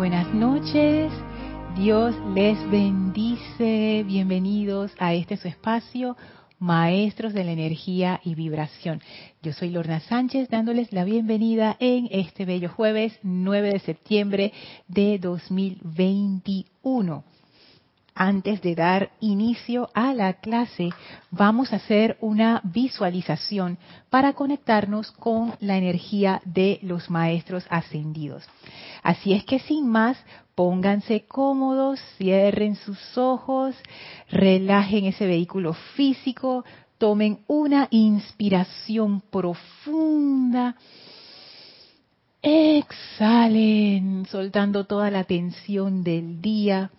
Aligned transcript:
buenas 0.00 0.32
noches. 0.32 1.12
Dios 1.76 2.14
les 2.34 2.58
bendice. 2.70 4.02
Bienvenidos 4.06 4.90
a 4.98 5.12
este 5.12 5.36
su 5.36 5.46
espacio, 5.46 6.16
Maestros 6.58 7.34
de 7.34 7.44
la 7.44 7.52
Energía 7.52 8.18
y 8.24 8.34
Vibración. 8.34 9.02
Yo 9.42 9.52
soy 9.52 9.68
Lorna 9.68 10.00
Sánchez 10.00 10.48
dándoles 10.48 10.90
la 10.94 11.04
bienvenida 11.04 11.76
en 11.80 12.08
este 12.12 12.46
bello 12.46 12.70
jueves 12.70 13.18
9 13.22 13.74
de 13.74 13.78
septiembre 13.80 14.52
de 14.88 15.18
2021 15.18 17.22
antes 18.20 18.60
de 18.60 18.74
dar 18.74 19.12
inicio 19.20 19.88
a 19.94 20.12
la 20.12 20.34
clase, 20.34 20.90
vamos 21.30 21.72
a 21.72 21.76
hacer 21.76 22.18
una 22.20 22.60
visualización 22.64 23.78
para 24.10 24.34
conectarnos 24.34 25.10
con 25.10 25.54
la 25.58 25.78
energía 25.78 26.42
de 26.44 26.80
los 26.82 27.08
maestros 27.08 27.64
ascendidos. 27.70 28.46
Así 29.02 29.32
es 29.32 29.42
que 29.44 29.58
sin 29.58 29.88
más, 29.88 30.22
pónganse 30.54 31.24
cómodos, 31.24 31.98
cierren 32.18 32.76
sus 32.76 33.16
ojos, 33.16 33.74
relajen 34.28 35.06
ese 35.06 35.26
vehículo 35.26 35.72
físico, 35.72 36.66
tomen 36.98 37.38
una 37.46 37.88
inspiración 37.90 39.22
profunda. 39.22 40.76
Exhalen, 42.42 44.26
soltando 44.26 44.84
toda 44.84 45.10
la 45.10 45.24
tensión 45.24 46.04
del 46.04 46.42
día 46.42 46.90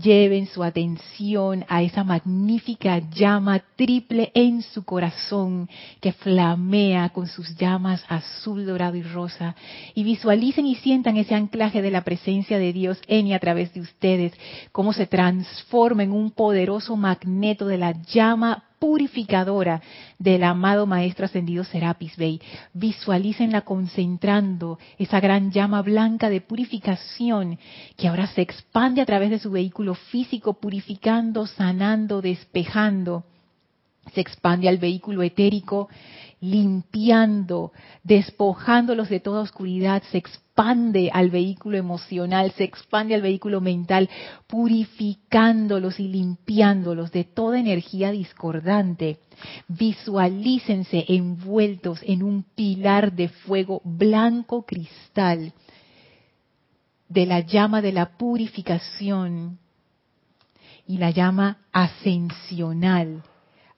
lleven 0.00 0.46
su 0.46 0.64
atención 0.64 1.64
a 1.68 1.82
esa 1.82 2.02
magnífica 2.02 2.98
llama 2.98 3.62
triple 3.76 4.32
en 4.34 4.62
su 4.62 4.84
corazón 4.84 5.68
que 6.00 6.12
flamea 6.12 7.10
con 7.10 7.26
sus 7.26 7.56
llamas 7.56 8.04
azul, 8.08 8.66
dorado 8.66 8.96
y 8.96 9.02
rosa. 9.02 9.54
Y 9.94 10.04
visualicen 10.04 10.66
y 10.66 10.74
sientan 10.76 11.16
ese 11.16 11.34
anclaje 11.34 11.82
de 11.82 11.90
la 11.90 12.02
presencia 12.02 12.58
de 12.58 12.72
Dios 12.72 13.00
en 13.06 13.28
y 13.28 13.34
a 13.34 13.38
través 13.38 13.72
de 13.74 13.80
ustedes, 13.80 14.32
cómo 14.72 14.92
se 14.92 15.06
transforma 15.06 16.02
en 16.02 16.12
un 16.12 16.30
poderoso 16.30 16.96
magneto 16.96 17.66
de 17.66 17.78
la 17.78 17.92
llama 17.92 18.64
purificadora 18.84 19.80
del 20.18 20.44
amado 20.44 20.86
Maestro 20.86 21.24
Ascendido 21.24 21.64
Serapis 21.64 22.14
Bey. 22.18 22.38
Visualícenla 22.74 23.62
concentrando 23.62 24.78
esa 24.98 25.20
gran 25.20 25.50
llama 25.50 25.80
blanca 25.80 26.28
de 26.28 26.42
purificación 26.42 27.58
que 27.96 28.08
ahora 28.08 28.26
se 28.26 28.42
expande 28.42 29.00
a 29.00 29.06
través 29.06 29.30
de 29.30 29.38
su 29.38 29.50
vehículo 29.50 29.94
físico, 29.94 30.60
purificando, 30.60 31.46
sanando, 31.46 32.20
despejando. 32.20 33.24
Se 34.12 34.20
expande 34.20 34.68
al 34.68 34.76
vehículo 34.76 35.22
etérico 35.22 35.88
limpiando, 36.44 37.72
despojándolos 38.02 39.08
de 39.08 39.20
toda 39.20 39.40
oscuridad, 39.40 40.02
se 40.10 40.18
expande 40.18 41.10
al 41.12 41.30
vehículo 41.30 41.78
emocional, 41.78 42.52
se 42.52 42.64
expande 42.64 43.14
al 43.14 43.22
vehículo 43.22 43.60
mental, 43.60 44.10
purificándolos 44.46 45.98
y 45.98 46.08
limpiándolos 46.08 47.10
de 47.12 47.24
toda 47.24 47.58
energía 47.58 48.10
discordante. 48.10 49.18
Visualícense 49.68 51.06
envueltos 51.08 52.00
en 52.02 52.22
un 52.22 52.44
pilar 52.54 53.12
de 53.12 53.28
fuego 53.28 53.80
blanco 53.82 54.64
cristal 54.66 55.52
de 57.08 57.26
la 57.26 57.40
llama 57.40 57.80
de 57.80 57.92
la 57.92 58.16
purificación 58.16 59.58
y 60.86 60.98
la 60.98 61.10
llama 61.10 61.58
ascensional 61.72 63.22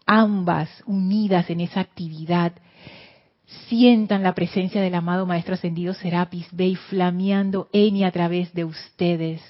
ambas 0.06 0.70
unidas 0.86 1.50
en 1.50 1.60
esa 1.60 1.80
actividad, 1.80 2.52
sientan 3.68 4.22
la 4.22 4.34
presencia 4.34 4.80
del 4.80 4.94
amado 4.94 5.26
Maestro 5.26 5.54
Ascendido 5.54 5.94
Serapis 5.94 6.46
Bey 6.52 6.76
flameando 6.76 7.68
en 7.72 7.96
y 7.96 8.04
a 8.04 8.10
través 8.10 8.52
de 8.54 8.64
ustedes. 8.64 9.42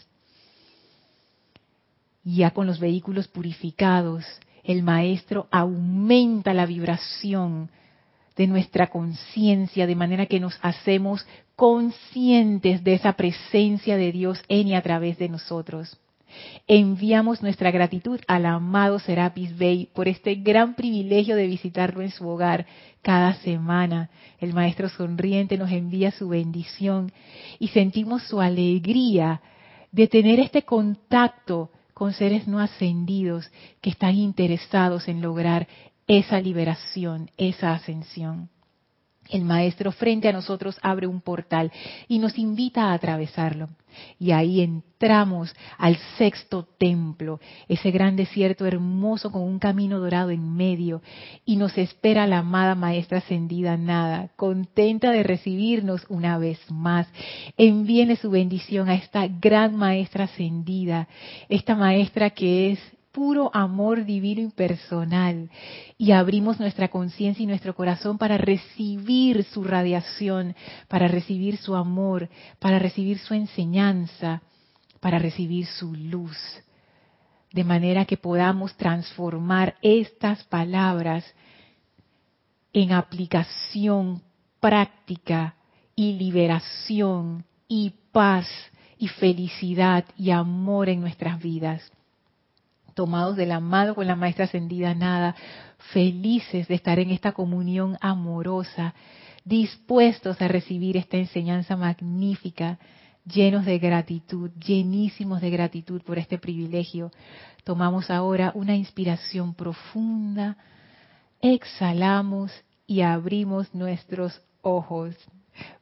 Ya 2.25 2.51
con 2.51 2.67
los 2.67 2.81
vehículos 2.81 3.29
purificados, 3.29 4.25
el 4.65 4.83
Maestro 4.83 5.47
aumenta 5.51 6.53
la 6.53 6.67
vibración 6.67 7.71
de 8.37 8.47
nuestra 8.47 8.89
conciencia, 8.89 9.87
de 9.87 9.95
manera 9.95 10.27
que 10.27 10.41
nos 10.41 10.59
hacemos 10.61 11.27
conscientes 11.55 12.85
de 12.85 12.95
esa 12.95 13.15
presencia 13.15 13.97
de 13.97 14.13
Dios 14.13 14.43
en 14.49 14.69
y 14.69 14.75
a 14.75 14.83
través 14.83 15.19
de 15.19 15.29
nosotros. 15.29 15.99
Enviamos 16.67 17.43
nuestra 17.43 17.71
gratitud 17.71 18.21
al 18.27 18.47
amado 18.47 18.99
Serapis 18.99 19.57
Bey 19.57 19.89
por 19.95 20.09
este 20.09 20.35
gran 20.37 20.75
privilegio 20.75 21.37
de 21.37 21.47
visitarlo 21.47 22.03
en 22.03 22.11
su 22.11 22.29
hogar 22.29 22.67
cada 23.03 23.35
semana. 23.35 24.11
El 24.41 24.53
Maestro 24.53 24.89
Sonriente 24.89 25.59
nos 25.59 25.71
envía 25.71 26.11
su 26.11 26.29
bendición 26.29 27.13
y 27.59 27.69
sentimos 27.69 28.23
su 28.25 28.41
alegría 28.41 29.41
de 29.93 30.09
tener 30.09 30.41
este 30.41 30.63
contacto 30.63 31.71
con 31.95 32.13
seres 32.13 32.47
no 32.47 32.59
ascendidos 32.59 33.51
que 33.81 33.91
están 33.91 34.17
interesados 34.17 35.09
en 35.09 35.23
lograr 35.23 35.67
esa 36.07 36.41
liberación, 36.41 37.31
esa 37.37 37.73
ascensión. 37.73 38.51
El 39.31 39.45
Maestro 39.45 39.93
frente 39.93 40.29
a 40.29 40.33
nosotros 40.33 40.79
abre 40.83 41.07
un 41.07 41.21
portal 41.21 41.73
y 42.09 42.19
nos 42.19 42.39
invita 42.39 42.85
a 42.85 42.95
atravesarlo. 42.95 43.69
Y 44.19 44.33
ahí 44.33 44.61
entramos 44.61 45.55
al 45.79 45.97
sexto 46.19 46.69
templo, 46.79 47.41
ese 47.69 47.91
gran 47.91 48.17
desierto 48.17 48.67
hermoso 48.67 49.33
con 49.33 49.43
un 49.43 49.59
camino 49.59 49.99
dorado 49.99 50.31
en 50.31 50.55
medio. 50.55 51.03
Y 51.45 51.57
nos 51.57 51.77
espera 51.79 52.27
la 52.27 52.39
amada 52.39 52.75
Maestra 52.75 53.19
Ascendida 53.19 53.77
Nada, 53.77 54.31
contenta 54.37 55.11
de 55.11 55.23
recibirnos 55.23 56.05
una 56.09 56.39
vez 56.39 56.59
más. 56.71 57.09
Envíene 57.57 58.17
su 58.17 58.31
bendición 58.31 58.89
a 58.89 58.95
esta 58.95 59.27
gran 59.29 59.77
Maestra 59.77 60.25
Ascendida, 60.25 61.09
esta 61.49 61.75
Maestra 61.75 62.31
que 62.31 62.73
es 62.73 62.96
puro 63.17 63.51
amor 63.55 64.05
divino 64.05 64.43
y 64.43 64.51
personal. 64.51 65.49
Y 65.97 66.13
abrimos 66.13 66.61
nuestra 66.61 66.89
conciencia 66.89 67.43
y 67.43 67.47
nuestro 67.47 67.75
corazón 67.75 68.19
para 68.19 68.37
recibir 68.37 69.43
su 69.45 69.65
radiación, 69.65 70.55
para 70.87 71.09
recibir 71.09 71.57
su 71.57 71.75
amor, 71.75 72.29
para 72.59 72.79
recibir 72.79 73.19
su 73.19 73.33
enseñanza, 73.33 74.43
para 75.01 75.19
recibir 75.19 75.65
su 75.65 75.95
luz, 75.95 76.37
de 77.55 77.65
manera 77.65 78.05
que 78.05 78.19
podamos 78.19 78.77
transformar 78.77 79.77
estas 79.81 80.45
palabras 80.45 81.25
en 82.75 82.93
aplicación 82.93 84.21
práctica 84.61 85.55
y 85.95 86.13
liberación 86.19 87.47
y 87.67 87.95
paz 88.13 88.47
y 88.99 89.09
felicidad 89.09 90.05
y 90.19 90.33
amor 90.33 90.91
en 90.91 91.01
nuestras 91.01 91.41
vidas 91.41 91.96
tomados 92.97 93.37
de 93.37 93.47
la 93.47 93.61
mano 93.61 93.95
con 93.95 94.07
la 94.07 94.17
maestra 94.17 94.47
ascendida 94.47 94.95
nada, 94.95 95.37
felices 95.93 96.67
de 96.67 96.75
estar 96.75 96.99
en 96.99 97.11
esta 97.11 97.33
comunión 97.33 97.97
amorosa, 98.01 98.95
dispuestos 99.45 100.41
a 100.41 100.49
recibir 100.49 100.97
esta 100.97 101.19
enseñanza 101.19 101.77
magnífica, 101.77 102.79
llenos 103.27 103.67
de 103.67 103.79
gratitud, 103.79 104.51
llenísimos 104.53 105.43
de 105.43 105.51
gratitud 105.51 106.01
por 106.03 106.19
este 106.19 106.39
privilegio. 106.39 107.13
Tomamos 107.65 108.11
ahora 108.11 108.51
una 108.55 108.75
inspiración 108.75 109.55
profunda, 109.55 110.57
exhalamos 111.43 112.51
y 112.87 113.03
abrimos 113.03 113.75
nuestros 113.75 114.41
ojos. 114.63 115.15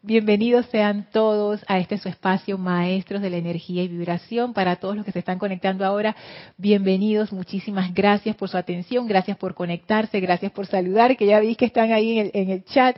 Bienvenidos 0.03 0.67
sean 0.67 1.07
todos 1.12 1.65
a 1.67 1.79
este 1.79 1.99
su 1.99 2.09
espacio, 2.09 2.59
maestros 2.59 3.23
de 3.23 3.31
la 3.31 3.39
energía 3.39 3.83
y 3.83 3.89
vibración. 3.89 4.53
Para 4.53 4.77
todos 4.77 4.97
los 4.97 5.05
que 5.05 5.12
se 5.12 5.21
están 5.21 5.39
conectando 5.39 5.85
ahora, 5.85 6.15
bienvenidos. 6.59 7.33
Muchísimas 7.33 7.95
gracias 7.95 8.37
por 8.37 8.49
su 8.49 8.57
atención, 8.57 9.07
gracias 9.07 9.37
por 9.39 9.55
conectarse, 9.55 10.21
gracias 10.21 10.53
por 10.53 10.67
saludar, 10.67 11.17
que 11.17 11.27
ya 11.27 11.41
vi 11.41 11.57
que 11.57 11.65
están 11.65 11.93
ahí 11.93 12.19
en 12.19 12.27
el, 12.27 12.31
en 12.34 12.51
el 12.51 12.65
chat. 12.65 12.97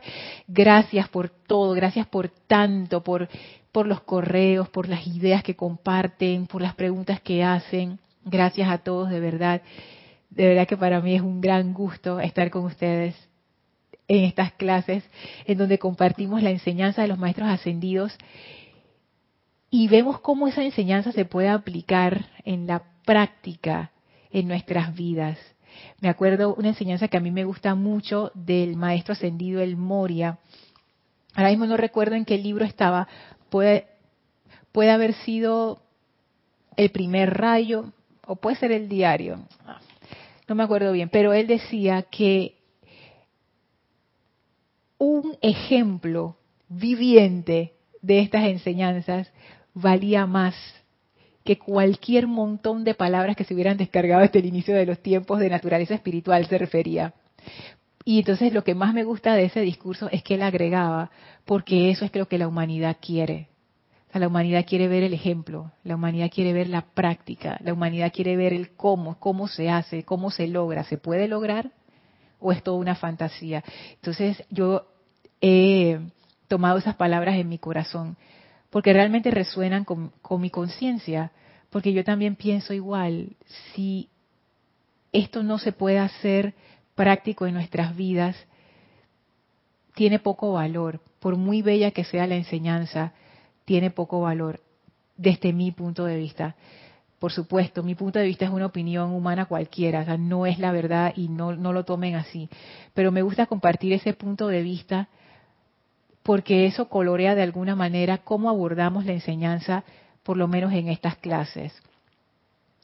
Gracias 0.48 1.08
por 1.08 1.28
todo, 1.28 1.74
gracias 1.74 2.06
por 2.06 2.28
tanto, 2.28 3.02
por, 3.04 3.28
por 3.70 3.86
los 3.86 4.00
correos, 4.00 4.68
por 4.68 4.88
las 4.88 5.06
ideas 5.06 5.42
que 5.42 5.54
comparten, 5.54 6.46
por 6.46 6.60
las 6.60 6.74
preguntas 6.74 7.20
que 7.20 7.44
hacen. 7.44 7.98
Gracias 8.24 8.68
a 8.68 8.78
todos, 8.78 9.10
de 9.10 9.20
verdad. 9.20 9.62
De 10.30 10.48
verdad 10.48 10.66
que 10.66 10.76
para 10.76 11.00
mí 11.00 11.14
es 11.14 11.22
un 11.22 11.40
gran 11.40 11.72
gusto 11.72 12.20
estar 12.20 12.50
con 12.50 12.64
ustedes 12.64 13.25
en 14.08 14.24
estas 14.24 14.52
clases 14.52 15.04
en 15.44 15.58
donde 15.58 15.78
compartimos 15.78 16.42
la 16.42 16.50
enseñanza 16.50 17.02
de 17.02 17.08
los 17.08 17.18
maestros 17.18 17.48
ascendidos 17.48 18.16
y 19.70 19.88
vemos 19.88 20.20
cómo 20.20 20.48
esa 20.48 20.62
enseñanza 20.62 21.12
se 21.12 21.24
puede 21.24 21.48
aplicar 21.48 22.26
en 22.44 22.66
la 22.66 22.84
práctica 23.04 23.90
en 24.30 24.48
nuestras 24.48 24.94
vidas. 24.94 25.38
Me 26.00 26.08
acuerdo 26.08 26.54
una 26.54 26.68
enseñanza 26.68 27.08
que 27.08 27.16
a 27.16 27.20
mí 27.20 27.30
me 27.30 27.44
gusta 27.44 27.74
mucho 27.74 28.30
del 28.34 28.76
maestro 28.76 29.12
ascendido 29.12 29.60
El 29.60 29.76
Moria. 29.76 30.38
Ahora 31.34 31.50
mismo 31.50 31.66
no 31.66 31.76
recuerdo 31.76 32.14
en 32.14 32.24
qué 32.24 32.38
libro 32.38 32.64
estaba. 32.64 33.08
Puede, 33.50 33.86
puede 34.72 34.90
haber 34.90 35.12
sido 35.14 35.82
el 36.76 36.90
primer 36.90 37.34
rayo 37.34 37.92
o 38.26 38.36
puede 38.36 38.56
ser 38.56 38.72
el 38.72 38.88
diario. 38.88 39.40
No 40.48 40.54
me 40.54 40.62
acuerdo 40.62 40.92
bien, 40.92 41.08
pero 41.08 41.32
él 41.32 41.46
decía 41.46 42.02
que 42.02 42.55
un 44.98 45.36
ejemplo 45.42 46.36
viviente 46.68 47.74
de 48.02 48.20
estas 48.20 48.44
enseñanzas 48.44 49.30
valía 49.74 50.26
más 50.26 50.54
que 51.44 51.58
cualquier 51.58 52.26
montón 52.26 52.84
de 52.84 52.94
palabras 52.94 53.36
que 53.36 53.44
se 53.44 53.54
hubieran 53.54 53.76
descargado 53.76 54.22
desde 54.22 54.40
el 54.40 54.46
inicio 54.46 54.74
de 54.74 54.86
los 54.86 54.98
tiempos 54.98 55.38
de 55.38 55.48
naturaleza 55.48 55.94
espiritual 55.94 56.46
se 56.46 56.58
refería. 56.58 57.14
Y 58.04 58.18
entonces 58.18 58.52
lo 58.52 58.64
que 58.64 58.74
más 58.74 58.94
me 58.94 59.04
gusta 59.04 59.34
de 59.34 59.44
ese 59.44 59.60
discurso 59.60 60.08
es 60.10 60.22
que 60.22 60.34
él 60.34 60.42
agregaba, 60.42 61.10
porque 61.44 61.90
eso 61.90 62.04
es 62.04 62.14
lo 62.14 62.28
que 62.28 62.38
la 62.38 62.48
humanidad 62.48 62.96
quiere. 63.00 63.48
la 64.12 64.28
humanidad 64.28 64.64
quiere 64.66 64.88
ver 64.88 65.02
el 65.02 65.12
ejemplo, 65.12 65.72
la 65.84 65.96
humanidad 65.96 66.30
quiere 66.34 66.52
ver 66.52 66.68
la 66.68 66.82
práctica, 66.82 67.58
la 67.62 67.72
humanidad 67.74 68.12
quiere 68.14 68.36
ver 68.36 68.54
el 68.54 68.70
cómo, 68.70 69.18
cómo 69.18 69.46
se 69.46 69.68
hace, 69.68 70.04
cómo 70.04 70.30
se 70.30 70.46
logra. 70.46 70.84
¿Se 70.84 70.96
puede 70.96 71.28
lograr 71.28 71.70
o 72.46 72.52
es 72.52 72.62
toda 72.62 72.78
una 72.78 72.94
fantasía? 72.94 73.64
Entonces 73.94 74.42
yo 74.50 74.86
he 75.40 75.98
tomado 76.46 76.78
esas 76.78 76.94
palabras 76.94 77.36
en 77.36 77.48
mi 77.48 77.58
corazón 77.58 78.16
porque 78.70 78.92
realmente 78.92 79.30
resuenan 79.30 79.84
con, 79.84 80.12
con 80.22 80.40
mi 80.40 80.50
conciencia, 80.50 81.32
porque 81.70 81.92
yo 81.92 82.04
también 82.04 82.36
pienso 82.36 82.72
igual, 82.72 83.36
si 83.74 84.08
esto 85.12 85.42
no 85.42 85.58
se 85.58 85.72
puede 85.72 85.98
hacer 85.98 86.54
práctico 86.94 87.46
en 87.46 87.54
nuestras 87.54 87.96
vidas, 87.96 88.36
tiene 89.94 90.18
poco 90.18 90.52
valor, 90.52 91.00
por 91.20 91.36
muy 91.36 91.62
bella 91.62 91.90
que 91.90 92.04
sea 92.04 92.26
la 92.26 92.36
enseñanza, 92.36 93.12
tiene 93.64 93.90
poco 93.90 94.20
valor 94.20 94.60
desde 95.16 95.52
mi 95.52 95.72
punto 95.72 96.04
de 96.04 96.16
vista. 96.16 96.54
Por 97.26 97.32
supuesto, 97.32 97.82
mi 97.82 97.96
punto 97.96 98.20
de 98.20 98.24
vista 98.24 98.44
es 98.44 98.52
una 98.52 98.66
opinión 98.66 99.10
humana 99.10 99.46
cualquiera, 99.46 100.02
o 100.02 100.04
sea, 100.04 100.16
no 100.16 100.46
es 100.46 100.60
la 100.60 100.70
verdad 100.70 101.12
y 101.16 101.26
no, 101.26 101.50
lo 101.56 101.84
tomen 101.84 102.14
así. 102.14 102.48
Pero 102.94 103.10
me 103.10 103.22
gusta 103.22 103.46
compartir 103.46 103.92
ese 103.92 104.12
punto 104.12 104.46
de 104.46 104.62
vista 104.62 105.08
porque 106.22 106.66
eso 106.66 106.88
colorea 106.88 107.34
de 107.34 107.42
alguna 107.42 107.74
manera 107.74 108.18
cómo 108.18 108.48
abordamos 108.48 109.06
la 109.06 109.12
enseñanza, 109.12 109.82
por 110.22 110.36
lo 110.36 110.46
menos 110.46 110.72
en 110.72 110.86
estas 110.86 111.16
clases. 111.16 111.72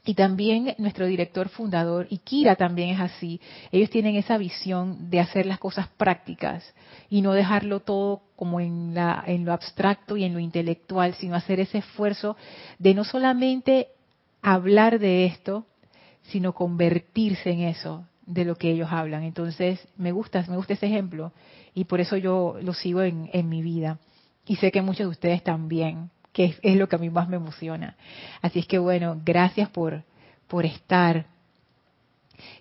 Y 0.05 0.15
también 0.15 0.75
nuestro 0.79 1.07
director 1.07 1.49
fundador, 1.49 2.09
y 2.11 2.19
Kira 2.19 2.57
también 2.57 2.89
es 2.89 3.01
así, 3.01 3.41
ellos 3.71 3.91
tienen 3.91 4.17
esa 4.17 4.39
visión 4.39 5.09
de 5.09 5.21
hacer 5.21 5.47
las 5.47 5.61
cosas 5.61 5.87
prácticas 5.97 6.65
y 7.09 7.23
no 7.23 7.33
dejarlo 7.33 7.79
todo 7.79 8.23
como 8.35 8.59
en 8.59 8.97
lo 9.45 9.53
abstracto 9.53 10.17
y 10.17 10.25
en 10.25 10.33
lo 10.33 10.41
intelectual, 10.41 11.15
sino 11.15 11.37
hacer 11.37 11.61
ese 11.61 11.79
esfuerzo 11.79 12.37
de 12.81 12.93
no 12.93 13.05
solamente 13.05 13.87
hablar 14.43 14.99
de 14.99 15.25
esto, 15.25 15.67
sino 16.25 16.53
convertirse 16.53 17.51
en 17.51 17.61
eso, 17.61 18.07
de 18.27 18.45
lo 18.45 18.57
que 18.57 18.71
ellos 18.71 18.89
hablan. 18.91 19.23
Entonces, 19.23 19.87
me 19.97 20.13
gusta, 20.13 20.45
me 20.49 20.57
gusta 20.57 20.75
ese 20.75 20.87
ejemplo 20.87 21.33
y 21.75 21.85
por 21.85 22.01
eso 22.01 22.17
yo 22.17 22.57
lo 22.61 22.75
sigo 22.75 23.03
en, 23.03 23.49
mi 23.49 23.63
vida. 23.63 23.99
Y 24.47 24.57
sé 24.57 24.71
que 24.73 24.83
muchos 24.83 25.07
de 25.07 25.11
ustedes 25.11 25.43
también 25.43 26.11
que 26.33 26.57
es, 26.63 26.77
lo 26.77 26.89
que 26.89 26.97
a 26.97 26.99
mí 26.99 27.11
más 27.11 27.29
me 27.29 27.37
emociona. 27.37 27.97
Así 28.41 28.61
es 28.61 28.67
que 28.67 28.79
bueno, 28.79 29.21
gracias 29.25 29.69
por, 29.69 30.03
por 30.49 30.65
estar. 30.65 31.27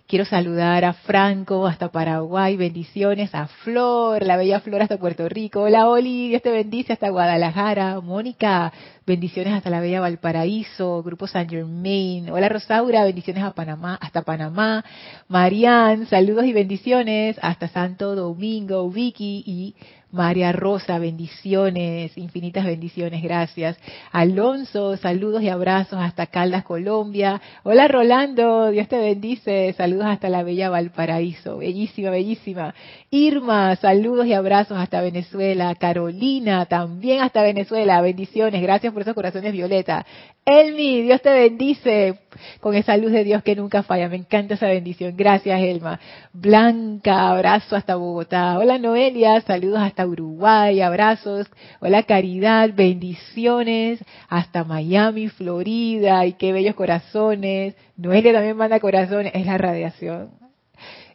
Quiero 0.08 0.26
saludar 0.26 0.84
a 0.84 0.92
Franco 0.92 1.66
hasta 1.68 1.90
Paraguay, 1.90 2.58
bendiciones, 2.58 3.34
a 3.34 3.48
Flor, 3.48 4.26
la 4.26 4.36
bella 4.36 4.60
Flor 4.60 4.82
hasta 4.82 4.98
Puerto 4.98 5.30
Rico, 5.30 5.62
hola 5.62 5.88
Oli, 5.88 6.28
Dios 6.28 6.42
te 6.42 6.52
bendice 6.52 6.92
hasta 6.92 7.10
Guadalajara, 7.10 8.02
Mónica, 8.02 8.74
bendiciones 9.06 9.54
hasta 9.54 9.70
la 9.70 9.80
bella 9.80 10.02
Valparaíso, 10.02 11.02
Grupo 11.02 11.28
San 11.28 11.48
Germain, 11.48 12.30
hola 12.30 12.50
Rosaura, 12.50 13.06
bendiciones 13.06 13.42
a 13.42 13.52
Panamá, 13.52 13.98
hasta 14.02 14.24
Panamá, 14.24 14.84
Marian, 15.30 16.06
saludos 16.08 16.44
y 16.44 16.52
bendiciones 16.52 17.38
hasta 17.42 17.70
Santo 17.70 18.14
Domingo, 18.14 18.90
Vicky 18.90 19.44
y 19.46 19.76
María 20.12 20.52
Rosa, 20.52 21.00
bendiciones, 21.00 22.18
infinitas 22.18 22.66
bendiciones, 22.66 23.24
gracias. 23.24 23.78
Alonso, 24.12 24.98
saludos 24.98 25.42
y 25.42 25.48
abrazos 25.50 26.00
hasta 26.02 26.28
Caldas, 26.28 26.66
Colombia. 26.66 27.42
Hola 27.64 27.88
Rolando, 27.88 28.72
Dios 28.72 28.90
te 28.90 28.98
bendice, 28.98 29.74
saludos 29.78 30.08
hasta 30.08 30.28
la 30.28 30.44
bella 30.44 30.70
Valparaíso, 30.70 31.60
bellísima, 31.60 32.10
bellísima. 32.10 32.76
Irma, 33.10 33.78
saludos 33.78 34.26
y 34.28 34.34
abrazos 34.34 34.78
hasta 34.78 35.02
Venezuela. 35.02 35.74
Carolina, 35.76 36.66
también 36.66 37.22
hasta 37.22 37.42
Venezuela, 37.42 38.02
bendiciones, 38.02 38.62
gracias 38.62 38.92
por 38.92 39.04
esos 39.04 39.16
corazones 39.16 39.54
violeta. 39.54 40.06
Elmi, 40.44 41.04
Dios 41.04 41.22
te 41.22 41.32
bendice 41.32 42.20
con 42.60 42.74
esa 42.74 42.98
luz 42.98 43.12
de 43.12 43.24
Dios 43.24 43.44
que 43.44 43.56
nunca 43.56 43.84
falla. 43.84 44.10
Me 44.10 44.16
encanta 44.16 44.56
esa 44.56 44.68
bendición. 44.68 45.16
Gracias, 45.16 45.62
Elma. 45.62 46.00
Blanca, 46.34 47.30
abrazo 47.30 47.76
hasta 47.76 47.96
Bogotá. 47.96 48.58
Hola, 48.58 48.80
Noelia, 48.80 49.40
saludos 49.42 49.80
hasta 49.82 50.01
Uruguay, 50.06 50.82
abrazos. 50.82 51.48
Hola, 51.80 52.04
Caridad, 52.04 52.70
bendiciones 52.74 54.04
hasta 54.30 54.64
Miami, 54.64 55.30
Florida. 55.30 56.26
Y 56.26 56.34
qué 56.34 56.54
bellos 56.54 56.76
corazones. 56.76 57.76
Noelia 57.98 58.34
también 58.34 58.58
manda 58.58 58.80
corazones. 58.80 59.32
Es 59.36 59.46
la 59.46 59.58
radiación. 59.58 60.32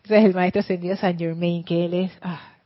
Ese 0.05 0.19
es 0.19 0.25
el 0.25 0.35
maestro 0.35 0.61
ascendido 0.61 0.97
San 0.97 1.19
Germain, 1.19 1.65
que 1.65 1.85
él 1.85 1.95
es... 1.95 2.13
Ah, 2.23 2.57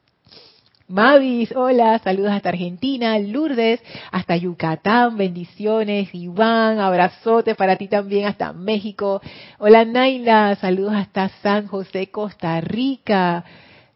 Mavis, 0.91 1.53
hola, 1.55 2.01
saludos 2.01 2.33
hasta 2.33 2.49
Argentina, 2.49 3.17
Lourdes, 3.17 3.81
hasta 4.11 4.37
Yucatán, 4.37 5.17
bendiciones, 5.17 6.13
Iván, 6.13 6.81
abrazote 6.81 7.55
para 7.55 7.77
ti 7.77 7.87
también 7.87 8.27
hasta 8.27 8.53
México. 8.53 9.23
Hola 9.61 9.85
Naila, 9.85 10.57
saludos 10.57 10.95
hasta 10.95 11.29
San 11.45 11.69
José, 11.69 12.11
Costa 12.11 12.61
Rica. 12.61 13.45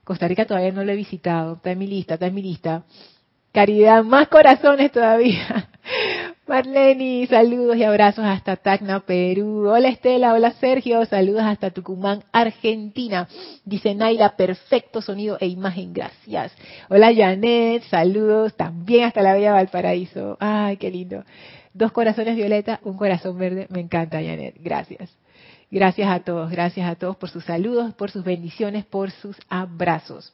Costa 0.04 0.28
Rica 0.28 0.44
todavía 0.44 0.72
no 0.72 0.84
lo 0.84 0.92
he 0.92 0.96
visitado, 0.96 1.54
está 1.54 1.72
en 1.72 1.78
mi 1.78 1.86
lista, 1.86 2.14
está 2.14 2.26
en 2.26 2.34
mi 2.34 2.42
lista. 2.42 2.84
Caridad, 3.52 4.04
más 4.04 4.28
corazones 4.28 4.92
todavía. 4.92 5.70
Marleni, 6.46 7.26
saludos 7.26 7.76
y 7.76 7.84
abrazos 7.84 8.24
hasta 8.24 8.56
Tacna, 8.56 9.00
Perú. 9.00 9.66
Hola 9.66 9.88
Estela, 9.88 10.34
hola 10.34 10.50
Sergio, 10.52 11.04
saludos 11.06 11.42
hasta 11.44 11.70
Tucumán, 11.70 12.22
Argentina. 12.32 13.28
Dice 13.64 13.94
Naila, 13.94 14.36
perfecto 14.36 15.00
sonido 15.00 15.38
e 15.40 15.46
imagen, 15.46 15.94
gracias. 15.94 16.52
Hola 16.90 17.14
Janet, 17.14 17.84
saludos 17.84 18.54
también 18.56 19.04
hasta 19.04 19.22
la 19.22 19.32
Bella 19.32 19.52
Valparaíso. 19.52 20.36
Ay, 20.38 20.76
qué 20.76 20.90
lindo. 20.90 21.24
Dos 21.74 21.92
corazones 21.92 22.36
violeta, 22.36 22.80
un 22.84 22.96
corazón 22.96 23.36
verde. 23.36 23.66
Me 23.68 23.80
encanta 23.80 24.22
Janet, 24.22 24.56
gracias. 24.60 25.14
Gracias 25.70 26.08
a 26.08 26.20
todos, 26.20 26.50
gracias 26.50 26.88
a 26.88 26.94
todos 26.94 27.16
por 27.16 27.28
sus 27.28 27.44
saludos, 27.44 27.92
por 27.94 28.10
sus 28.10 28.24
bendiciones, 28.24 28.86
por 28.86 29.10
sus 29.10 29.36
abrazos. 29.48 30.32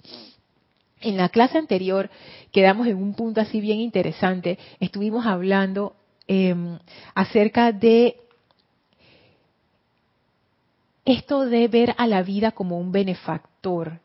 En 1.01 1.17
la 1.17 1.31
clase 1.31 1.59
anterior 1.59 2.11
quedamos 2.53 2.87
en 2.87 2.97
un 2.97 3.15
punto 3.15 3.41
así 3.41 3.61
bien 3.61 3.81
interesante. 3.81 4.59
Estuvimos 4.79 5.27
hablando 5.27 5.97
Em, 6.33 6.79
acerca 7.13 7.73
de 7.73 8.21
esto 11.05 11.45
de 11.47 11.67
ver 11.67 11.93
a 11.99 12.07
la 12.07 12.23
vida 12.23 12.53
como 12.53 12.79
un 12.79 12.93
benefactor 12.93 13.99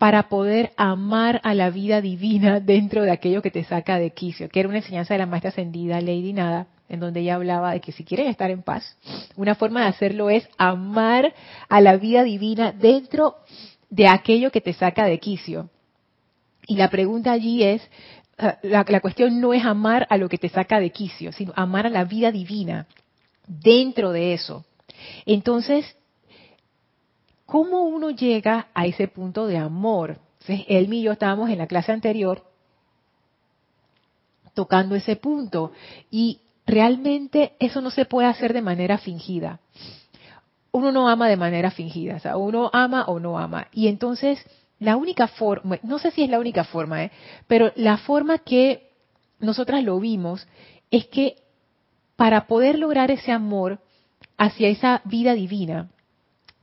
para 0.00 0.30
poder 0.30 0.72
amar 0.78 1.42
a 1.44 1.54
la 1.54 1.68
vida 1.68 2.00
divina 2.00 2.58
dentro 2.74 3.02
de 3.02 3.10
aquello 3.10 3.42
que 3.42 3.50
te 3.50 3.64
saca 3.64 3.98
de 3.98 4.12
quicio, 4.12 4.48
que 4.48 4.60
era 4.60 4.68
una 4.70 4.78
enseñanza 4.78 5.12
de 5.12 5.18
la 5.18 5.26
maestra 5.26 5.50
ascendida 5.50 6.00
Lady 6.00 6.32
Nada, 6.32 6.68
en 6.88 7.00
donde 7.00 7.20
ella 7.20 7.34
hablaba 7.34 7.72
de 7.72 7.82
que 7.82 7.92
si 7.92 8.02
quieren 8.02 8.28
estar 8.28 8.50
en 8.50 8.62
paz, 8.62 8.96
una 9.36 9.54
forma 9.54 9.82
de 9.82 9.88
hacerlo 9.88 10.30
es 10.30 10.48
amar 10.56 11.34
a 11.68 11.80
la 11.82 11.98
vida 11.98 12.24
divina 12.24 12.72
dentro 12.72 13.36
de 13.90 14.08
aquello 14.08 14.50
que 14.50 14.62
te 14.62 14.72
saca 14.72 15.04
de 15.04 15.18
quicio. 15.18 15.68
Y 16.66 16.76
la 16.76 16.88
pregunta 16.88 17.32
allí 17.32 17.62
es, 17.62 17.82
la, 18.62 19.00
cuestión 19.02 19.38
no 19.38 19.52
es 19.52 19.66
amar 19.66 20.06
a 20.08 20.16
lo 20.16 20.30
que 20.30 20.38
te 20.38 20.48
saca 20.48 20.80
de 20.80 20.92
quicio, 20.92 21.30
sino 21.30 21.52
amar 21.56 21.86
a 21.86 21.90
la 21.90 22.04
vida 22.04 22.32
divina 22.32 22.86
dentro 23.46 24.12
de 24.12 24.32
eso. 24.32 24.64
Entonces, 25.26 25.84
¿cómo 27.50 27.82
uno 27.82 28.10
llega 28.10 28.68
a 28.72 28.86
ese 28.86 29.08
punto 29.08 29.46
de 29.46 29.58
amor? 29.58 30.20
Entonces, 30.40 30.66
él 30.68 30.92
y 30.94 31.02
yo 31.02 31.12
estábamos 31.12 31.50
en 31.50 31.58
la 31.58 31.66
clase 31.66 31.90
anterior 31.90 32.44
tocando 34.54 34.94
ese 34.94 35.16
punto 35.16 35.72
y 36.10 36.40
realmente 36.64 37.54
eso 37.58 37.80
no 37.80 37.90
se 37.90 38.04
puede 38.04 38.28
hacer 38.28 38.52
de 38.52 38.62
manera 38.62 38.98
fingida. 38.98 39.58
Uno 40.70 40.92
no 40.92 41.08
ama 41.08 41.28
de 41.28 41.36
manera 41.36 41.72
fingida, 41.72 42.16
o 42.16 42.20
sea, 42.20 42.36
uno 42.36 42.70
ama 42.72 43.06
o 43.06 43.18
no 43.18 43.36
ama. 43.36 43.66
Y 43.72 43.88
entonces 43.88 44.38
la 44.78 44.96
única 44.96 45.26
forma, 45.26 45.80
no 45.82 45.98
sé 45.98 46.12
si 46.12 46.22
es 46.22 46.30
la 46.30 46.38
única 46.38 46.62
forma, 46.62 47.02
¿eh? 47.02 47.10
pero 47.48 47.72
la 47.74 47.96
forma 47.98 48.38
que 48.38 48.92
nosotras 49.40 49.82
lo 49.82 49.98
vimos 49.98 50.46
es 50.92 51.06
que 51.08 51.36
para 52.14 52.46
poder 52.46 52.78
lograr 52.78 53.10
ese 53.10 53.32
amor 53.32 53.80
hacia 54.36 54.68
esa 54.68 55.02
vida 55.04 55.34
divina, 55.34 55.88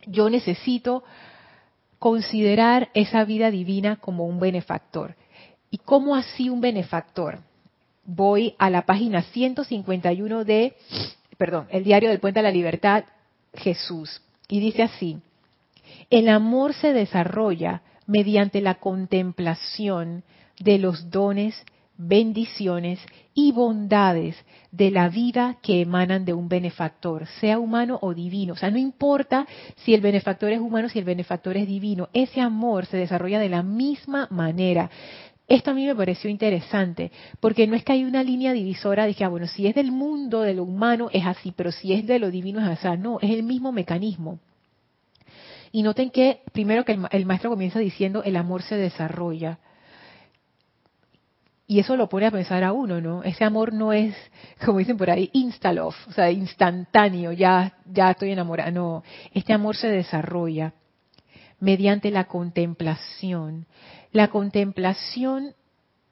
yo 0.08 0.30
necesito 0.30 1.04
considerar 2.00 2.90
esa 2.94 3.24
vida 3.24 3.52
divina 3.52 3.98
como 3.98 4.26
un 4.26 4.40
benefactor. 4.40 5.16
¿Y 5.70 5.78
cómo 5.80 6.16
así 6.16 6.50
un 6.50 6.62
benefactor? 6.62 7.40
Voy 8.06 8.56
a 8.58 8.70
la 8.70 8.86
página 8.86 9.22
151 9.22 10.46
de, 10.46 10.76
perdón, 11.38 11.68
el 11.70 11.84
diario 11.84 12.10
del 12.10 12.20
Puente 12.20 12.40
a 12.40 12.44
la 12.44 12.52
Libertad, 12.52 13.04
Jesús. 13.54 14.22
Y 14.48 14.60
dice 14.60 14.84
así, 14.84 15.20
el 16.10 16.30
amor 16.30 16.74
se 16.74 16.94
desarrolla 16.94 17.82
mediante 18.06 18.62
la 18.62 18.76
contemplación 18.76 20.24
de 20.60 20.78
los 20.78 21.10
dones 21.12 21.62
bendiciones 21.98 23.00
y 23.34 23.51
bondades 23.51 24.36
de 24.72 24.92
la 24.92 25.10
vida 25.10 25.58
que 25.62 25.82
emanan 25.82 26.25
de 26.25 26.34
un 26.34 26.50
benefactor, 26.50 27.27
sea 27.39 27.60
humano 27.60 28.00
o 28.01 28.13
divino. 28.13 28.54
O 28.54 28.56
sea, 28.56 28.72
no 28.72 28.77
importa 28.77 29.48
si 29.77 29.94
el 29.94 30.01
benefactor 30.01 30.51
es 30.51 30.60
humano, 30.60 30.89
si 30.89 31.00
el 31.00 31.06
benefactor 31.06 31.58
es 31.58 31.68
divino, 31.68 32.10
ese 32.13 32.42
amor 32.42 32.86
se 32.86 32.98
desarrolla 32.98 33.39
de 33.39 33.50
la 33.50 33.63
misma 33.63 34.27
manera. 34.32 34.89
Esto 35.48 35.72
a 35.72 35.74
mí 35.74 35.86
me 35.86 35.96
pareció 35.96 36.30
interesante, 36.30 37.12
porque 37.39 37.68
no 37.68 37.75
es 37.75 37.84
que 37.84 37.94
hay 37.94 38.04
una 38.04 38.22
línea 38.22 38.51
divisora 38.51 39.06
de 39.06 39.13
que, 39.13 39.24
ah, 39.24 39.30
bueno, 39.30 39.48
si 39.48 39.66
es 39.66 39.75
del 39.75 39.94
mundo, 39.94 40.42
de 40.42 40.54
lo 40.54 40.63
humano, 40.63 41.10
es 41.13 41.25
así, 41.25 41.54
pero 41.56 41.72
si 41.72 41.94
es 41.94 42.06
de 42.06 42.20
lo 42.20 42.30
divino 42.30 42.60
es 42.60 42.86
así. 42.86 43.00
No, 43.00 43.20
es 43.22 43.32
el 43.32 43.44
mismo 43.44 43.72
mecanismo. 43.72 44.39
Y 45.72 45.84
noten 45.84 46.10
que, 46.10 46.42
primero 46.51 46.84
que 46.84 46.98
el, 47.12 47.25
maestro 47.25 47.50
comienza 47.50 47.80
diciendo, 47.80 48.24
el 48.24 48.36
amor 48.36 48.62
se 48.62 48.75
desarrolla. 48.75 49.60
Y 51.70 51.80
eso 51.80 51.98
lo 51.98 52.08
pone 52.08 52.26
a 52.26 52.32
pensar 52.32 52.64
a 52.64 52.72
uno, 52.72 53.02
¿no? 53.02 53.24
Ese 53.24 53.44
amor 53.44 53.74
no 53.74 53.92
es, 53.92 54.16
como 54.66 54.80
dicen 54.80 54.98
por 54.98 55.10
ahí, 55.10 55.30
insta 55.34 55.72
o 55.84 55.92
sea, 56.14 56.32
instantáneo, 56.32 57.34
ya, 57.34 57.74
ya 57.86 58.12
estoy 58.12 58.32
enamorada. 58.32 58.72
No, 58.72 59.04
este 59.34 59.52
amor 59.52 59.76
se 59.76 59.90
desarrolla 59.90 60.74
mediante 61.60 62.10
la 62.10 62.26
contemplación. 62.26 63.66
La 64.14 64.30
contemplación 64.30 65.56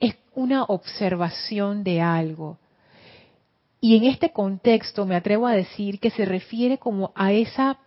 es 0.02 0.18
una 0.34 0.64
observación 0.64 1.86
de 1.86 2.02
algo. 2.02 2.58
Y 3.80 3.96
en 3.96 4.04
este 4.06 4.32
contexto 4.32 5.06
me 5.06 5.16
atrevo 5.16 5.48
a 5.48 5.54
decir 5.54 6.00
que 6.00 6.10
se 6.10 6.26
refiere 6.26 6.80
como 6.80 7.14
a 7.16 7.32
esa, 7.32 7.78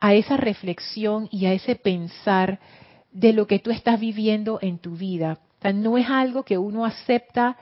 a 0.00 0.14
esa 0.14 0.38
reflexión 0.38 1.28
y 1.30 1.46
a 1.46 1.52
ese 1.52 1.76
pensar 1.76 2.60
de 3.12 3.32
lo 3.32 3.46
que 3.46 3.58
tú 3.58 3.70
estás 3.70 4.00
viviendo 4.00 4.58
en 4.62 4.78
tu 4.78 4.96
vida. 4.96 5.38
No 5.72 5.96
es 5.96 6.08
algo 6.08 6.42
que 6.42 6.58
uno 6.58 6.84
acepta 6.84 7.56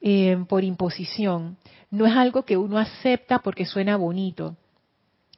eh, 0.00 0.44
por 0.48 0.64
imposición, 0.64 1.56
no 1.90 2.06
es 2.06 2.16
algo 2.16 2.44
que 2.44 2.56
uno 2.56 2.78
acepta 2.78 3.40
porque 3.40 3.66
suena 3.66 3.96
bonito, 3.96 4.56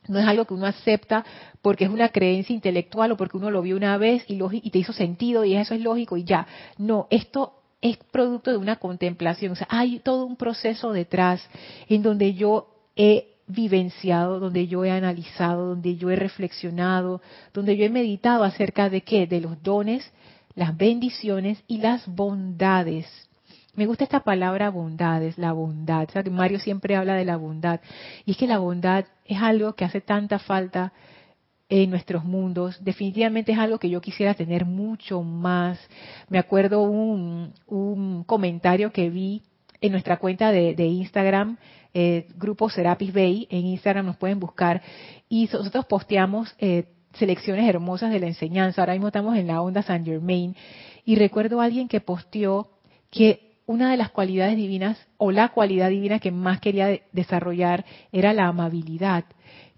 no 0.08 0.18
es 0.18 0.26
algo 0.26 0.44
que 0.44 0.54
uno 0.54 0.66
acepta 0.66 1.24
porque 1.62 1.84
es 1.84 1.90
una 1.90 2.10
creencia 2.10 2.54
intelectual 2.54 3.12
o 3.12 3.16
porque 3.16 3.36
uno 3.36 3.50
lo 3.50 3.62
vio 3.62 3.76
una 3.76 3.96
vez 3.96 4.24
y, 4.28 4.38
y 4.52 4.70
te 4.70 4.78
hizo 4.78 4.92
sentido 4.92 5.44
y 5.44 5.54
eso 5.54 5.74
es 5.74 5.80
lógico 5.80 6.16
y 6.16 6.24
ya. 6.24 6.46
No, 6.76 7.06
esto 7.10 7.54
es 7.80 7.96
producto 8.10 8.50
de 8.50 8.56
una 8.56 8.76
contemplación. 8.76 9.52
O 9.52 9.56
sea, 9.56 9.66
hay 9.70 9.98
todo 10.00 10.24
un 10.24 10.36
proceso 10.36 10.92
detrás 10.92 11.46
en 11.88 12.02
donde 12.02 12.34
yo 12.34 12.68
he 12.96 13.34
vivenciado, 13.46 14.40
donde 14.40 14.66
yo 14.66 14.84
he 14.84 14.90
analizado, 14.90 15.68
donde 15.68 15.96
yo 15.96 16.10
he 16.10 16.16
reflexionado, 16.16 17.20
donde 17.52 17.76
yo 17.76 17.84
he 17.84 17.90
meditado 17.90 18.44
acerca 18.44 18.88
de 18.88 19.02
qué? 19.02 19.26
De 19.26 19.40
los 19.40 19.62
dones, 19.62 20.10
las 20.54 20.76
bendiciones 20.76 21.62
y 21.66 21.78
las 21.78 22.06
bondades 22.06 23.06
me 23.76 23.86
gusta 23.86 24.04
esta 24.04 24.20
palabra 24.20 24.70
bondades, 24.70 25.36
la 25.36 25.52
bondad. 25.52 26.08
Mario 26.30 26.60
siempre 26.60 26.94
habla 26.94 27.14
de 27.14 27.24
la 27.24 27.36
bondad. 27.36 27.80
Y 28.24 28.32
es 28.32 28.36
que 28.36 28.46
la 28.46 28.58
bondad 28.58 29.04
es 29.24 29.42
algo 29.42 29.74
que 29.74 29.84
hace 29.84 30.00
tanta 30.00 30.38
falta 30.38 30.92
en 31.68 31.90
nuestros 31.90 32.24
mundos. 32.24 32.78
Definitivamente 32.84 33.50
es 33.50 33.58
algo 33.58 33.78
que 33.78 33.90
yo 33.90 34.00
quisiera 34.00 34.34
tener 34.34 34.64
mucho 34.64 35.22
más. 35.22 35.80
Me 36.28 36.38
acuerdo 36.38 36.82
un, 36.82 37.52
un 37.66 38.22
comentario 38.22 38.92
que 38.92 39.10
vi 39.10 39.42
en 39.80 39.90
nuestra 39.90 40.18
cuenta 40.18 40.52
de, 40.52 40.86
Instagram, 40.86 41.58
eh, 41.92 42.28
Grupo 42.36 42.70
Serapis 42.70 43.12
Bay, 43.12 43.46
en 43.50 43.66
Instagram 43.66 44.06
nos 44.06 44.16
pueden 44.16 44.40
buscar, 44.40 44.80
y 45.28 45.48
nosotros 45.52 45.84
posteamos 45.84 46.54
eh, 46.58 46.93
selecciones 47.14 47.68
hermosas 47.68 48.10
de 48.10 48.20
la 48.20 48.26
enseñanza. 48.26 48.82
Ahora 48.82 48.94
mismo 48.94 49.08
estamos 49.08 49.36
en 49.36 49.46
la 49.46 49.62
onda 49.62 49.82
San 49.82 50.04
Germain, 50.04 50.54
y 51.04 51.16
recuerdo 51.16 51.60
a 51.60 51.64
alguien 51.64 51.88
que 51.88 52.00
posteó 52.00 52.70
que 53.10 53.54
una 53.66 53.90
de 53.90 53.96
las 53.96 54.10
cualidades 54.10 54.56
divinas 54.56 54.98
o 55.16 55.30
la 55.30 55.48
cualidad 55.50 55.88
divina 55.88 56.18
que 56.18 56.30
más 56.30 56.60
quería 56.60 56.98
desarrollar 57.12 57.84
era 58.12 58.32
la 58.32 58.46
amabilidad, 58.46 59.24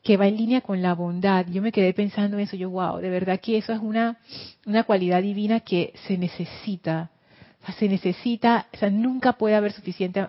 que 0.02 0.16
va 0.16 0.26
en 0.26 0.36
línea 0.36 0.60
con 0.60 0.82
la 0.82 0.94
bondad. 0.94 1.46
Yo 1.48 1.62
me 1.62 1.72
quedé 1.72 1.92
pensando 1.92 2.36
en 2.36 2.44
eso, 2.44 2.56
yo, 2.56 2.70
wow, 2.70 2.98
de 2.98 3.10
verdad 3.10 3.40
que 3.40 3.58
eso 3.58 3.72
es 3.72 3.80
una, 3.80 4.18
una 4.64 4.84
cualidad 4.84 5.22
divina 5.22 5.60
que 5.60 5.92
se 6.06 6.16
necesita. 6.16 7.10
O 7.62 7.66
sea, 7.66 7.74
se 7.74 7.88
necesita, 7.88 8.66
o 8.72 8.76
sea, 8.76 8.90
nunca 8.90 9.32
puede 9.32 9.56
haber 9.56 9.72
suficiente. 9.72 10.26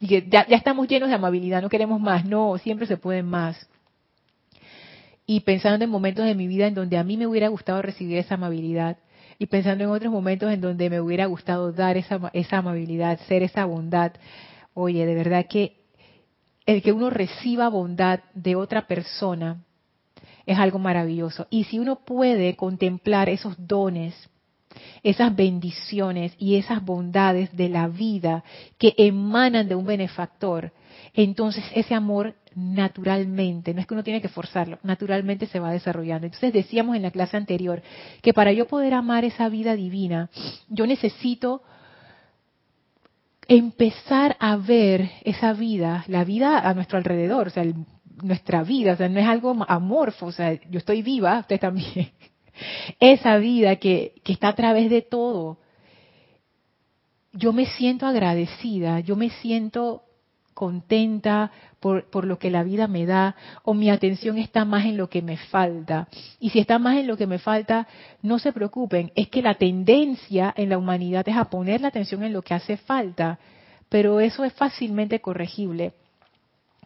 Ya, 0.00 0.46
ya 0.46 0.56
estamos 0.56 0.86
llenos 0.86 1.08
de 1.08 1.14
amabilidad, 1.14 1.62
no 1.62 1.68
queremos 1.68 2.00
más, 2.00 2.24
no, 2.24 2.58
siempre 2.58 2.86
se 2.86 2.96
puede 2.96 3.22
más. 3.22 3.68
Y 5.26 5.40
pensando 5.40 5.84
en 5.84 5.90
momentos 5.90 6.24
de 6.24 6.34
mi 6.34 6.46
vida 6.46 6.66
en 6.66 6.74
donde 6.74 6.98
a 6.98 7.04
mí 7.04 7.16
me 7.16 7.26
hubiera 7.26 7.48
gustado 7.48 7.82
recibir 7.82 8.18
esa 8.18 8.34
amabilidad, 8.34 8.98
y 9.38 9.46
pensando 9.46 9.84
en 9.84 9.90
otros 9.90 10.12
momentos 10.12 10.50
en 10.52 10.60
donde 10.60 10.88
me 10.88 11.00
hubiera 11.00 11.26
gustado 11.26 11.72
dar 11.72 11.96
esa, 11.96 12.30
esa 12.32 12.58
amabilidad, 12.58 13.20
ser 13.28 13.42
esa 13.42 13.64
bondad. 13.64 14.12
Oye, 14.74 15.04
de 15.04 15.14
verdad 15.14 15.46
que 15.46 15.84
el 16.64 16.82
que 16.82 16.92
uno 16.92 17.10
reciba 17.10 17.68
bondad 17.68 18.20
de 18.34 18.56
otra 18.56 18.86
persona 18.86 19.62
es 20.46 20.58
algo 20.58 20.78
maravilloso. 20.78 21.46
Y 21.50 21.64
si 21.64 21.78
uno 21.78 21.96
puede 22.04 22.56
contemplar 22.56 23.28
esos 23.28 23.54
dones, 23.58 24.14
esas 25.02 25.34
bendiciones 25.34 26.34
y 26.38 26.56
esas 26.56 26.84
bondades 26.84 27.54
de 27.56 27.68
la 27.68 27.88
vida 27.88 28.44
que 28.78 28.94
emanan 28.96 29.68
de 29.68 29.74
un 29.74 29.86
benefactor, 29.86 30.72
entonces 31.14 31.64
ese 31.74 31.94
amor 31.94 32.34
naturalmente, 32.56 33.74
no 33.74 33.82
es 33.82 33.86
que 33.86 33.92
uno 33.92 34.02
tiene 34.02 34.22
que 34.22 34.30
forzarlo, 34.30 34.78
naturalmente 34.82 35.46
se 35.46 35.60
va 35.60 35.70
desarrollando. 35.70 36.26
Entonces 36.26 36.54
decíamos 36.54 36.96
en 36.96 37.02
la 37.02 37.10
clase 37.10 37.36
anterior 37.36 37.82
que 38.22 38.32
para 38.32 38.50
yo 38.50 38.66
poder 38.66 38.94
amar 38.94 39.26
esa 39.26 39.50
vida 39.50 39.76
divina, 39.76 40.30
yo 40.68 40.86
necesito 40.86 41.62
empezar 43.46 44.36
a 44.40 44.56
ver 44.56 45.10
esa 45.22 45.52
vida, 45.52 46.04
la 46.08 46.24
vida 46.24 46.58
a 46.58 46.72
nuestro 46.72 46.96
alrededor, 46.96 47.48
o 47.48 47.50
sea, 47.50 47.64
nuestra 48.22 48.62
vida, 48.62 48.94
o 48.94 48.96
sea, 48.96 49.10
no 49.10 49.20
es 49.20 49.26
algo 49.26 49.54
amorfo, 49.68 50.26
o 50.26 50.32
sea, 50.32 50.54
yo 50.70 50.78
estoy 50.78 51.02
viva, 51.02 51.40
usted 51.40 51.60
también. 51.60 52.10
Esa 53.00 53.36
vida 53.36 53.76
que, 53.76 54.14
que 54.24 54.32
está 54.32 54.48
a 54.48 54.54
través 54.54 54.88
de 54.88 55.02
todo. 55.02 55.58
Yo 57.34 57.52
me 57.52 57.66
siento 57.66 58.06
agradecida, 58.06 59.00
yo 59.00 59.14
me 59.14 59.28
siento 59.28 60.05
contenta 60.56 61.52
por, 61.80 62.08
por, 62.08 62.24
lo 62.24 62.38
que 62.38 62.50
la 62.50 62.62
vida 62.62 62.88
me 62.88 63.04
da 63.04 63.36
o 63.62 63.74
mi 63.74 63.90
atención 63.90 64.38
está 64.38 64.64
más 64.64 64.86
en 64.86 64.96
lo 64.96 65.10
que 65.10 65.20
me 65.20 65.36
falta. 65.36 66.08
Y 66.40 66.48
si 66.48 66.60
está 66.60 66.78
más 66.78 66.96
en 66.96 67.06
lo 67.06 67.18
que 67.18 67.26
me 67.26 67.38
falta, 67.38 67.86
no 68.22 68.38
se 68.38 68.54
preocupen, 68.54 69.12
es 69.14 69.28
que 69.28 69.42
la 69.42 69.56
tendencia 69.56 70.54
en 70.56 70.70
la 70.70 70.78
humanidad 70.78 71.28
es 71.28 71.36
a 71.36 71.50
poner 71.50 71.82
la 71.82 71.88
atención 71.88 72.22
en 72.22 72.32
lo 72.32 72.40
que 72.40 72.54
hace 72.54 72.78
falta, 72.78 73.38
pero 73.90 74.18
eso 74.18 74.44
es 74.44 74.54
fácilmente 74.54 75.20
corregible 75.20 75.92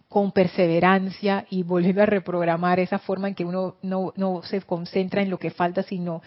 con 0.08 0.32
perseverancia 0.32 1.46
y 1.48 1.62
volviendo 1.62 2.02
a 2.02 2.06
reprogramar 2.06 2.80
esa 2.80 2.98
forma 2.98 3.28
en 3.28 3.36
que 3.36 3.44
uno 3.44 3.76
no, 3.82 4.12
no 4.16 4.42
se 4.42 4.60
concentra 4.62 5.22
en 5.22 5.30
lo 5.30 5.38
que 5.38 5.52
falta, 5.52 5.84
sino 5.84 6.22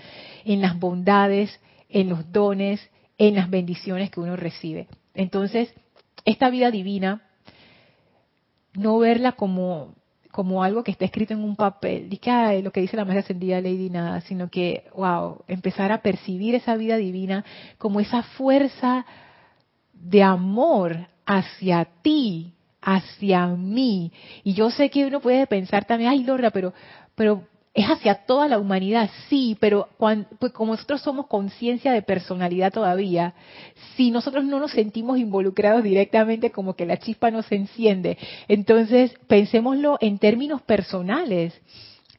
en 0.46 0.62
las 0.62 0.80
bondades, 0.80 1.60
en 1.90 2.08
los 2.08 2.32
dones, 2.32 2.80
en 3.18 3.36
las 3.36 3.50
bendiciones 3.50 4.12
que 4.12 4.22
uno 4.22 4.38
recibe. 4.38 4.88
Entonces, 5.14 5.74
esta 6.24 6.50
vida 6.50 6.72
divina 6.72 7.24
no 8.74 8.98
verla 9.00 9.34
como, 9.34 9.96
como 10.32 10.64
algo 10.64 10.84
que 10.84 10.92
está 10.92 11.06
escrito 11.06 11.34
en 11.34 11.44
un 11.44 11.56
papel, 11.56 12.08
y 12.12 12.18
que 12.18 12.62
lo 12.64 12.72
que 12.72 12.82
dice 12.82 12.98
la 12.98 13.06
más 13.06 13.18
ascendida 13.18 13.62
Lady 13.62 13.90
Nada, 13.90 14.22
sino 14.22 14.50
que, 14.50 14.86
wow, 14.96 15.44
empezar 15.48 15.92
a 15.92 16.02
percibir 16.02 16.56
esa 16.56 16.76
vida 16.76 16.98
divina 16.98 17.46
como 17.78 18.00
esa 18.00 18.24
fuerza 18.24 19.06
de 19.94 20.24
amor 20.24 21.08
hacia 21.26 21.86
ti, 22.02 22.54
hacia 22.82 23.48
mí. 23.48 24.12
Y 24.44 24.54
yo 24.54 24.70
sé 24.70 24.90
que 24.90 25.06
uno 25.06 25.22
puede 25.22 25.48
pensar 25.48 25.86
también, 25.86 26.12
ay 26.12 26.24
Lorda, 26.24 26.52
pero, 26.52 26.74
pero 27.16 27.44
es 27.74 27.88
hacia 27.88 28.26
toda 28.26 28.48
la 28.48 28.60
humanidad, 28.60 29.10
sí, 29.30 29.58
pero 29.60 29.90
cuando, 29.98 30.28
pues 30.40 30.52
como 30.52 30.74
nosotros 30.74 31.02
somos 31.02 31.26
conciencia 31.26 31.92
de 31.92 32.04
personalidad 32.04 32.72
todavía, 32.72 33.34
si 33.96 34.12
nosotros 34.12 34.46
no 34.46 34.60
nos 34.60 34.72
sentimos 34.72 35.18
involucrados 35.18 35.84
directamente, 35.84 36.52
como 36.52 36.76
que 36.76 36.86
la 36.86 36.98
chispa 36.98 37.32
no 37.32 37.42
se 37.42 37.56
enciende. 37.56 38.18
Entonces, 38.48 39.14
pensémoslo 39.28 39.98
en 40.02 40.20
términos 40.20 40.62
personales. 40.62 41.60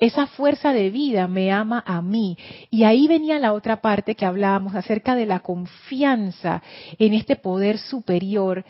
Esa 0.01 0.27
fuerza 0.27 0.73
de 0.73 0.91
vida 0.91 1.29
me 1.29 1.53
ama 1.53 1.85
a 1.87 2.03
mí. 2.03 2.37
Y 2.69 2.83
ahí 2.83 3.07
venía 3.07 3.39
la 3.39 3.53
otra 3.53 3.81
parte 3.81 4.17
que 4.17 4.27
hablábamos 4.27 4.75
acerca 4.75 5.15
de 5.15 5.27
la 5.27 5.39
confianza 5.39 6.63
en 6.99 7.15
este 7.15 7.37
poder 7.37 7.79
superior 7.79 8.65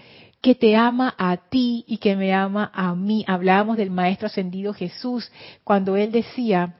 que 0.44 0.54
te 0.54 0.76
ama 0.76 1.14
a 1.16 1.38
ti 1.38 1.86
y 1.88 1.96
que 1.96 2.16
me 2.16 2.34
ama 2.34 2.70
a 2.74 2.94
mí. 2.94 3.24
Hablábamos 3.26 3.78
del 3.78 3.90
Maestro 3.90 4.26
Ascendido 4.26 4.74
Jesús 4.74 5.32
cuando 5.64 5.96
él 5.96 6.12
decía, 6.12 6.74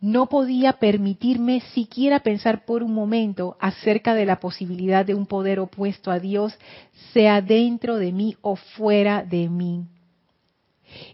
no 0.00 0.26
podía 0.26 0.74
permitirme 0.74 1.62
siquiera 1.74 2.20
pensar 2.20 2.64
por 2.64 2.84
un 2.84 2.94
momento 2.94 3.56
acerca 3.58 4.14
de 4.14 4.24
la 4.24 4.38
posibilidad 4.38 5.04
de 5.04 5.16
un 5.16 5.26
poder 5.26 5.58
opuesto 5.58 6.12
a 6.12 6.20
Dios, 6.20 6.56
sea 7.12 7.42
dentro 7.42 7.96
de 7.96 8.12
mí 8.12 8.36
o 8.40 8.54
fuera 8.54 9.24
de 9.24 9.48
mí. 9.48 9.88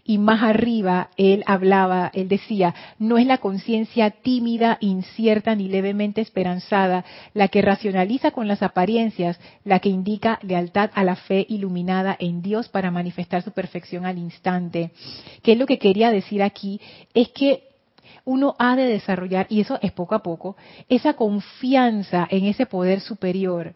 Y 0.03 0.17
más 0.17 0.43
arriba, 0.43 1.09
él 1.17 1.43
hablaba, 1.45 2.11
él 2.13 2.27
decía, 2.27 2.73
no 2.97 3.17
es 3.17 3.25
la 3.25 3.37
conciencia 3.37 4.09
tímida, 4.11 4.77
incierta 4.81 5.55
ni 5.55 5.69
levemente 5.69 6.21
esperanzada 6.21 7.05
la 7.33 7.47
que 7.47 7.61
racionaliza 7.61 8.31
con 8.31 8.47
las 8.47 8.63
apariencias, 8.63 9.39
la 9.63 9.79
que 9.79 9.89
indica 9.89 10.39
lealtad 10.41 10.91
a 10.93 11.03
la 11.03 11.15
fe 11.15 11.45
iluminada 11.49 12.15
en 12.19 12.41
Dios 12.41 12.69
para 12.69 12.91
manifestar 12.91 13.41
su 13.41 13.51
perfección 13.51 14.05
al 14.05 14.17
instante. 14.17 14.91
Que 15.43 15.53
es 15.53 15.57
lo 15.57 15.65
que 15.65 15.79
quería 15.79 16.11
decir 16.11 16.43
aquí, 16.43 16.79
es 17.13 17.29
que 17.29 17.63
uno 18.25 18.55
ha 18.59 18.75
de 18.75 18.85
desarrollar, 18.85 19.47
y 19.49 19.61
eso 19.61 19.79
es 19.81 19.91
poco 19.91 20.15
a 20.15 20.23
poco, 20.23 20.55
esa 20.87 21.13
confianza 21.13 22.27
en 22.29 22.45
ese 22.45 22.65
poder 22.65 22.99
superior. 23.01 23.75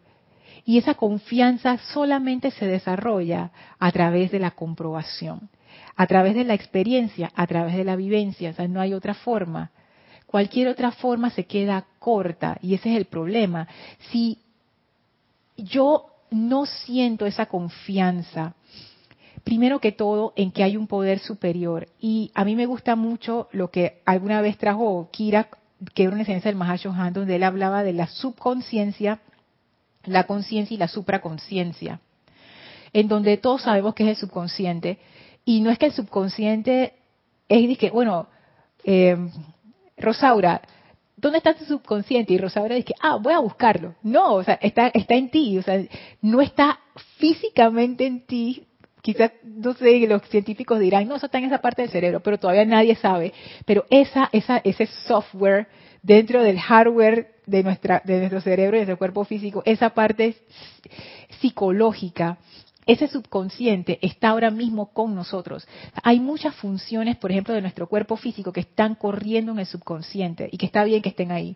Y 0.65 0.77
esa 0.77 0.93
confianza 0.93 1.77
solamente 1.93 2.51
se 2.51 2.65
desarrolla 2.65 3.51
a 3.79 3.91
través 3.91 4.31
de 4.31 4.39
la 4.39 4.51
comprobación 4.51 5.49
a 5.95 6.07
través 6.07 6.35
de 6.35 6.43
la 6.43 6.53
experiencia, 6.53 7.31
a 7.35 7.47
través 7.47 7.75
de 7.75 7.83
la 7.83 7.95
vivencia, 7.95 8.51
o 8.51 8.53
sea, 8.53 8.67
no 8.67 8.81
hay 8.81 8.93
otra 8.93 9.13
forma. 9.13 9.71
Cualquier 10.25 10.67
otra 10.67 10.91
forma 10.91 11.29
se 11.29 11.45
queda 11.45 11.85
corta 11.99 12.57
y 12.61 12.73
ese 12.73 12.91
es 12.91 12.97
el 12.97 13.05
problema. 13.05 13.67
Si 14.11 14.39
yo 15.57 16.07
no 16.31 16.65
siento 16.65 17.27
esa 17.27 17.45
confianza, 17.45 18.55
primero 19.43 19.79
que 19.79 19.91
todo 19.91 20.33
en 20.35 20.51
que 20.51 20.63
hay 20.63 20.77
un 20.77 20.87
poder 20.87 21.19
superior 21.19 21.87
y 21.99 22.31
a 22.33 22.45
mí 22.45 22.55
me 22.55 22.65
gusta 22.65 22.95
mucho 22.95 23.47
lo 23.51 23.69
que 23.69 24.01
alguna 24.05 24.41
vez 24.41 24.57
trajo 24.57 25.09
Kira, 25.11 25.49
que 25.93 26.03
era 26.03 26.13
una 26.13 26.23
esencia 26.23 26.49
del 26.49 26.57
Mahashohan, 26.57 27.13
donde 27.13 27.35
él 27.35 27.43
hablaba 27.43 27.83
de 27.83 27.93
la 27.93 28.07
subconsciencia, 28.07 29.19
la 30.05 30.25
conciencia 30.25 30.73
y 30.73 30.77
la 30.77 30.87
supraconciencia, 30.87 31.99
en 32.93 33.07
donde 33.07 33.37
todos 33.37 33.63
sabemos 33.63 33.93
que 33.93 34.03
es 34.03 34.09
el 34.09 34.15
subconsciente, 34.15 34.97
y 35.45 35.61
no 35.61 35.69
es 35.69 35.77
que 35.77 35.87
el 35.87 35.93
subconsciente 35.93 36.93
es 37.49 37.77
que, 37.77 37.89
bueno, 37.89 38.27
eh, 38.83 39.17
Rosaura, 39.97 40.61
¿dónde 41.17 41.37
está 41.37 41.53
tu 41.53 41.65
subconsciente? 41.65 42.33
Y 42.33 42.37
Rosaura 42.37 42.75
dice, 42.75 42.93
ah, 43.01 43.17
voy 43.17 43.33
a 43.33 43.39
buscarlo. 43.39 43.95
No, 44.03 44.35
o 44.35 44.43
sea, 44.43 44.55
está, 44.61 44.87
está 44.93 45.15
en 45.15 45.29
ti, 45.29 45.57
o 45.57 45.61
sea, 45.61 45.81
no 46.21 46.41
está 46.41 46.79
físicamente 47.17 48.05
en 48.05 48.25
ti. 48.25 48.67
Quizás, 49.01 49.31
no 49.43 49.73
sé, 49.73 50.07
los 50.07 50.21
científicos 50.29 50.79
dirán, 50.79 51.07
no, 51.07 51.15
eso 51.15 51.25
está 51.25 51.37
en 51.37 51.45
esa 51.45 51.59
parte 51.59 51.81
del 51.81 51.91
cerebro, 51.91 52.21
pero 52.21 52.37
todavía 52.37 52.65
nadie 52.65 52.95
sabe. 52.95 53.33
Pero 53.65 53.85
esa, 53.89 54.29
esa, 54.31 54.61
ese 54.63 54.87
software 55.07 55.67
dentro 56.01 56.41
del 56.41 56.59
hardware 56.59 57.35
de, 57.45 57.63
nuestra, 57.63 58.01
de 58.05 58.19
nuestro 58.19 58.41
cerebro 58.41 58.77
y 58.77 58.79
de 58.79 58.85
nuestro 58.85 58.97
cuerpo 58.97 59.25
físico, 59.25 59.61
esa 59.65 59.89
parte 59.89 60.35
psicológica, 61.41 62.37
ese 62.85 63.07
subconsciente 63.07 63.99
está 64.01 64.29
ahora 64.29 64.51
mismo 64.51 64.93
con 64.93 65.15
nosotros. 65.15 65.67
Hay 66.03 66.19
muchas 66.19 66.55
funciones, 66.55 67.17
por 67.17 67.31
ejemplo, 67.31 67.53
de 67.53 67.61
nuestro 67.61 67.87
cuerpo 67.87 68.17
físico 68.17 68.51
que 68.51 68.61
están 68.61 68.95
corriendo 68.95 69.51
en 69.51 69.59
el 69.59 69.65
subconsciente 69.65 70.49
y 70.51 70.57
que 70.57 70.65
está 70.65 70.83
bien 70.83 71.01
que 71.01 71.09
estén 71.09 71.31
ahí. 71.31 71.55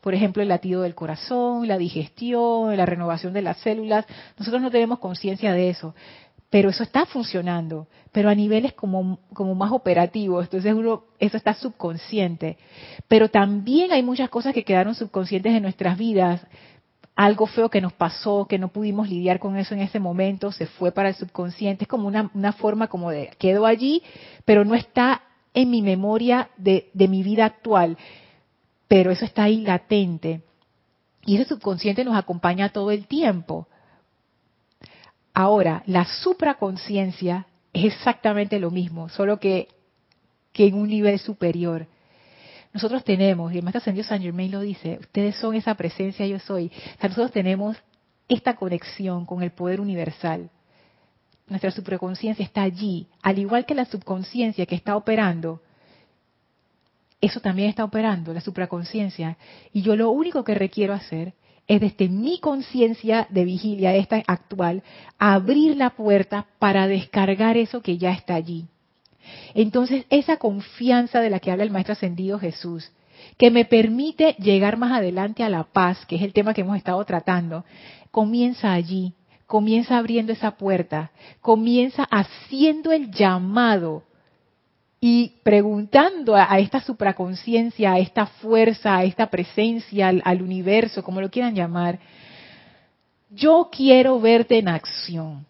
Por 0.00 0.14
ejemplo, 0.14 0.42
el 0.42 0.48
latido 0.48 0.82
del 0.82 0.94
corazón, 0.94 1.66
la 1.66 1.78
digestión, 1.78 2.76
la 2.76 2.84
renovación 2.84 3.32
de 3.32 3.40
las 3.40 3.56
células. 3.58 4.04
Nosotros 4.38 4.60
no 4.60 4.70
tenemos 4.70 4.98
conciencia 4.98 5.54
de 5.54 5.70
eso, 5.70 5.94
pero 6.50 6.68
eso 6.68 6.82
está 6.82 7.06
funcionando, 7.06 7.88
pero 8.12 8.28
a 8.28 8.34
niveles 8.34 8.74
como, 8.74 9.18
como 9.32 9.54
más 9.54 9.72
operativos. 9.72 10.44
Entonces 10.44 10.74
uno, 10.74 11.04
eso 11.18 11.36
está 11.36 11.54
subconsciente. 11.54 12.58
Pero 13.08 13.30
también 13.30 13.92
hay 13.92 14.02
muchas 14.02 14.28
cosas 14.28 14.52
que 14.52 14.62
quedaron 14.62 14.94
subconscientes 14.94 15.54
en 15.54 15.62
nuestras 15.62 15.96
vidas 15.96 16.46
algo 17.16 17.46
feo 17.46 17.68
que 17.68 17.80
nos 17.80 17.92
pasó, 17.92 18.46
que 18.48 18.58
no 18.58 18.68
pudimos 18.68 19.08
lidiar 19.08 19.38
con 19.38 19.56
eso 19.56 19.74
en 19.74 19.80
ese 19.80 20.00
momento, 20.00 20.50
se 20.50 20.66
fue 20.66 20.90
para 20.90 21.10
el 21.10 21.14
subconsciente, 21.14 21.84
es 21.84 21.88
como 21.88 22.08
una, 22.08 22.30
una 22.34 22.52
forma 22.52 22.88
como 22.88 23.10
de, 23.10 23.30
quedó 23.38 23.66
allí, 23.66 24.02
pero 24.44 24.64
no 24.64 24.74
está 24.74 25.22
en 25.54 25.70
mi 25.70 25.80
memoria 25.80 26.50
de, 26.56 26.90
mi 26.94 27.22
vida 27.22 27.44
actual, 27.44 27.96
pero 28.88 29.12
eso 29.12 29.24
está 29.24 29.44
ahí 29.44 29.60
latente. 29.60 30.42
Y 31.24 31.36
ese 31.36 31.48
subconsciente 31.48 32.04
nos 32.04 32.16
acompaña 32.16 32.70
todo 32.70 32.90
el 32.90 33.06
tiempo. 33.06 33.68
Ahora, 35.32 35.82
la 35.86 36.04
supraconciencia 36.04 37.46
es 37.72 37.84
exactamente 37.94 38.58
lo 38.58 38.70
mismo, 38.70 39.08
solo 39.08 39.38
que 39.38 39.68
en 40.54 40.74
un 40.74 40.88
nivel 40.88 41.18
superior. 41.18 41.86
Nosotros 42.74 43.04
tenemos, 43.04 43.52
y 43.52 43.58
el 43.58 43.62
Maestro 43.62 43.78
Ascendido 43.78 44.04
San 44.04 44.20
Germain 44.20 44.50
lo 44.50 44.58
dice, 44.58 44.98
ustedes 45.00 45.36
son 45.36 45.54
esa 45.54 45.76
presencia 45.76 46.26
yo 46.26 46.40
soy. 46.40 46.72
nosotros 47.00 47.30
tenemos 47.30 47.76
esta 48.28 48.56
conexión 48.56 49.26
con 49.26 49.44
el 49.44 49.52
poder 49.52 49.80
universal. 49.80 50.50
Nuestra 51.46 51.70
supraconciencia 51.70 52.44
está 52.44 52.62
allí, 52.62 53.06
al 53.22 53.38
igual 53.38 53.64
que 53.64 53.76
la 53.76 53.84
subconsciencia 53.84 54.66
que 54.66 54.74
está 54.74 54.96
operando. 54.96 55.62
Eso 57.20 57.38
también 57.38 57.68
está 57.68 57.84
operando, 57.84 58.34
la 58.34 58.40
supraconciencia. 58.40 59.38
Y 59.72 59.82
yo 59.82 59.94
lo 59.94 60.10
único 60.10 60.42
que 60.42 60.54
requiero 60.54 60.94
hacer 60.94 61.34
es 61.68 61.80
desde 61.80 62.08
mi 62.08 62.40
conciencia 62.40 63.28
de 63.30 63.44
vigilia, 63.44 63.94
esta 63.94 64.20
actual, 64.26 64.82
abrir 65.16 65.76
la 65.76 65.90
puerta 65.90 66.48
para 66.58 66.88
descargar 66.88 67.56
eso 67.56 67.82
que 67.82 67.98
ya 67.98 68.10
está 68.10 68.34
allí. 68.34 68.66
Entonces, 69.54 70.06
esa 70.10 70.36
confianza 70.36 71.20
de 71.20 71.30
la 71.30 71.40
que 71.40 71.50
habla 71.50 71.64
el 71.64 71.70
Maestro 71.70 71.92
Ascendido 71.92 72.38
Jesús, 72.38 72.90
que 73.36 73.50
me 73.50 73.64
permite 73.64 74.34
llegar 74.38 74.76
más 74.76 74.92
adelante 74.92 75.42
a 75.42 75.48
la 75.48 75.64
paz, 75.64 76.04
que 76.06 76.16
es 76.16 76.22
el 76.22 76.32
tema 76.32 76.54
que 76.54 76.60
hemos 76.60 76.76
estado 76.76 77.04
tratando, 77.04 77.64
comienza 78.10 78.72
allí, 78.72 79.14
comienza 79.46 79.98
abriendo 79.98 80.32
esa 80.32 80.52
puerta, 80.52 81.10
comienza 81.40 82.04
haciendo 82.10 82.92
el 82.92 83.10
llamado 83.10 84.04
y 85.00 85.34
preguntando 85.42 86.34
a, 86.34 86.58
esta 86.58 86.80
supraconciencia, 86.80 87.92
a 87.92 87.98
esta 87.98 88.26
fuerza, 88.26 88.96
a 88.96 89.04
esta 89.04 89.28
presencia, 89.28 90.08
al 90.08 90.40
universo, 90.40 91.02
como 91.02 91.20
lo 91.20 91.30
quieran 91.30 91.54
llamar, 91.54 91.98
yo 93.30 93.68
quiero 93.70 94.18
verte 94.20 94.58
en 94.58 94.68
acción 94.68 95.44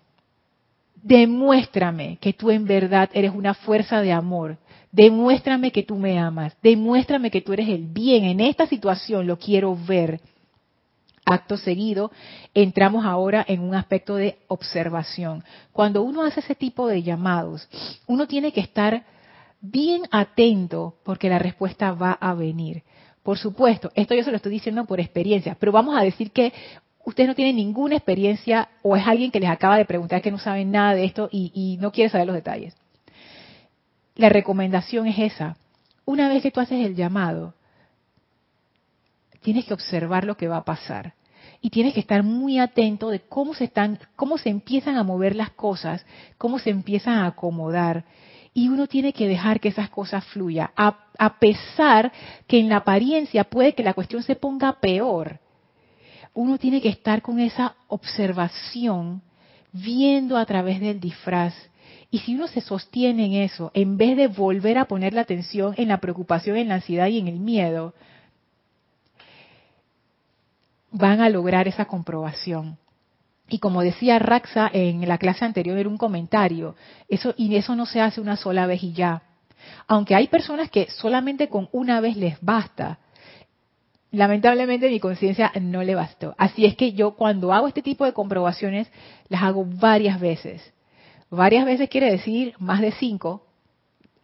demuéstrame 1.05 2.17
que 2.17 2.33
tú 2.33 2.51
en 2.51 2.65
verdad 2.65 3.11
eres 3.13 3.33
una 3.33 3.53
fuerza 3.53 4.01
de 4.01 4.11
amor, 4.11 4.57
demuéstrame 4.91 5.71
que 5.71 5.83
tú 5.83 5.97
me 5.97 6.19
amas, 6.19 6.57
demuéstrame 6.63 7.31
que 7.31 7.43
tú 7.43 7.53
eres 7.53 7.69
el 7.69 7.87
bien. 7.87 8.25
En 8.25 8.41
esta 8.41 8.67
situación 8.67 9.27
lo 9.27 9.39
quiero 9.39 9.77
ver. 9.77 10.21
Acto 11.27 11.57
seguido, 11.57 12.11
entramos 12.53 13.07
ahora 13.07 13.45
en 13.49 13.61
un 13.61 13.75
aspecto 13.75 14.17
de 14.17 14.39
observación. 14.49 15.43
Cuando 15.73 16.03
uno 16.03 16.23
hace 16.23 16.41
ese 16.41 16.55
tipo 16.55 16.87
de 16.87 17.03
llamados, 17.03 17.67
uno 18.07 18.27
tiene 18.27 18.53
que 18.53 18.61
estar 18.61 19.05
bien 19.61 20.03
atento 20.11 20.97
porque 21.03 21.31
la 21.31 21.39
respuesta 21.39 21.93
va 21.93 22.13
a 22.13 22.35
venir. 22.35 22.83
Por 23.23 23.39
supuesto, 23.39 23.91
esto 23.95 24.15
yo 24.15 24.23
se 24.23 24.31
lo 24.31 24.37
estoy 24.37 24.53
diciendo 24.53 24.85
por 24.85 25.01
experiencia, 25.01 25.57
pero 25.59 25.73
vamos 25.73 25.97
a 25.99 26.03
decir 26.03 26.31
que 26.31 26.53
ustedes 27.05 27.29
no 27.29 27.35
tienen 27.35 27.57
ninguna 27.57 27.97
experiencia 27.97 28.69
o 28.83 28.97
es 28.97 29.07
alguien 29.07 29.31
que 29.31 29.41
les 29.41 29.51
acaba 29.51 29.77
de 29.77 29.85
preguntar 29.85 30.23
que 30.23 30.31
no 30.31 30.39
saben 30.39 30.71
nada 30.71 30.95
de 30.95 31.05
esto 31.05 31.29
y, 31.31 31.79
no 31.81 31.93
quiere 31.93 32.11
saber 32.11 32.27
los 32.27 32.37
detalles. 32.37 32.75
La 34.17 34.29
recomendación 34.29 35.07
es 35.07 35.19
esa. 35.19 35.57
Una 36.05 36.29
vez 36.29 36.43
que 36.43 36.51
tú 36.51 36.61
haces 36.61 36.85
el 36.85 36.95
llamado, 36.95 37.55
tienes 39.43 39.65
que 39.65 39.75
observar 39.75 40.25
lo 40.25 40.37
que 40.37 40.49
va 40.49 40.59
a 40.59 40.65
pasar 40.65 41.15
y 41.61 41.71
tienes 41.71 41.95
que 41.95 42.01
estar 42.01 42.23
muy 42.23 42.59
atento 42.59 43.11
de 43.11 43.21
cómo 43.21 43.55
se 43.55 43.65
están, 43.65 43.99
cómo 44.17 44.39
se 44.39 44.51
empiezan 44.51 44.97
a 44.97 45.03
mover 45.03 45.35
las 45.35 45.51
cosas, 45.51 46.05
cómo 46.39 46.59
se 46.59 46.71
empiezan 46.71 47.19
a 47.19 47.27
acomodar. 47.27 48.05
Y 48.53 48.69
uno 48.69 48.87
tiene 48.87 49.13
que 49.13 49.27
dejar 49.27 49.61
que 49.61 49.69
esas 49.69 49.91
cosas 49.91 50.25
fluyan, 50.27 50.71
a 50.77 51.39
pesar 51.41 52.13
que 52.47 52.61
en 52.61 52.69
la 52.69 52.77
apariencia 52.77 53.45
puede 53.45 53.75
que 53.75 53.83
la 53.83 53.95
cuestión 53.95 54.23
se 54.23 54.37
ponga 54.37 54.79
peor 54.81 55.41
uno 56.35 56.59
tiene 56.59 56.81
que 56.81 56.89
estar 56.89 57.23
con 57.23 57.41
esa 57.41 57.77
observación, 57.89 59.23
viendo 59.73 60.37
a 60.37 60.45
través 60.45 60.81
del 60.81 61.01
disfraz. 61.01 61.55
Y 62.11 62.19
si 62.19 62.35
uno 62.35 62.47
se 62.49 62.61
sostiene 62.61 63.27
en 63.27 63.33
eso, 63.35 63.71
en 63.75 63.97
vez 63.97 64.17
de 64.17 64.29
volver 64.29 64.79
a 64.79 64.85
poner 64.85 65.15
la 65.15 65.23
atención 65.23 65.75
en 65.77 65.89
la 65.89 65.99
preocupación, 65.99 66.57
en 66.57 66.69
la 66.69 66.77
ansiedad 66.77 67.07
y 67.07 67.19
en 67.19 67.29
el 67.29 67.39
miedo, 67.39 67.95
van 70.91 71.21
a 71.21 71.29
lograr 71.29 71.67
esa 71.67 71.87
comprobación. 71.87 72.79
Y 73.49 73.59
como 73.59 73.83
decía 73.83 74.19
Raxa 74.19 74.71
en 74.73 75.07
la 75.09 75.19
clase 75.19 75.45
anterior 75.45 75.77
en 75.79 75.87
un 75.87 75.99
comentario, 75.99 76.77
eso 77.09 77.35
y 77.37 77.55
eso 77.57 77.77
no 77.77 77.85
se 77.85 78.01
hace 78.01 78.21
una 78.21 78.37
sola 78.37 78.67
vez 78.67 78.83
y 78.83 78.93
ya. 78.93 79.23
Aunque 79.87 80.15
hay 80.15 80.29
personas 80.29 80.71
que 80.71 80.89
solamente 80.91 81.49
con 81.49 81.69
una 81.73 82.01
vez 82.01 82.17
les 82.17 82.41
basta, 82.41 82.99
lamentablemente 84.15 84.89
mi 84.89 85.01
conciencia 85.01 85.53
no 85.61 85.83
le 85.83 85.95
bastó. 85.95 86.35
Así 86.39 86.65
es 86.65 86.77
que 86.77 86.93
yo 86.93 87.13
cuando 87.13 87.53
hago 87.53 87.69
este 87.69 87.83
tipo 87.83 88.05
de 88.05 88.13
comprobaciones 88.13 88.91
las 89.29 89.43
hago 89.43 89.65
varias 89.65 90.21
veces. 90.21 90.73
Varias 91.31 91.65
veces 91.65 91.89
quiere 91.89 92.11
decir 92.11 92.55
más 92.59 92.81
de 92.81 92.93
cinco, 92.93 93.47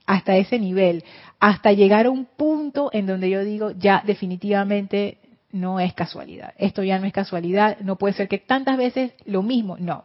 hasta 0.07 0.37
ese 0.37 0.59
nivel, 0.59 1.05
hasta 1.39 1.73
llegar 1.73 2.07
a 2.07 2.11
un 2.11 2.25
punto 2.25 2.91
en 2.93 3.07
donde 3.07 3.31
yo 3.31 3.45
digo, 3.45 3.71
ya 3.73 4.03
definitivamente 4.05 5.19
no 5.53 5.81
es 5.81 5.95
casualidad. 5.95 6.55
Esto 6.59 6.83
ya 6.83 6.99
no 6.99 7.07
es 7.07 7.13
casualidad, 7.13 7.79
no 7.81 7.97
puede 7.97 8.15
ser 8.15 8.29
que 8.29 8.39
tantas 8.39 8.77
veces 8.77 9.13
lo 9.25 9.43
mismo, 9.43 9.77
no. 9.79 10.05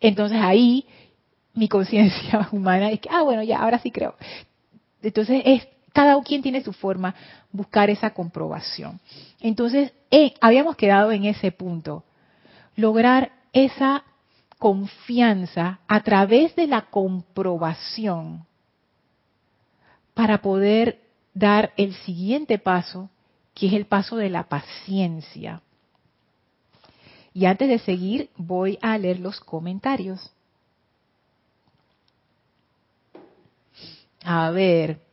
Entonces 0.00 0.38
ahí 0.40 0.86
mi 1.54 1.68
conciencia 1.68 2.48
humana 2.52 2.90
es 2.90 3.00
que, 3.00 3.08
ah, 3.10 3.22
bueno, 3.22 3.42
ya, 3.42 3.58
ahora 3.58 3.78
sí 3.80 3.90
creo. 3.90 4.14
Entonces, 5.02 5.42
es, 5.44 5.68
cada 5.96 6.22
quien 6.22 6.42
tiene 6.42 6.62
su 6.62 6.74
forma, 6.74 7.14
buscar 7.50 7.88
esa 7.88 8.10
comprobación. 8.10 9.00
Entonces, 9.40 9.94
eh, 10.10 10.34
habíamos 10.42 10.76
quedado 10.76 11.10
en 11.10 11.24
ese 11.24 11.52
punto, 11.52 12.04
lograr 12.76 13.32
esa 13.54 14.04
confianza 14.58 15.80
a 15.88 16.02
través 16.02 16.54
de 16.54 16.66
la 16.66 16.82
comprobación 16.82 18.44
para 20.12 20.42
poder 20.42 21.00
dar 21.32 21.72
el 21.78 21.94
siguiente 21.94 22.58
paso, 22.58 23.08
que 23.54 23.68
es 23.68 23.72
el 23.72 23.86
paso 23.86 24.18
de 24.18 24.28
la 24.28 24.50
paciencia. 24.50 25.62
Y 27.32 27.46
antes 27.46 27.70
de 27.70 27.78
seguir, 27.78 28.28
voy 28.36 28.78
a 28.82 28.98
leer 28.98 29.18
los 29.18 29.40
comentarios. 29.40 30.30
A 34.22 34.50
ver, 34.50 35.05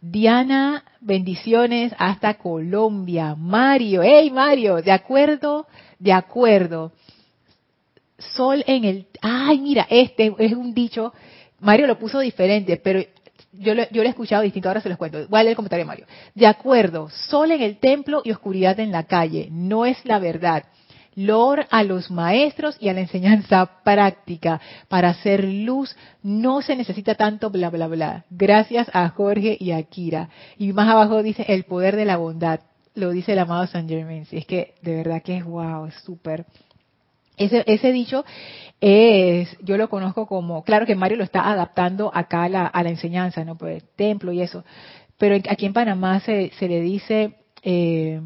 Diana, 0.00 0.84
bendiciones 1.00 1.92
hasta 1.98 2.34
Colombia. 2.34 3.34
Mario, 3.34 4.02
hey 4.02 4.30
Mario, 4.30 4.76
de 4.76 4.92
acuerdo, 4.92 5.66
de 5.98 6.12
acuerdo. 6.12 6.92
Sol 8.18 8.62
en 8.66 8.84
el, 8.84 9.06
ay 9.20 9.58
mira, 9.60 9.86
este 9.90 10.34
es 10.38 10.52
un 10.52 10.74
dicho, 10.74 11.12
Mario 11.60 11.86
lo 11.86 11.98
puso 11.98 12.20
diferente, 12.20 12.76
pero 12.76 13.00
yo 13.52 13.74
lo, 13.74 13.82
yo 13.90 14.02
lo 14.02 14.08
he 14.08 14.10
escuchado 14.10 14.42
distinto, 14.42 14.68
ahora 14.68 14.80
se 14.80 14.88
los 14.88 14.98
cuento. 14.98 15.26
Voy 15.28 15.40
a 15.40 15.42
leer 15.42 15.52
el 15.52 15.56
comentario 15.56 15.84
de 15.84 15.88
Mario. 15.88 16.06
De 16.34 16.46
acuerdo, 16.46 17.08
sol 17.10 17.50
en 17.50 17.62
el 17.62 17.78
templo 17.78 18.22
y 18.24 18.30
oscuridad 18.30 18.78
en 18.78 18.92
la 18.92 19.04
calle, 19.04 19.48
no 19.50 19.84
es 19.84 20.04
la 20.04 20.18
verdad. 20.18 20.64
Lor 21.18 21.66
a 21.70 21.82
los 21.82 22.12
maestros 22.12 22.76
y 22.78 22.88
a 22.88 22.92
la 22.92 23.00
enseñanza 23.00 23.82
práctica. 23.82 24.60
Para 24.86 25.08
hacer 25.08 25.42
luz 25.42 25.96
no 26.22 26.62
se 26.62 26.76
necesita 26.76 27.16
tanto 27.16 27.50
bla, 27.50 27.70
bla, 27.70 27.88
bla. 27.88 28.24
Gracias 28.30 28.88
a 28.92 29.08
Jorge 29.08 29.56
y 29.58 29.72
a 29.72 29.82
Kira. 29.82 30.28
Y 30.58 30.72
más 30.72 30.88
abajo 30.88 31.20
dice 31.24 31.44
el 31.48 31.64
poder 31.64 31.96
de 31.96 32.04
la 32.04 32.18
bondad. 32.18 32.60
Lo 32.94 33.10
dice 33.10 33.32
el 33.32 33.40
amado 33.40 33.66
San 33.66 33.88
Germain. 33.88 34.28
Es 34.30 34.46
que 34.46 34.74
de 34.80 34.94
verdad 34.94 35.20
que 35.22 35.38
es 35.38 35.44
wow, 35.44 35.86
es 35.86 35.94
súper. 36.04 36.46
Ese, 37.36 37.92
dicho 37.92 38.24
es, 38.80 39.56
yo 39.60 39.76
lo 39.76 39.88
conozco 39.88 40.26
como, 40.26 40.62
claro 40.62 40.86
que 40.86 40.94
Mario 40.94 41.16
lo 41.16 41.24
está 41.24 41.50
adaptando 41.50 42.12
acá 42.14 42.44
a 42.44 42.48
la, 42.48 42.66
a 42.66 42.82
la 42.84 42.90
enseñanza, 42.90 43.44
¿no? 43.44 43.58
Pues 43.58 43.82
templo 43.96 44.30
y 44.30 44.40
eso. 44.40 44.64
Pero 45.18 45.34
aquí 45.34 45.66
en 45.66 45.72
Panamá 45.72 46.20
se, 46.20 46.52
se 46.60 46.68
le 46.68 46.80
dice, 46.80 47.34
eh, 47.64 48.20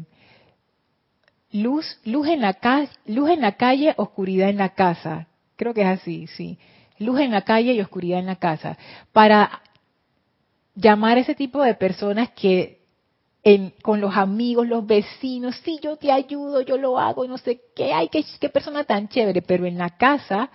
luz, 1.53 1.99
luz 2.03 2.27
en 2.27 2.41
la 2.41 2.55
calle, 2.55 2.89
luz 3.05 3.29
en 3.29 3.41
la 3.41 3.53
calle, 3.53 3.93
oscuridad 3.97 4.49
en 4.49 4.57
la 4.57 4.69
casa. 4.69 5.27
Creo 5.55 5.73
que 5.73 5.81
es 5.81 5.87
así, 5.87 6.27
sí. 6.27 6.57
Luz 6.99 7.21
en 7.21 7.31
la 7.31 7.43
calle 7.43 7.73
y 7.73 7.79
oscuridad 7.79 8.19
en 8.19 8.25
la 8.25 8.35
casa. 8.35 8.77
Para 9.13 9.61
llamar 10.75 11.17
a 11.17 11.21
ese 11.21 11.35
tipo 11.35 11.61
de 11.61 11.75
personas 11.75 12.31
que 12.31 12.81
con 13.81 13.99
los 13.99 14.15
amigos, 14.15 14.67
los 14.67 14.85
vecinos, 14.87 15.55
sí, 15.63 15.77
yo 15.81 15.97
te 15.97 16.11
ayudo, 16.11 16.61
yo 16.61 16.77
lo 16.77 16.97
hago, 16.97 17.27
no 17.27 17.37
sé 17.37 17.61
qué, 17.75 17.91
ay, 17.91 18.07
qué, 18.07 18.23
qué 18.39 18.47
persona 18.47 18.85
tan 18.85 19.09
chévere, 19.09 19.41
pero 19.41 19.65
en 19.65 19.77
la 19.77 19.89
casa 19.89 20.49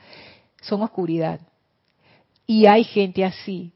son 0.63 0.83
oscuridad. 0.83 1.39
Y 2.47 2.65
hay 2.65 2.85
gente 2.85 3.27
así, 3.27 3.73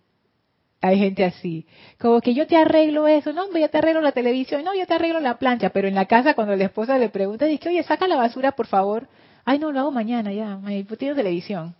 hay 0.82 0.98
gente 0.98 1.24
así. 1.24 1.64
Como 1.98 2.20
que 2.20 2.34
yo 2.34 2.46
te 2.46 2.56
arreglo 2.56 3.06
eso, 3.06 3.32
no, 3.32 3.46
yo 3.56 3.70
te 3.70 3.78
arreglo 3.78 4.00
la 4.00 4.12
televisión, 4.12 4.64
no, 4.64 4.74
yo 4.74 4.84
te 4.84 4.94
arreglo 4.94 5.20
la 5.20 5.38
plancha, 5.38 5.70
pero 5.70 5.86
en 5.88 5.94
la 5.94 6.06
casa 6.06 6.34
cuando 6.34 6.56
la 6.56 6.64
esposa 6.64 6.98
le 6.98 7.08
pregunta, 7.08 7.46
dice, 7.46 7.68
oye, 7.68 7.82
saca 7.84 8.08
la 8.08 8.16
basura, 8.16 8.52
por 8.52 8.66
favor. 8.66 9.08
Ay, 9.44 9.58
no, 9.58 9.72
lo 9.72 9.80
hago 9.80 9.92
mañana 9.92 10.32
ya, 10.32 10.58
pues 10.86 10.98
tengo 10.98 11.14
televisión. 11.14 11.74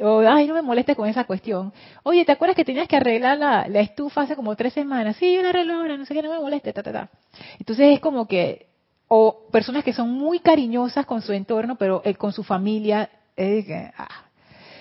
O, 0.00 0.20
ay, 0.20 0.46
no 0.46 0.54
me 0.54 0.62
molestes 0.62 0.96
con 0.96 1.06
esa 1.08 1.24
cuestión. 1.24 1.72
Oye, 2.02 2.24
¿te 2.24 2.32
acuerdas 2.32 2.56
que 2.56 2.64
tenías 2.64 2.88
que 2.88 2.96
arreglar 2.96 3.38
la, 3.38 3.80
estufa 3.80 4.22
hace 4.22 4.34
como 4.34 4.56
tres 4.56 4.72
semanas? 4.72 5.16
Sí, 5.16 5.34
yo 5.34 5.42
la 5.42 5.50
arreglo 5.50 5.74
ahora, 5.74 5.98
no 5.98 6.06
sé 6.06 6.14
qué, 6.14 6.22
no 6.22 6.30
me 6.30 6.40
moleste, 6.40 6.72
ta, 6.72 6.82
ta, 6.82 6.92
ta. 6.92 7.10
Entonces 7.58 7.94
es 7.94 8.00
como 8.00 8.26
que, 8.26 8.68
o 9.08 9.48
personas 9.52 9.84
que 9.84 9.92
son 9.92 10.10
muy 10.10 10.40
cariñosas 10.40 11.04
con 11.04 11.20
su 11.20 11.32
entorno, 11.32 11.76
pero 11.76 12.00
eh, 12.06 12.14
con 12.14 12.32
su 12.32 12.42
familia, 12.42 13.10
que, 13.36 13.92
ah. 13.98 14.24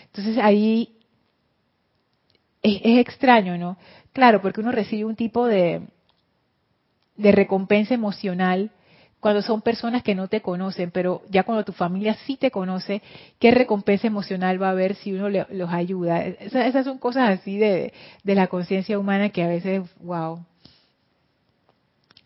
Entonces 0.05 0.37
ahí 0.37 1.00
es, 2.61 2.97
extraño, 2.99 3.57
¿no? 3.57 3.77
Claro, 4.13 4.41
porque 4.41 4.61
uno 4.61 4.71
recibe 4.71 5.05
un 5.05 5.15
tipo 5.15 5.47
de, 5.47 5.81
de 7.15 7.31
recompensa 7.31 7.93
emocional 7.93 8.71
cuando 9.19 9.43
son 9.43 9.61
personas 9.61 10.01
que 10.01 10.15
no 10.15 10.27
te 10.27 10.41
conocen, 10.41 10.89
pero 10.89 11.21
ya 11.29 11.43
cuando 11.43 11.63
tu 11.63 11.73
familia 11.73 12.15
sí 12.25 12.37
te 12.37 12.49
conoce, 12.49 13.03
¿qué 13.39 13.51
recompensa 13.51 14.07
emocional 14.07 14.61
va 14.61 14.69
a 14.69 14.71
haber 14.71 14.95
si 14.95 15.13
uno 15.13 15.29
los 15.29 15.69
ayuda? 15.71 16.25
Esas, 16.25 16.83
son 16.83 16.97
cosas 16.97 17.39
así 17.39 17.57
de, 17.57 17.93
de 18.23 18.35
la 18.35 18.47
conciencia 18.47 18.97
humana 18.97 19.29
que 19.29 19.43
a 19.43 19.47
veces, 19.47 19.83
wow. 19.99 20.43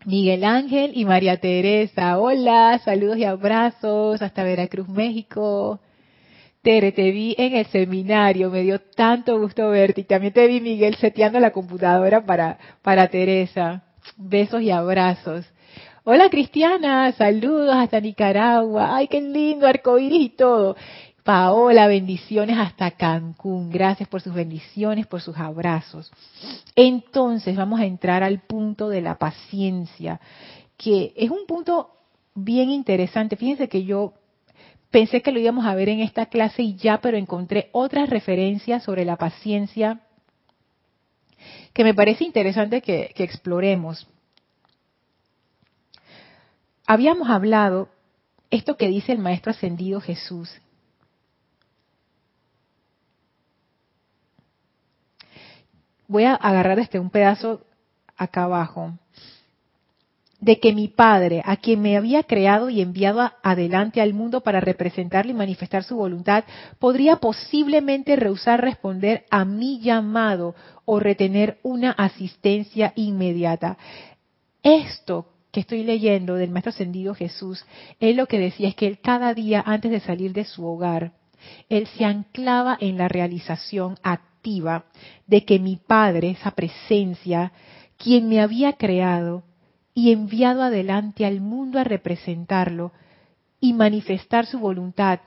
Miguel 0.06 0.46
Ángel 0.46 0.92
y 0.96 1.04
María 1.04 1.38
Teresa, 1.38 2.18
hola, 2.18 2.80
saludos 2.86 3.18
y 3.18 3.26
abrazos 3.26 4.22
hasta 4.22 4.44
Veracruz, 4.44 4.88
México. 4.88 5.82
Tere, 6.66 6.92
te 6.94 7.12
vi 7.12 7.36
en 7.38 7.56
el 7.58 7.68
seminario, 7.68 8.50
me 8.50 8.64
dio 8.64 8.80
tanto 8.80 9.40
gusto 9.40 9.70
verte. 9.70 10.02
Y 10.02 10.04
también 10.06 10.34
te 10.34 10.48
vi, 10.48 10.62
Miguel, 10.62 10.96
seteando 10.96 11.40
la 11.40 11.52
computadora 11.52 12.26
para, 12.26 12.58
para 12.82 13.08
Teresa. 13.08 13.84
Besos 14.18 14.64
y 14.64 14.72
abrazos. 14.72 15.46
Hola, 16.06 16.28
Cristiana, 16.28 17.12
saludos 17.12 17.76
hasta 17.76 18.00
Nicaragua. 18.00 18.96
Ay, 18.96 19.08
qué 19.08 19.22
lindo, 19.22 19.68
arcoíris 19.68 20.22
y 20.22 20.30
todo. 20.30 20.76
Paola, 21.24 21.86
bendiciones 21.86 22.58
hasta 22.58 22.90
Cancún. 22.90 23.70
Gracias 23.70 24.10
por 24.10 24.22
sus 24.22 24.34
bendiciones, 24.34 25.06
por 25.06 25.22
sus 25.22 25.38
abrazos. 25.38 26.12
Entonces, 26.76 27.56
vamos 27.56 27.80
a 27.80 27.86
entrar 27.86 28.24
al 28.24 28.40
punto 28.40 28.90
de 28.90 29.02
la 29.02 29.20
paciencia, 29.20 30.20
que 30.78 31.14
es 31.16 31.30
un 31.30 31.46
punto 31.46 31.92
bien 32.34 32.72
interesante. 32.72 33.36
Fíjense 33.36 33.70
que 33.70 33.84
yo 33.84 34.14
Pensé 34.96 35.22
que 35.22 35.34
lo 35.34 35.42
íbamos 35.42 35.66
a 35.66 35.76
ver 35.76 35.90
en 35.90 36.00
esta 36.00 36.28
clase 36.28 36.62
y 36.62 36.78
ya, 36.78 37.02
pero 37.02 37.18
encontré 37.18 37.68
otras 37.74 38.10
referencias 38.10 38.82
sobre 38.82 39.04
la 39.04 39.18
paciencia 39.18 40.00
que 41.74 41.84
me 41.84 41.94
parece 41.94 42.24
interesante 42.24 42.82
que, 42.82 43.12
exploremos. 43.18 44.08
Habíamos 46.88 47.30
hablado 47.30 47.90
esto 48.50 48.78
que 48.78 48.88
dice 48.88 49.12
el 49.12 49.20
Maestro 49.20 49.52
Ascendido 49.52 50.00
Jesús. 50.00 50.50
Voy 56.08 56.24
a 56.24 56.36
agarrar 56.36 56.80
este 56.80 57.00
un 57.00 57.10
pedazo 57.10 57.66
acá 58.16 58.44
abajo 58.44 58.98
de 60.40 60.60
que 60.60 60.74
mi 60.74 60.88
Padre, 60.88 61.42
a 61.46 61.58
quien 61.58 61.82
me 61.82 61.98
había 61.98 62.24
creado 62.24 62.70
y 62.70 62.82
enviado 62.82 63.32
adelante 63.42 64.02
al 64.02 64.14
mundo 64.14 64.42
para 64.42 64.60
representarle 64.60 65.32
y 65.32 65.36
manifestar 65.36 65.84
su 65.84 65.96
voluntad, 65.96 66.44
podría 66.80 67.18
posiblemente 67.18 68.16
rehusar 68.16 68.62
responder 68.62 69.26
a 69.30 69.46
mi 69.46 69.80
llamado 69.80 70.56
o 70.84 71.00
retener 71.00 71.58
una 71.64 71.92
asistencia 71.92 72.94
inmediata. 72.96 73.78
Esto 74.62 75.28
que 75.52 75.62
estoy 75.62 75.84
leyendo 75.84 76.36
del 76.36 76.52
Maestro 76.52 76.72
Ascendido 76.72 77.16
Jesús, 77.16 77.66
él 78.00 78.18
lo 78.18 78.28
que 78.28 78.40
decía 78.40 78.68
es 78.68 78.76
que 78.76 78.88
él 78.88 79.00
cada 79.00 79.34
día 79.34 79.64
antes 79.66 79.90
de 79.90 80.02
salir 80.02 80.34
de 80.34 80.44
su 80.44 80.66
hogar, 80.66 81.14
él 81.70 81.88
se 81.98 82.04
anclaba 82.04 82.78
en 82.80 82.98
la 82.98 83.08
realización 83.08 83.98
activa 84.04 84.86
de 85.28 85.46
que 85.46 85.60
mi 85.60 85.78
Padre, 85.78 86.32
esa 86.32 86.52
presencia, 86.52 87.52
quien 87.98 88.28
me 88.28 88.42
había 88.42 88.74
creado, 88.74 89.44
y 89.96 90.12
enviado 90.12 90.62
adelante 90.62 91.26
al 91.26 91.40
mundo 91.40 91.80
a 91.80 91.86
representarlo 91.86 92.92
y 93.60 93.74
manifestar 93.74 94.46
su 94.46 94.60
voluntad, 94.60 95.22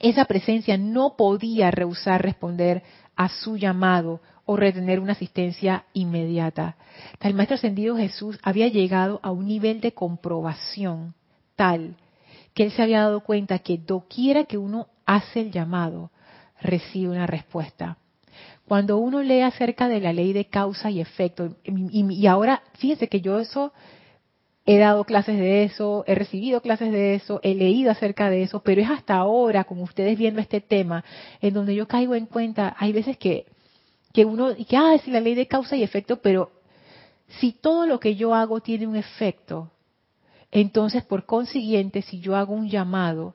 esa 0.00 0.24
presencia 0.24 0.76
no 0.76 1.16
podía 1.16 1.70
rehusar 1.70 2.22
responder 2.22 2.82
a 3.14 3.28
su 3.28 3.56
llamado 3.56 4.20
o 4.46 4.56
retener 4.56 5.00
una 5.00 5.12
asistencia 5.12 5.84
inmediata. 5.92 6.76
El 7.20 7.34
Maestro 7.34 7.56
Ascendido 7.56 7.96
Jesús 7.96 8.38
había 8.42 8.68
llegado 8.68 9.20
a 9.22 9.30
un 9.30 9.46
nivel 9.46 9.80
de 9.80 9.92
comprobación 9.92 11.14
tal 11.54 11.96
que 12.54 12.64
él 12.64 12.72
se 12.72 12.82
había 12.82 13.00
dado 13.00 13.20
cuenta 13.20 13.58
que 13.58 13.78
doquiera 13.78 14.44
que 14.44 14.56
uno 14.56 14.88
hace 15.04 15.40
el 15.40 15.50
llamado, 15.50 16.10
recibe 16.60 17.10
una 17.10 17.26
respuesta. 17.26 17.98
Cuando 18.66 18.96
uno 18.96 19.22
lee 19.22 19.42
acerca 19.42 19.88
de 19.88 20.00
la 20.00 20.12
ley 20.12 20.32
de 20.32 20.46
causa 20.46 20.90
y 20.90 21.00
efecto, 21.00 21.56
y, 21.64 22.26
ahora 22.26 22.62
fíjense 22.78 23.08
que 23.08 23.20
yo 23.20 23.38
eso 23.38 23.72
he 24.64 24.78
dado 24.78 25.04
clases 25.04 25.38
de 25.38 25.64
eso, 25.64 26.04
he 26.06 26.14
recibido 26.14 26.62
clases 26.62 26.90
de 26.90 27.14
eso, 27.14 27.40
he 27.42 27.54
leído 27.54 27.90
acerca 27.90 28.30
de 28.30 28.42
eso, 28.42 28.62
pero 28.62 28.80
es 28.80 28.88
hasta 28.88 29.16
ahora, 29.16 29.64
como 29.64 29.82
ustedes 29.82 30.16
viendo 30.16 30.40
este 30.40 30.62
tema, 30.62 31.04
en 31.42 31.52
donde 31.52 31.74
yo 31.74 31.86
caigo 31.86 32.14
en 32.14 32.24
cuenta, 32.24 32.74
hay 32.78 32.92
veces 32.92 33.18
que, 33.18 33.44
que 34.14 34.24
uno, 34.24 34.54
que, 34.56 34.76
ah, 34.78 34.94
es 34.94 35.06
la 35.08 35.20
ley 35.20 35.34
de 35.34 35.46
causa 35.46 35.76
y 35.76 35.82
efecto, 35.82 36.16
pero 36.22 36.50
si 37.40 37.52
todo 37.52 37.86
lo 37.86 38.00
que 38.00 38.16
yo 38.16 38.34
hago 38.34 38.60
tiene 38.60 38.86
un 38.86 38.96
efecto, 38.96 39.70
entonces 40.50 41.04
por 41.04 41.26
consiguiente, 41.26 42.00
si 42.00 42.20
yo 42.20 42.34
hago 42.36 42.54
un 42.54 42.70
llamado, 42.70 43.34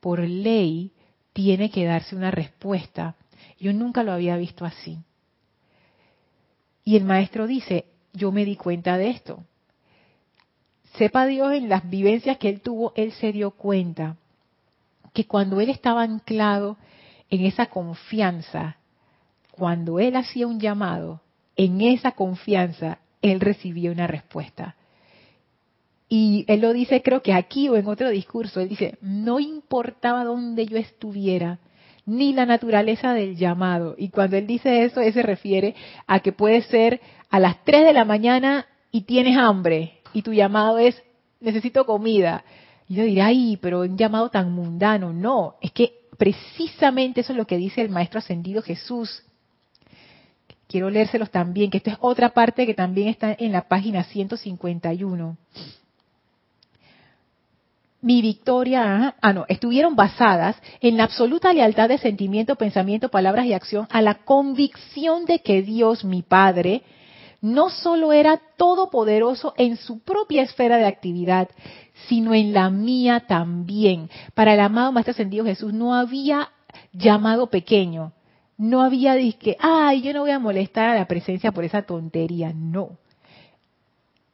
por 0.00 0.20
ley, 0.20 0.92
tiene 1.32 1.70
que 1.70 1.84
darse 1.84 2.14
una 2.14 2.30
respuesta. 2.30 3.16
Yo 3.58 3.72
nunca 3.72 4.02
lo 4.02 4.12
había 4.12 4.36
visto 4.36 4.64
así. 4.64 4.98
Y 6.84 6.96
el 6.96 7.04
maestro 7.04 7.46
dice, 7.46 7.86
yo 8.12 8.32
me 8.32 8.44
di 8.44 8.56
cuenta 8.56 8.96
de 8.96 9.10
esto. 9.10 9.44
Sepa 10.96 11.26
Dios 11.26 11.52
en 11.52 11.68
las 11.68 11.88
vivencias 11.88 12.38
que 12.38 12.48
él 12.48 12.60
tuvo, 12.60 12.92
él 12.96 13.12
se 13.12 13.32
dio 13.32 13.50
cuenta 13.50 14.16
que 15.12 15.26
cuando 15.26 15.60
él 15.60 15.70
estaba 15.70 16.02
anclado 16.02 16.76
en 17.30 17.44
esa 17.44 17.66
confianza, 17.66 18.76
cuando 19.50 19.98
él 19.98 20.16
hacía 20.16 20.46
un 20.46 20.60
llamado, 20.60 21.20
en 21.56 21.80
esa 21.80 22.12
confianza, 22.12 22.98
él 23.22 23.40
recibía 23.40 23.90
una 23.90 24.06
respuesta. 24.06 24.76
Y 26.08 26.44
él 26.48 26.60
lo 26.60 26.72
dice, 26.72 27.02
creo 27.02 27.22
que 27.22 27.32
aquí 27.32 27.68
o 27.68 27.76
en 27.76 27.88
otro 27.88 28.10
discurso, 28.10 28.60
él 28.60 28.68
dice, 28.68 28.96
no 29.00 29.40
importaba 29.40 30.24
dónde 30.24 30.66
yo 30.66 30.76
estuviera, 30.76 31.58
ni 32.06 32.32
la 32.32 32.46
naturaleza 32.46 33.12
del 33.12 33.36
llamado. 33.36 33.94
Y 33.98 34.08
cuando 34.08 34.36
él 34.36 34.46
dice 34.46 34.84
eso, 34.84 35.00
él 35.00 35.12
se 35.12 35.22
refiere 35.22 35.74
a 36.06 36.20
que 36.20 36.32
puede 36.32 36.62
ser 36.62 37.00
a 37.28 37.40
las 37.40 37.62
3 37.64 37.84
de 37.84 37.92
la 37.92 38.04
mañana 38.04 38.66
y 38.92 39.02
tienes 39.02 39.36
hambre, 39.36 40.00
y 40.12 40.22
tu 40.22 40.32
llamado 40.32 40.78
es, 40.78 41.02
necesito 41.40 41.84
comida. 41.84 42.44
Y 42.88 42.94
yo 42.94 43.04
diré, 43.04 43.22
ay, 43.22 43.58
pero 43.60 43.80
un 43.80 43.98
llamado 43.98 44.30
tan 44.30 44.52
mundano. 44.52 45.12
No, 45.12 45.56
es 45.60 45.72
que 45.72 45.92
precisamente 46.16 47.20
eso 47.20 47.32
es 47.32 47.36
lo 47.36 47.46
que 47.46 47.58
dice 47.58 47.82
el 47.82 47.90
Maestro 47.90 48.20
Ascendido 48.20 48.62
Jesús. 48.62 49.24
Quiero 50.68 50.88
leérselos 50.88 51.30
también, 51.30 51.70
que 51.70 51.78
esto 51.78 51.90
es 51.90 51.98
otra 52.00 52.30
parte 52.30 52.66
que 52.66 52.74
también 52.74 53.08
está 53.08 53.36
en 53.38 53.52
la 53.52 53.68
página 53.68 54.04
151 54.04 55.36
mi 58.06 58.22
victoria, 58.22 59.16
ah, 59.20 59.32
no, 59.32 59.46
estuvieron 59.48 59.96
basadas 59.96 60.54
en 60.80 60.96
la 60.96 61.02
absoluta 61.02 61.52
lealtad 61.52 61.88
de 61.88 61.98
sentimiento, 61.98 62.54
pensamiento, 62.54 63.08
palabras 63.08 63.46
y 63.46 63.52
acción 63.52 63.88
a 63.90 64.00
la 64.00 64.14
convicción 64.14 65.24
de 65.24 65.40
que 65.40 65.62
Dios, 65.62 66.04
mi 66.04 66.22
Padre, 66.22 66.82
no 67.40 67.68
solo 67.68 68.12
era 68.12 68.40
todopoderoso 68.56 69.54
en 69.56 69.76
su 69.76 69.98
propia 70.04 70.42
esfera 70.42 70.76
de 70.76 70.86
actividad, 70.86 71.48
sino 72.06 72.32
en 72.32 72.52
la 72.52 72.70
mía 72.70 73.24
también. 73.26 74.08
Para 74.34 74.54
el 74.54 74.60
amado 74.60 74.92
Maestro 74.92 75.10
Ascendido 75.10 75.44
Jesús 75.44 75.72
no 75.72 75.92
había 75.92 76.50
llamado 76.92 77.48
pequeño, 77.48 78.12
no 78.56 78.82
había 78.82 79.16
que, 79.32 79.56
ay, 79.58 80.02
yo 80.02 80.12
no 80.12 80.20
voy 80.20 80.30
a 80.30 80.38
molestar 80.38 80.90
a 80.90 80.94
la 80.94 81.08
presencia 81.08 81.50
por 81.50 81.64
esa 81.64 81.82
tontería, 81.82 82.52
no. 82.54 82.98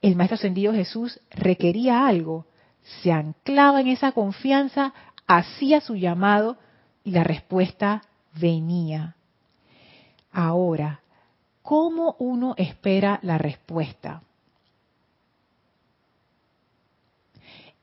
El 0.03 0.15
Maestro 0.15 0.35
Ascendido 0.35 0.75
Jesús 0.75 1.19
requería 1.31 2.07
algo, 2.07 2.45
se 2.83 3.13
anclaba 3.13 3.81
en 3.81 3.89
esa 3.89 4.13
confianza, 4.13 4.93
hacía 5.27 5.81
su 5.81 5.95
llamado 5.95 6.57
y 7.05 7.13
la 7.13 7.25
respuesta 7.25 8.03
venía. 8.35 9.17
Ahora, 10.33 11.01
¿cómo 11.63 12.17
uno 12.19 12.55
espera 12.57 13.19
la 13.23 13.39
respuesta? 13.39 14.23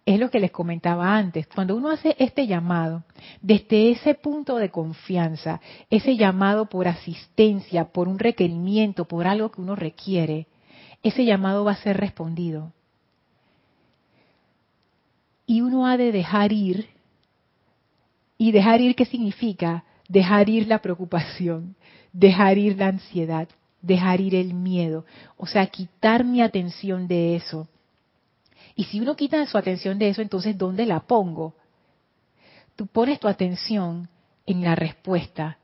Es 0.06 0.20
lo 0.20 0.32
que 0.32 0.40
les 0.40 0.50
comentaba 0.50 1.16
antes. 1.16 1.48
Cuando 1.48 1.76
uno 1.76 1.92
hace 1.92 2.16
este 2.18 2.48
llamado, 2.48 3.04
desde 3.42 3.92
ese 3.92 4.16
punto 4.16 4.56
de 4.56 4.72
confianza, 4.72 5.62
ese 5.92 6.18
llamado 6.18 6.66
por 6.66 6.88
asistencia, 6.88 7.86
por 7.86 8.08
un 8.08 8.18
requerimiento, 8.18 9.06
por 9.06 9.28
algo 9.28 9.52
que 9.52 9.62
uno 9.62 9.76
requiere, 9.76 10.48
ese 11.04 11.26
llamado 11.26 11.64
va 11.64 11.74
a 11.74 11.84
ser 11.84 11.98
respondido 11.98 12.74
y 15.50 15.62
uno 15.62 15.88
ha 15.88 15.98
de 15.98 16.12
dejar 16.12 16.54
ir. 16.54 16.90
¿Y 18.38 18.52
dejar 18.52 18.82
ir 18.82 18.96
qué 18.96 19.06
significa? 19.06 19.84
Dejar 20.08 20.48
ir 20.48 20.68
la 20.68 20.78
preocupación, 20.78 21.76
dejar 22.14 22.60
ir 22.60 22.78
la 22.78 22.90
ansiedad, 22.90 23.50
dejar 23.82 24.22
ir 24.22 24.36
el 24.36 24.54
miedo. 24.54 25.06
O 25.38 25.48
sea, 25.48 25.66
quitar 25.66 26.24
mi 26.24 26.44
atención 26.44 27.08
de 27.08 27.36
eso. 27.36 27.68
Y 28.76 28.84
si 28.84 29.00
uno 29.00 29.16
quita 29.16 29.44
su 29.48 29.58
atención 29.58 29.98
de 29.98 30.10
eso, 30.10 30.22
entonces 30.22 30.56
¿dónde 30.56 30.86
la 30.86 31.00
pongo? 31.00 31.56
Tú 32.76 32.86
pones 32.86 33.20
tu 33.20 33.28
atención 33.28 34.08
en 34.46 34.62
la 34.62 34.76
respuesta. 34.76 35.58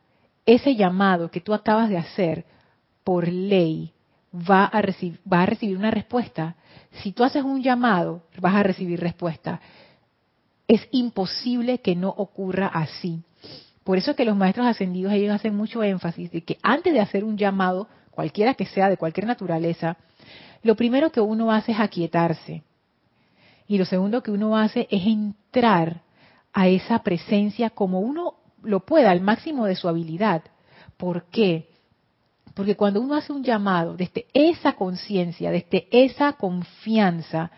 Ese 0.47 0.75
llamado 0.75 1.29
que 1.29 1.41
tú 1.41 1.53
acabas 1.53 1.89
de 1.89 1.97
hacer, 1.99 2.43
por 3.03 3.27
ley, 3.27 3.93
va 4.35 4.65
a, 4.65 4.81
recibir, 4.81 5.19
va 5.31 5.43
a 5.43 5.45
recibir 5.45 5.77
una 5.77 5.91
respuesta. 5.91 6.55
Si 7.03 7.11
tú 7.11 7.23
haces 7.23 7.43
un 7.43 7.61
llamado, 7.61 8.23
vas 8.39 8.55
a 8.55 8.63
recibir 8.63 8.99
respuesta. 8.99 9.61
Es 10.67 10.87
imposible 10.91 11.79
que 11.79 11.95
no 11.95 12.09
ocurra 12.09 12.67
así. 12.67 13.21
Por 13.83 13.97
eso 13.97 14.11
es 14.11 14.17
que 14.17 14.25
los 14.25 14.35
maestros 14.35 14.65
ascendidos 14.65 15.13
ellos 15.13 15.33
hacen 15.33 15.55
mucho 15.55 15.83
énfasis 15.83 16.31
de 16.31 16.41
que 16.43 16.57
antes 16.63 16.91
de 16.91 16.99
hacer 16.99 17.23
un 17.23 17.37
llamado, 17.37 17.87
cualquiera 18.11 18.55
que 18.55 18.65
sea, 18.65 18.89
de 18.89 18.97
cualquier 18.97 19.27
naturaleza, 19.27 19.97
lo 20.63 20.75
primero 20.75 21.11
que 21.11 21.21
uno 21.21 21.51
hace 21.51 21.73
es 21.73 21.79
aquietarse. 21.79 22.63
Y 23.67 23.77
lo 23.77 23.85
segundo 23.85 24.23
que 24.23 24.31
uno 24.31 24.57
hace 24.57 24.87
es 24.89 25.05
entrar 25.05 26.01
a 26.53 26.67
esa 26.67 27.03
presencia 27.03 27.69
como 27.69 27.99
uno 27.99 28.35
lo 28.63 28.79
pueda, 28.79 29.11
al 29.11 29.21
máximo 29.21 29.65
de 29.65 29.75
su 29.75 29.87
habilidad. 29.87 30.41
¿Por 30.97 31.25
qué? 31.25 31.69
Porque 32.55 32.77
cuando 32.77 33.01
uno 33.01 33.15
hace 33.15 33.33
un 33.33 33.43
llamado 33.43 33.95
desde 33.95 34.25
esa 34.33 34.73
conciencia, 34.73 35.51
desde 35.51 35.87
esa 35.91 36.33
confianza, 36.33 37.51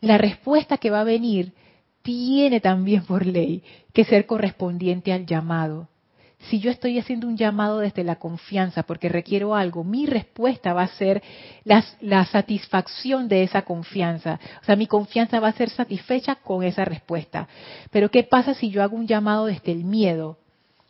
la 0.00 0.18
respuesta 0.18 0.76
que 0.76 0.90
va 0.90 1.00
a 1.00 1.04
venir 1.04 1.54
tiene 2.02 2.60
también 2.60 3.04
por 3.04 3.24
ley 3.24 3.62
que 3.92 4.04
ser 4.04 4.26
correspondiente 4.26 5.12
al 5.12 5.24
llamado. 5.24 5.88
Si 6.50 6.58
yo 6.58 6.70
estoy 6.70 6.98
haciendo 6.98 7.28
un 7.28 7.36
llamado 7.36 7.78
desde 7.78 8.02
la 8.02 8.16
confianza 8.16 8.82
porque 8.82 9.08
requiero 9.08 9.54
algo, 9.54 9.84
mi 9.84 10.04
respuesta 10.04 10.74
va 10.74 10.82
a 10.82 10.88
ser 10.88 11.22
la, 11.62 12.24
satisfacción 12.26 13.28
de 13.28 13.44
esa 13.44 13.62
confianza. 13.62 14.40
O 14.60 14.64
sea, 14.64 14.74
mi 14.74 14.88
confianza 14.88 15.38
va 15.38 15.48
a 15.48 15.52
ser 15.52 15.70
satisfecha 15.70 16.34
con 16.34 16.64
esa 16.64 16.84
respuesta. 16.84 17.48
Pero 17.92 18.10
¿qué 18.10 18.24
pasa 18.24 18.52
si 18.52 18.68
yo 18.68 18.82
hago 18.82 18.96
un 18.96 19.06
llamado 19.06 19.46
desde 19.46 19.72
el 19.72 19.84
miedo? 19.84 20.38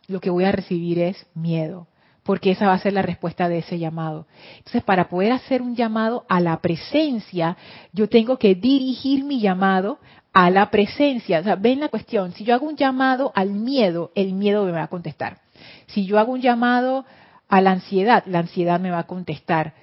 Lo 0.07 0.19
que 0.19 0.31
voy 0.31 0.43
a 0.45 0.51
recibir 0.51 0.99
es 0.99 1.25
miedo 1.35 1.87
porque 2.25 2.51
esa 2.51 2.65
va 2.65 2.73
a 2.73 2.79
ser 2.79 2.93
la 2.93 3.03
respuesta 3.03 3.47
de 3.47 3.59
ese 3.59 3.77
llamado. 3.77 4.25
Entonces, 4.57 4.83
para 4.83 5.09
poder 5.09 5.31
hacer 5.31 5.61
un 5.61 5.75
llamado 5.75 6.25
a 6.27 6.41
la 6.41 6.59
presencia, 6.59 7.55
yo 7.93 8.09
tengo 8.09 8.39
que 8.39 8.55
dirigir 8.55 9.23
mi 9.23 9.39
llamado 9.39 9.99
a 10.33 10.49
la 10.49 10.71
presencia. 10.71 11.39
O 11.39 11.43
sea, 11.43 11.55
ven 11.55 11.79
la 11.79 11.89
cuestión, 11.89 12.31
si 12.31 12.43
yo 12.43 12.55
hago 12.55 12.65
un 12.67 12.77
llamado 12.77 13.31
al 13.35 13.51
miedo, 13.51 14.11
el 14.15 14.33
miedo 14.33 14.65
me 14.65 14.71
va 14.71 14.83
a 14.83 14.87
contestar. 14.87 15.37
Si 15.85 16.07
yo 16.07 16.17
hago 16.17 16.33
un 16.33 16.41
llamado 16.41 17.05
a 17.47 17.61
la 17.61 17.71
ansiedad, 17.73 18.23
la 18.25 18.39
ansiedad 18.39 18.79
me 18.79 18.89
va 18.89 18.99
a 18.99 19.07
contestar. 19.07 19.75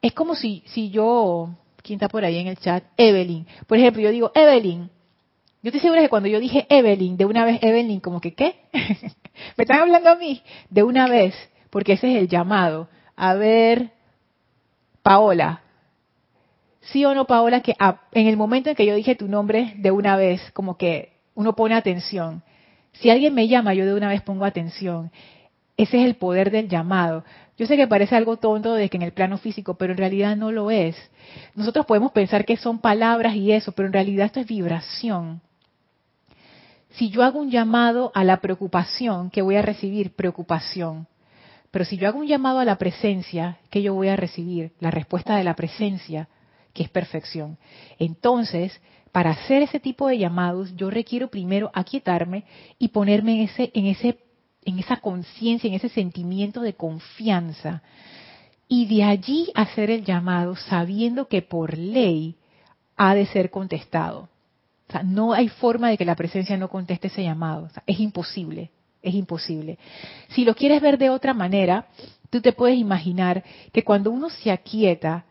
Es 0.00 0.14
como 0.14 0.34
si, 0.34 0.62
si 0.68 0.88
yo, 0.88 1.50
¿quién 1.82 1.98
está 1.98 2.08
por 2.08 2.24
ahí 2.24 2.38
en 2.38 2.46
el 2.46 2.56
chat? 2.56 2.84
Evelyn. 2.96 3.46
Por 3.66 3.76
ejemplo, 3.76 4.00
yo 4.00 4.10
digo, 4.10 4.32
Evelyn, 4.34 4.88
yo 5.62 5.68
estoy 5.68 5.80
segura 5.80 6.00
que 6.00 6.08
cuando 6.08 6.30
yo 6.30 6.40
dije 6.40 6.66
Evelyn, 6.70 7.18
de 7.18 7.26
una 7.26 7.44
vez 7.44 7.58
Evelyn, 7.62 8.00
como 8.00 8.22
que, 8.22 8.32
¿qué? 8.32 8.60
¿Me 8.72 9.64
están 9.64 9.80
hablando 9.80 10.08
a 10.08 10.16
mí? 10.16 10.40
De 10.70 10.82
una 10.82 11.06
vez 11.06 11.34
porque 11.70 11.94
ese 11.94 12.12
es 12.12 12.18
el 12.18 12.28
llamado. 12.28 12.88
A 13.16 13.34
ver, 13.34 13.90
Paola. 15.02 15.60
¿Sí 16.80 17.04
o 17.04 17.14
no, 17.14 17.26
Paola, 17.26 17.60
que 17.60 17.74
en 18.12 18.26
el 18.26 18.36
momento 18.36 18.70
en 18.70 18.76
que 18.76 18.86
yo 18.86 18.94
dije 18.94 19.16
tu 19.16 19.28
nombre 19.28 19.74
de 19.78 19.90
una 19.90 20.16
vez, 20.16 20.40
como 20.52 20.76
que 20.76 21.12
uno 21.34 21.54
pone 21.56 21.74
atención? 21.74 22.42
Si 22.92 23.10
alguien 23.10 23.34
me 23.34 23.48
llama, 23.48 23.74
yo 23.74 23.84
de 23.84 23.94
una 23.94 24.08
vez 24.08 24.22
pongo 24.22 24.44
atención. 24.44 25.10
Ese 25.76 25.98
es 26.00 26.06
el 26.06 26.14
poder 26.14 26.50
del 26.50 26.68
llamado. 26.68 27.24
Yo 27.58 27.66
sé 27.66 27.76
que 27.76 27.86
parece 27.86 28.14
algo 28.14 28.36
tonto 28.36 28.74
de 28.74 28.88
que 28.88 28.96
en 28.96 29.02
el 29.02 29.12
plano 29.12 29.38
físico, 29.38 29.74
pero 29.74 29.92
en 29.92 29.98
realidad 29.98 30.36
no 30.36 30.52
lo 30.52 30.70
es. 30.70 30.96
Nosotros 31.54 31.86
podemos 31.86 32.12
pensar 32.12 32.44
que 32.44 32.56
son 32.56 32.78
palabras 32.78 33.34
y 33.34 33.52
eso, 33.52 33.72
pero 33.72 33.86
en 33.86 33.92
realidad 33.92 34.26
esto 34.26 34.40
es 34.40 34.46
vibración. 34.46 35.40
Si 36.90 37.10
yo 37.10 37.22
hago 37.22 37.40
un 37.40 37.50
llamado 37.50 38.10
a 38.14 38.24
la 38.24 38.38
preocupación, 38.38 39.30
¿qué 39.30 39.42
voy 39.42 39.56
a 39.56 39.62
recibir? 39.62 40.14
Preocupación. 40.14 41.06
Pero 41.76 41.84
si 41.84 41.98
yo 41.98 42.08
hago 42.08 42.20
un 42.20 42.26
llamado 42.26 42.58
a 42.58 42.64
la 42.64 42.78
presencia, 42.78 43.58
¿qué 43.68 43.82
yo 43.82 43.92
voy 43.92 44.08
a 44.08 44.16
recibir? 44.16 44.72
La 44.80 44.90
respuesta 44.90 45.36
de 45.36 45.44
la 45.44 45.54
presencia, 45.54 46.26
que 46.72 46.84
es 46.84 46.88
perfección. 46.88 47.58
Entonces, 47.98 48.80
para 49.12 49.32
hacer 49.32 49.60
ese 49.60 49.78
tipo 49.78 50.08
de 50.08 50.16
llamados, 50.16 50.74
yo 50.74 50.88
requiero 50.88 51.28
primero 51.28 51.70
aquietarme 51.74 52.44
y 52.78 52.88
ponerme 52.88 53.34
en 53.34 53.40
ese, 53.42 53.70
en 53.74 53.84
ese, 53.88 54.16
en 54.64 54.78
esa 54.78 54.96
conciencia, 55.02 55.68
en 55.68 55.74
ese 55.74 55.90
sentimiento 55.90 56.62
de 56.62 56.72
confianza. 56.72 57.82
Y 58.68 58.86
de 58.86 59.04
allí 59.04 59.52
hacer 59.54 59.90
el 59.90 60.02
llamado 60.02 60.56
sabiendo 60.56 61.28
que 61.28 61.42
por 61.42 61.76
ley 61.76 62.36
ha 62.96 63.14
de 63.14 63.26
ser 63.26 63.50
contestado. 63.50 64.30
O 64.88 64.92
sea, 64.92 65.02
no 65.02 65.34
hay 65.34 65.50
forma 65.50 65.90
de 65.90 65.98
que 65.98 66.06
la 66.06 66.16
presencia 66.16 66.56
no 66.56 66.70
conteste 66.70 67.08
ese 67.08 67.22
llamado. 67.22 67.68
es 67.86 68.00
imposible 68.00 68.70
es 69.08 69.14
imposible. 69.14 69.78
Si 70.28 70.44
lo 70.44 70.54
quieres 70.54 70.80
ver 70.80 70.98
de 70.98 71.10
otra 71.10 71.34
manera, 71.34 71.86
tú 72.30 72.40
te 72.40 72.52
puedes 72.52 72.78
imaginar 72.78 73.44
que 73.72 73.84
cuando 73.84 74.10
uno 74.10 74.28
se 74.30 74.50
aquieta 74.50 75.24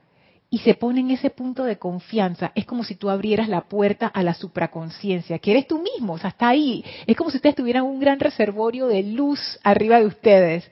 y 0.50 0.60
se 0.60 0.76
pone 0.76 1.02
en 1.02 1.12
ese 1.12 1.30
punto 1.30 1.64
de 1.64 1.78
confianza, 1.78 2.52
es 2.56 2.66
como 2.66 2.84
si 2.84 2.96
tú 2.96 3.10
abrieras 3.10 3.50
la 3.50 3.62
puerta 3.62 4.08
a 4.08 4.24
la 4.24 4.34
supraconciencia, 4.34 5.40
que 5.40 5.52
eres 5.52 5.68
tú 5.68 5.82
mismo, 5.82 6.14
o 6.14 6.18
sea, 6.18 6.30
está 6.30 6.50
ahí. 6.50 6.84
Es 7.08 7.18
como 7.18 7.30
si 7.30 7.38
ustedes 7.38 7.56
tuvieran 7.56 7.84
un 7.84 8.00
gran 8.00 8.20
reservorio 8.20 8.88
de 8.88 9.04
luz 9.04 9.60
arriba 9.64 10.00
de 10.00 10.06
ustedes. 10.06 10.72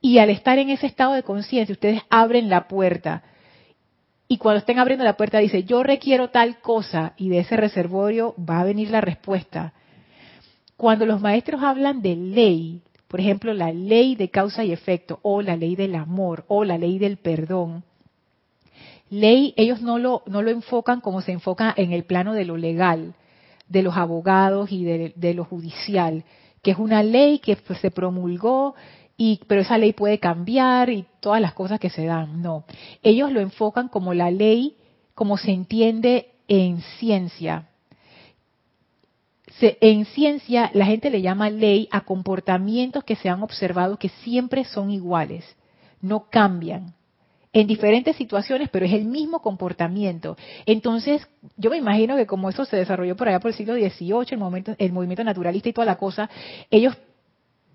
Y 0.00 0.18
al 0.18 0.30
estar 0.30 0.58
en 0.58 0.70
ese 0.70 0.86
estado 0.86 1.12
de 1.12 1.22
conciencia, 1.22 1.72
ustedes 1.72 2.02
abren 2.10 2.48
la 2.48 2.66
puerta. 2.66 3.22
Y 4.26 4.38
cuando 4.38 4.58
estén 4.58 4.78
abriendo 4.78 5.04
la 5.04 5.16
puerta 5.16 5.38
dice, 5.38 5.62
yo 5.64 5.82
requiero 5.82 6.30
tal 6.30 6.58
cosa, 6.58 7.12
y 7.16 7.28
de 7.28 7.40
ese 7.40 7.56
reservorio 7.56 8.34
va 8.38 8.60
a 8.60 8.64
venir 8.64 8.90
la 8.90 9.02
respuesta. 9.02 9.74
Cuando 10.82 11.06
los 11.06 11.20
maestros 11.20 11.62
hablan 11.62 12.02
de 12.02 12.16
ley, 12.16 12.82
por 13.06 13.20
ejemplo, 13.20 13.54
la 13.54 13.72
ley 13.72 14.16
de 14.16 14.30
causa 14.30 14.64
y 14.64 14.72
efecto, 14.72 15.20
o 15.22 15.40
la 15.40 15.56
ley 15.56 15.76
del 15.76 15.94
amor, 15.94 16.44
o 16.48 16.64
la 16.64 16.76
ley 16.76 16.98
del 16.98 17.18
perdón, 17.18 17.84
ley 19.08 19.54
ellos 19.56 19.80
no 19.80 20.00
lo, 20.00 20.24
no 20.26 20.42
lo 20.42 20.50
enfocan 20.50 21.00
como 21.00 21.20
se 21.20 21.30
enfoca 21.30 21.72
en 21.76 21.92
el 21.92 22.02
plano 22.02 22.34
de 22.34 22.44
lo 22.44 22.56
legal, 22.56 23.14
de 23.68 23.82
los 23.84 23.96
abogados 23.96 24.72
y 24.72 24.82
de, 24.82 25.34
lo 25.34 25.44
judicial, 25.44 26.24
que 26.62 26.72
es 26.72 26.78
una 26.78 27.04
ley 27.04 27.38
que 27.38 27.56
se 27.80 27.92
promulgó 27.92 28.74
y 29.16 29.38
pero 29.46 29.60
esa 29.60 29.78
ley 29.78 29.92
puede 29.92 30.18
cambiar 30.18 30.90
y 30.90 31.06
todas 31.20 31.40
las 31.40 31.52
cosas 31.52 31.78
que 31.78 31.90
se 31.90 32.06
dan. 32.06 32.42
No, 32.42 32.64
ellos 33.04 33.30
lo 33.30 33.38
enfocan 33.38 33.86
como 33.86 34.14
la 34.14 34.32
ley 34.32 34.74
como 35.14 35.36
se 35.36 35.52
entiende 35.52 36.32
en 36.48 36.80
ciencia. 36.98 37.68
En 39.62 40.04
ciencia 40.06 40.70
la 40.74 40.86
gente 40.86 41.10
le 41.10 41.22
llama 41.22 41.50
ley 41.50 41.88
a 41.90 42.02
comportamientos 42.02 43.04
que 43.04 43.16
se 43.16 43.28
han 43.28 43.42
observado 43.42 43.98
que 43.98 44.08
siempre 44.08 44.64
son 44.64 44.90
iguales, 44.90 45.44
no 46.00 46.26
cambian 46.30 46.94
en 47.52 47.66
diferentes 47.66 48.16
situaciones, 48.16 48.70
pero 48.70 48.86
es 48.86 48.92
el 48.92 49.04
mismo 49.04 49.40
comportamiento. 49.40 50.36
Entonces, 50.64 51.26
yo 51.56 51.70
me 51.70 51.76
imagino 51.76 52.16
que 52.16 52.26
como 52.26 52.48
eso 52.48 52.64
se 52.64 52.78
desarrolló 52.78 53.14
por 53.14 53.28
allá 53.28 53.40
por 53.40 53.50
el 53.50 53.56
siglo 53.56 53.74
XVIII, 53.74 54.26
el, 54.30 54.38
momento, 54.38 54.74
el 54.78 54.92
movimiento 54.92 55.22
naturalista 55.22 55.68
y 55.68 55.72
toda 55.74 55.84
la 55.84 55.96
cosa, 55.96 56.30
ellos, 56.70 56.96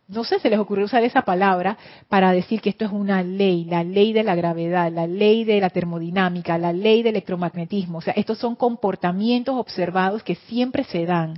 no 0.08 0.24
sé, 0.24 0.40
se 0.40 0.50
les 0.50 0.58
ocurrió 0.58 0.86
usar 0.86 1.04
esa 1.04 1.22
palabra 1.22 1.78
para 2.10 2.32
decir 2.32 2.60
que 2.60 2.70
esto 2.72 2.86
es 2.86 2.92
una 2.92 3.22
ley, 3.22 3.66
la 3.66 3.84
ley 3.84 4.14
de 4.14 4.24
la 4.24 4.34
gravedad, 4.34 4.92
la 4.92 5.06
ley 5.06 5.44
de 5.44 5.62
la 5.62 5.70
termodinámica, 5.70 6.58
la 6.58 6.74
ley 6.74 7.04
del 7.04 7.16
electromagnetismo. 7.16 8.00
O 8.00 8.02
sea, 8.02 8.14
estos 8.14 8.40
son 8.40 8.56
comportamientos 8.56 9.56
observados 9.56 10.24
que 10.24 10.36
siempre 10.36 10.86
se 10.86 11.06
dan 11.06 11.36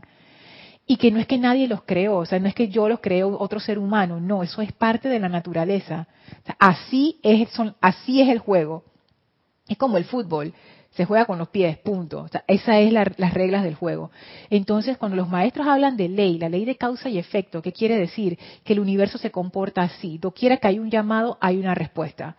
y 0.91 0.97
que 0.97 1.11
no 1.11 1.19
es 1.19 1.27
que 1.27 1.37
nadie 1.37 1.67
los 1.67 1.83
creó, 1.83 2.17
o 2.17 2.25
sea, 2.25 2.39
no 2.39 2.47
es 2.47 2.55
que 2.55 2.67
yo 2.67 2.89
los 2.89 2.99
creo 2.99 3.37
otro 3.39 3.59
ser 3.59 3.77
humano, 3.77 4.19
no, 4.19 4.41
eso 4.41 4.63
es 4.63 4.71
parte 4.71 5.07
de 5.07 5.19
la 5.19 5.29
naturaleza. 5.29 6.07
así, 6.57 7.19
es, 7.21 7.47
son, 7.51 7.75
así 7.79 8.21
es 8.21 8.29
el 8.29 8.39
juego. 8.39 8.83
Es 9.67 9.77
como 9.77 9.97
el 9.97 10.05
fútbol, 10.05 10.51
se 10.89 11.05
juega 11.05 11.25
con 11.25 11.37
los 11.37 11.49
pies, 11.49 11.77
punto. 11.77 12.23
O 12.23 12.27
sea, 12.27 12.43
esas 12.47 12.77
es 12.77 12.91
las 12.91 13.33
reglas 13.35 13.63
del 13.63 13.75
juego. 13.75 14.09
Entonces, 14.49 14.97
cuando 14.97 15.15
los 15.15 15.29
maestros 15.29 15.67
hablan 15.67 15.95
de 15.95 16.09
ley, 16.09 16.39
la 16.39 16.49
ley 16.49 16.65
de 16.65 16.75
causa 16.75 17.07
y 17.07 17.19
efecto, 17.19 17.61
¿qué 17.61 17.71
quiere 17.71 17.95
decir? 17.95 18.39
Que 18.63 18.73
el 18.73 18.79
universo 18.79 19.19
se 19.19 19.29
comporta 19.29 19.83
así. 19.83 20.19
quiera 20.33 20.57
que 20.57 20.69
hay 20.69 20.79
un 20.79 20.89
llamado, 20.89 21.37
hay 21.39 21.59
una 21.59 21.75
respuesta. 21.75 22.35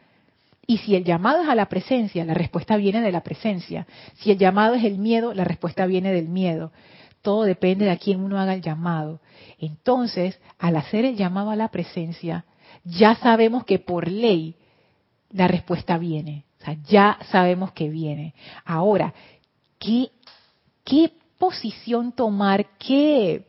Y 0.66 0.78
si 0.78 0.96
el 0.96 1.04
llamado 1.04 1.44
es 1.44 1.48
a 1.48 1.54
la 1.54 1.68
presencia, 1.68 2.24
la 2.24 2.34
respuesta 2.34 2.76
viene 2.76 3.00
de 3.00 3.12
la 3.12 3.20
presencia. 3.20 3.86
Si 4.16 4.32
el 4.32 4.38
llamado 4.38 4.74
es 4.74 4.82
el 4.82 4.98
miedo, 4.98 5.34
la 5.34 5.44
respuesta 5.44 5.86
viene 5.86 6.12
del 6.12 6.26
miedo 6.26 6.72
todo 7.22 7.42
depende 7.42 7.84
de 7.84 7.90
a 7.90 7.98
quién 7.98 8.20
uno 8.20 8.38
haga 8.38 8.54
el 8.54 8.62
llamado. 8.62 9.20
Entonces, 9.58 10.38
al 10.58 10.76
hacer 10.76 11.04
el 11.04 11.16
llamado 11.16 11.50
a 11.50 11.56
la 11.56 11.68
presencia, 11.68 12.44
ya 12.84 13.14
sabemos 13.16 13.64
que 13.64 13.78
por 13.78 14.08
ley 14.08 14.56
la 15.30 15.48
respuesta 15.48 15.98
viene. 15.98 16.44
O 16.60 16.64
sea, 16.64 16.76
ya 16.86 17.18
sabemos 17.30 17.72
que 17.72 17.88
viene. 17.88 18.34
Ahora, 18.64 19.14
¿qué, 19.78 20.10
qué 20.84 21.12
posición 21.38 22.12
tomar? 22.12 22.66
¿Qué, 22.78 23.46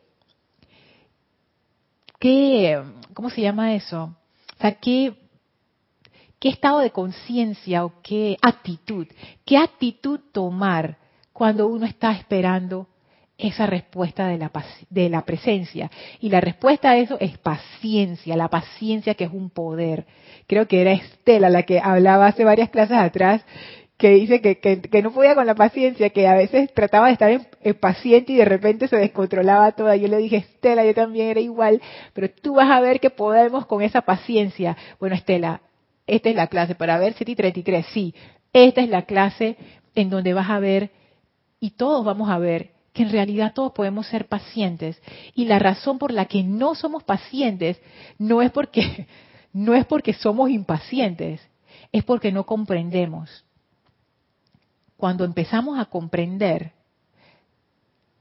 qué, 2.18 2.82
cómo 3.14 3.30
se 3.30 3.42
llama 3.42 3.74
eso? 3.74 4.16
O 4.56 4.60
sea, 4.60 4.72
¿qué, 4.74 5.14
qué 6.38 6.48
estado 6.50 6.80
de 6.80 6.90
conciencia 6.90 7.84
o 7.84 8.00
qué 8.02 8.36
actitud? 8.40 9.06
¿Qué 9.44 9.56
actitud 9.56 10.20
tomar 10.32 10.98
cuando 11.32 11.66
uno 11.66 11.86
está 11.86 12.12
esperando 12.12 12.86
esa 13.42 13.66
respuesta 13.66 14.28
de 14.28 14.38
la, 14.38 14.50
de 14.88 15.08
la 15.08 15.22
presencia. 15.22 15.90
Y 16.20 16.30
la 16.30 16.40
respuesta 16.40 16.90
a 16.90 16.96
eso 16.96 17.16
es 17.20 17.36
paciencia, 17.38 18.36
la 18.36 18.48
paciencia 18.48 19.14
que 19.14 19.24
es 19.24 19.32
un 19.32 19.50
poder. 19.50 20.06
Creo 20.46 20.68
que 20.68 20.80
era 20.80 20.92
Estela 20.92 21.50
la 21.50 21.64
que 21.64 21.80
hablaba 21.80 22.28
hace 22.28 22.44
varias 22.44 22.70
clases 22.70 22.96
atrás, 22.96 23.44
que 23.96 24.10
dice 24.10 24.40
que, 24.40 24.58
que, 24.58 25.02
no 25.02 25.12
podía 25.12 25.34
con 25.34 25.46
la 25.46 25.54
paciencia, 25.54 26.10
que 26.10 26.26
a 26.26 26.34
veces 26.34 26.72
trataba 26.72 27.06
de 27.06 27.12
estar 27.12 27.30
en, 27.30 27.74
paciente 27.74 28.32
y 28.32 28.36
de 28.36 28.44
repente 28.44 28.88
se 28.88 28.96
descontrolaba 28.96 29.72
toda. 29.72 29.96
Yo 29.96 30.08
le 30.08 30.18
dije, 30.18 30.36
Estela, 30.36 30.84
yo 30.84 30.94
también 30.94 31.28
era 31.28 31.40
igual, 31.40 31.80
pero 32.12 32.30
tú 32.30 32.54
vas 32.54 32.70
a 32.70 32.80
ver 32.80 33.00
que 33.00 33.10
podemos 33.10 33.66
con 33.66 33.82
esa 33.82 34.02
paciencia. 34.02 34.76
Bueno, 34.98 35.14
Estela, 35.14 35.62
esta 36.06 36.30
es 36.30 36.36
la 36.36 36.46
clase 36.46 36.74
para 36.74 36.98
ver 36.98 37.14
7 37.14 37.32
y 37.32 37.36
33, 37.36 37.86
sí, 37.92 38.14
esta 38.52 38.80
es 38.80 38.88
la 38.88 39.02
clase 39.02 39.56
en 39.94 40.10
donde 40.10 40.34
vas 40.34 40.50
a 40.50 40.58
ver, 40.58 40.90
y 41.60 41.70
todos 41.70 42.04
vamos 42.04 42.28
a 42.28 42.38
ver 42.38 42.71
que 42.92 43.02
en 43.02 43.10
realidad 43.10 43.52
todos 43.54 43.72
podemos 43.72 44.06
ser 44.06 44.28
pacientes 44.28 45.00
y 45.34 45.46
la 45.46 45.58
razón 45.58 45.98
por 45.98 46.12
la 46.12 46.26
que 46.26 46.42
no 46.42 46.74
somos 46.74 47.02
pacientes 47.04 47.80
no 48.18 48.42
es 48.42 48.50
porque 48.50 49.06
no 49.52 49.74
es 49.74 49.84
porque 49.86 50.14
somos 50.14 50.50
impacientes, 50.50 51.40
es 51.90 52.04
porque 52.04 52.32
no 52.32 52.44
comprendemos. 52.44 53.44
Cuando 54.96 55.24
empezamos 55.24 55.78
a 55.78 55.86
comprender, 55.86 56.72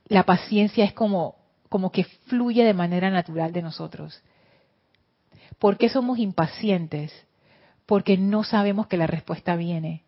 la 0.05 0.23
paciencia 0.23 0.83
es 0.83 0.93
como 0.93 1.35
como 1.69 1.89
que 1.89 2.03
fluye 2.03 2.65
de 2.65 2.73
manera 2.73 3.09
natural 3.09 3.53
de 3.53 3.61
nosotros. 3.61 4.21
¿Por 5.57 5.77
qué 5.77 5.87
somos 5.87 6.19
impacientes? 6.19 7.13
Porque 7.85 8.17
no 8.17 8.43
sabemos 8.43 8.87
que 8.87 8.97
la 8.97 9.07
respuesta 9.07 9.55
viene 9.55 10.03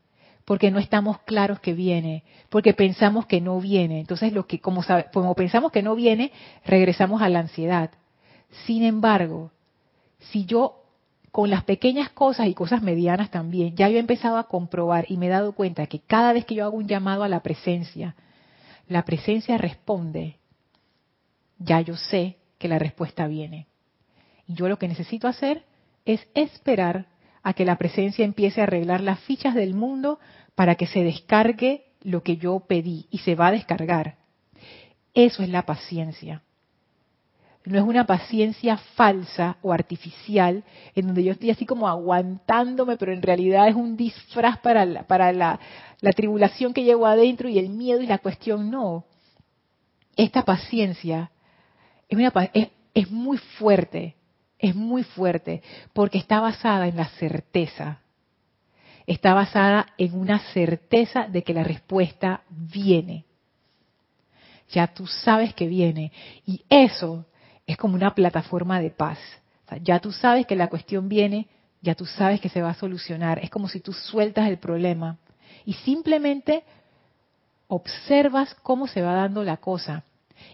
porque 0.45 0.71
no 0.71 0.79
estamos 0.79 1.19
claros 1.19 1.59
que 1.59 1.73
viene, 1.73 2.23
porque 2.49 2.73
pensamos 2.73 3.25
que 3.25 3.41
no 3.41 3.59
viene. 3.59 3.99
Entonces, 3.99 4.33
lo 4.33 4.45
que 4.45 4.59
como, 4.59 4.83
como 5.13 5.35
pensamos 5.35 5.71
que 5.71 5.83
no 5.83 5.95
viene, 5.95 6.31
regresamos 6.65 7.21
a 7.21 7.29
la 7.29 7.39
ansiedad. 7.39 7.91
Sin 8.65 8.83
embargo, 8.83 9.51
si 10.19 10.45
yo 10.45 10.83
con 11.31 11.49
las 11.49 11.63
pequeñas 11.63 12.09
cosas 12.09 12.47
y 12.47 12.53
cosas 12.53 12.83
medianas 12.83 13.31
también, 13.31 13.75
ya 13.75 13.89
yo 13.89 13.97
he 13.97 13.99
empezado 13.99 14.37
a 14.37 14.47
comprobar 14.47 15.05
y 15.09 15.17
me 15.17 15.27
he 15.27 15.29
dado 15.29 15.53
cuenta 15.53 15.87
que 15.87 15.99
cada 15.99 16.31
vez 16.31 16.45
que 16.45 16.55
yo 16.55 16.65
hago 16.65 16.77
un 16.77 16.87
llamado 16.87 17.23
a 17.23 17.29
la 17.29 17.41
presencia, 17.41 18.15
la 18.87 19.03
presencia 19.03 19.57
responde, 19.57 20.37
ya 21.57 21.81
yo 21.81 21.95
sé 21.95 22.37
que 22.59 22.67
la 22.67 22.77
respuesta 22.77 23.27
viene. 23.27 23.67
Y 24.47 24.53
yo 24.53 24.67
lo 24.67 24.77
que 24.77 24.87
necesito 24.87 25.27
hacer 25.27 25.65
es 26.05 26.27
esperar 26.35 27.07
a 27.43 27.53
que 27.53 27.65
la 27.65 27.77
presencia 27.77 28.25
empiece 28.25 28.61
a 28.61 28.63
arreglar 28.63 29.01
las 29.01 29.19
fichas 29.19 29.53
del 29.53 29.73
mundo 29.73 30.19
para 30.55 30.75
que 30.75 30.87
se 30.87 31.03
descargue 31.03 31.83
lo 32.01 32.23
que 32.23 32.37
yo 32.37 32.61
pedí 32.61 33.07
y 33.11 33.19
se 33.19 33.35
va 33.35 33.47
a 33.47 33.51
descargar. 33.51 34.15
Eso 35.13 35.43
es 35.43 35.49
la 35.49 35.65
paciencia. 35.65 36.41
No 37.65 37.77
es 37.77 37.83
una 37.83 38.05
paciencia 38.05 38.77
falsa 38.77 39.57
o 39.61 39.71
artificial 39.71 40.63
en 40.95 41.07
donde 41.07 41.23
yo 41.23 41.31
estoy 41.31 41.49
así 41.49 41.65
como 41.65 41.87
aguantándome, 41.87 42.97
pero 42.97 43.13
en 43.13 43.21
realidad 43.21 43.69
es 43.69 43.75
un 43.75 43.95
disfraz 43.95 44.59
para 44.59 44.85
la, 44.85 45.59
tribulación 46.15 46.73
que 46.73 46.83
llevo 46.83 47.05
adentro 47.05 47.47
y 47.47 47.59
el 47.59 47.69
miedo 47.69 48.01
y 48.01 48.07
la 48.07 48.17
cuestión. 48.17 48.69
No. 48.69 49.05
Esta 50.17 50.43
paciencia 50.43 51.31
es, 52.09 52.17
una, 52.17 52.33
es 52.93 53.11
muy 53.11 53.37
fuerte, 53.37 54.15
es 54.63 54.75
muy 54.75 55.03
fuerte 55.03 55.61
porque 55.91 56.17
está 56.17 56.39
basada 56.39 56.87
en 56.87 56.95
la 56.95 57.09
certeza. 57.09 57.99
Está 59.05 59.33
basada 59.33 59.87
en 59.97 60.17
una 60.17 60.39
certeza 60.53 61.27
de 61.27 61.43
que 61.43 61.53
la 61.53 61.65
respuesta 61.65 62.43
viene. 62.49 63.25
Ya 64.69 64.87
tú 64.87 65.05
sabes 65.05 65.53
que 65.53 65.67
viene. 65.67 66.13
Y 66.45 66.63
eso 66.69 67.25
es 67.67 67.75
como 67.75 67.95
una 67.95 68.15
plataforma 68.15 68.79
de 68.79 68.89
paz. 68.89 69.19
ya 69.81 69.99
tú 69.99 70.13
sabes 70.13 70.45
que 70.45 70.55
la 70.55 70.69
cuestión 70.69 71.09
viene, 71.09 71.47
ya 71.81 71.93
tú 71.93 72.05
sabes 72.05 72.39
que 72.39 72.47
se 72.47 72.61
va 72.61 72.69
a 72.69 72.75
solucionar. 72.75 73.39
Es 73.39 73.49
como 73.49 73.67
si 73.67 73.81
tú 73.81 73.91
sueltas 73.91 74.47
el 74.47 74.59
problema 74.59 75.17
y 75.65 75.73
simplemente 75.73 76.63
observas 77.67 78.55
cómo 78.63 78.87
se 78.87 79.01
va 79.01 79.13
dando 79.13 79.43
la 79.43 79.57
cosa. 79.57 80.05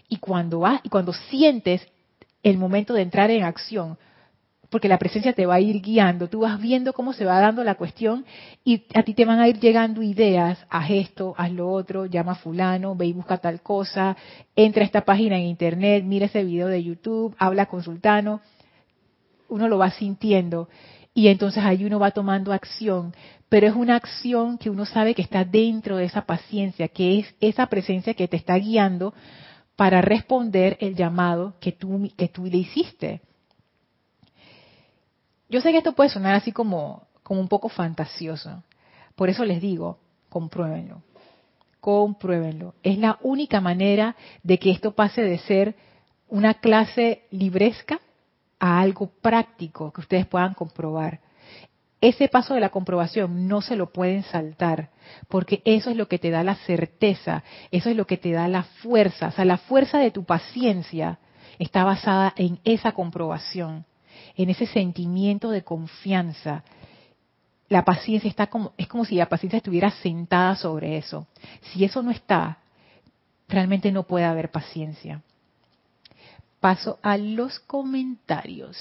Y 0.08 0.16
cuando, 0.16 0.64
y 0.82 0.88
cuando 0.88 1.12
sientes 1.12 1.86
el 2.42 2.58
momento 2.58 2.94
de 2.94 3.02
entrar 3.02 3.30
en 3.30 3.44
acción, 3.44 3.98
porque 4.70 4.88
la 4.88 4.98
presencia 4.98 5.32
te 5.32 5.46
va 5.46 5.56
a 5.56 5.60
ir 5.60 5.82
guiando, 5.82 6.28
tú 6.28 6.40
vas 6.40 6.60
viendo 6.60 6.92
cómo 6.92 7.12
se 7.12 7.24
va 7.24 7.40
dando 7.40 7.64
la 7.64 7.74
cuestión 7.74 8.24
y 8.64 8.84
a 8.94 9.02
ti 9.02 9.14
te 9.14 9.24
van 9.24 9.40
a 9.40 9.48
ir 9.48 9.58
llegando 9.58 10.02
ideas, 10.02 10.64
haz 10.70 10.90
esto, 10.90 11.34
haz 11.36 11.50
lo 11.50 11.70
otro, 11.70 12.06
llama 12.06 12.32
a 12.32 12.36
fulano, 12.36 12.94
ve 12.94 13.06
y 13.06 13.12
busca 13.12 13.38
tal 13.38 13.60
cosa, 13.62 14.16
entra 14.54 14.82
a 14.82 14.86
esta 14.86 15.04
página 15.04 15.36
en 15.36 15.46
internet, 15.46 16.04
mira 16.04 16.26
ese 16.26 16.44
video 16.44 16.68
de 16.68 16.82
YouTube, 16.82 17.34
habla 17.38 17.66
con 17.66 17.82
sultano, 17.82 18.40
uno 19.48 19.66
lo 19.66 19.78
va 19.78 19.90
sintiendo 19.90 20.68
y 21.12 21.26
entonces 21.28 21.64
ahí 21.64 21.84
uno 21.84 21.98
va 21.98 22.12
tomando 22.12 22.52
acción, 22.52 23.12
pero 23.48 23.66
es 23.66 23.74
una 23.74 23.96
acción 23.96 24.56
que 24.56 24.70
uno 24.70 24.86
sabe 24.86 25.14
que 25.14 25.22
está 25.22 25.44
dentro 25.44 25.96
de 25.96 26.04
esa 26.04 26.22
paciencia, 26.22 26.86
que 26.86 27.18
es 27.18 27.34
esa 27.40 27.66
presencia 27.66 28.14
que 28.14 28.28
te 28.28 28.36
está 28.36 28.54
guiando 28.54 29.12
para 29.80 30.02
responder 30.02 30.76
el 30.80 30.94
llamado 30.94 31.54
que 31.58 31.72
tú, 31.72 32.12
que 32.14 32.28
tú 32.28 32.44
le 32.44 32.58
hiciste. 32.58 33.22
Yo 35.48 35.62
sé 35.62 35.72
que 35.72 35.78
esto 35.78 35.94
puede 35.94 36.10
sonar 36.10 36.34
así 36.34 36.52
como, 36.52 37.08
como 37.22 37.40
un 37.40 37.48
poco 37.48 37.70
fantasioso, 37.70 38.62
por 39.14 39.30
eso 39.30 39.42
les 39.42 39.62
digo, 39.62 39.98
compruébenlo, 40.28 41.00
compruébenlo. 41.80 42.74
Es 42.82 42.98
la 42.98 43.18
única 43.22 43.62
manera 43.62 44.16
de 44.42 44.58
que 44.58 44.70
esto 44.70 44.94
pase 44.94 45.22
de 45.22 45.38
ser 45.38 45.74
una 46.28 46.52
clase 46.52 47.22
libresca 47.30 48.02
a 48.58 48.82
algo 48.82 49.06
práctico 49.06 49.94
que 49.94 50.02
ustedes 50.02 50.26
puedan 50.26 50.52
comprobar. 50.52 51.20
Ese 52.02 52.28
paso 52.28 52.52
de 52.52 52.60
la 52.60 52.68
comprobación 52.68 53.48
no 53.48 53.62
se 53.62 53.76
lo 53.76 53.90
pueden 53.94 54.24
saltar, 54.24 54.90
porque 55.28 55.62
eso 55.64 55.90
es 55.90 55.96
lo 55.96 56.08
que 56.08 56.18
te 56.18 56.30
da 56.30 56.42
la 56.42 56.56
certeza, 56.56 57.42
eso 57.70 57.90
es 57.90 57.96
lo 57.96 58.06
que 58.06 58.16
te 58.16 58.32
da 58.32 58.48
la 58.48 58.64
fuerza. 58.64 59.28
O 59.28 59.30
sea, 59.32 59.44
la 59.44 59.58
fuerza 59.58 59.98
de 59.98 60.10
tu 60.10 60.24
paciencia 60.24 61.18
está 61.58 61.84
basada 61.84 62.32
en 62.36 62.58
esa 62.64 62.92
comprobación, 62.92 63.84
en 64.36 64.50
ese 64.50 64.66
sentimiento 64.66 65.50
de 65.50 65.62
confianza. 65.62 66.64
La 67.68 67.84
paciencia 67.84 68.28
está 68.28 68.48
como, 68.48 68.72
es 68.76 68.88
como 68.88 69.04
si 69.04 69.16
la 69.16 69.28
paciencia 69.28 69.58
estuviera 69.58 69.90
sentada 69.90 70.56
sobre 70.56 70.96
eso. 70.96 71.26
Si 71.72 71.84
eso 71.84 72.02
no 72.02 72.10
está, 72.10 72.58
realmente 73.48 73.92
no 73.92 74.04
puede 74.04 74.24
haber 74.24 74.50
paciencia 74.50 75.22
paso 76.60 76.98
a 77.02 77.16
los 77.16 77.58
comentarios. 77.60 78.76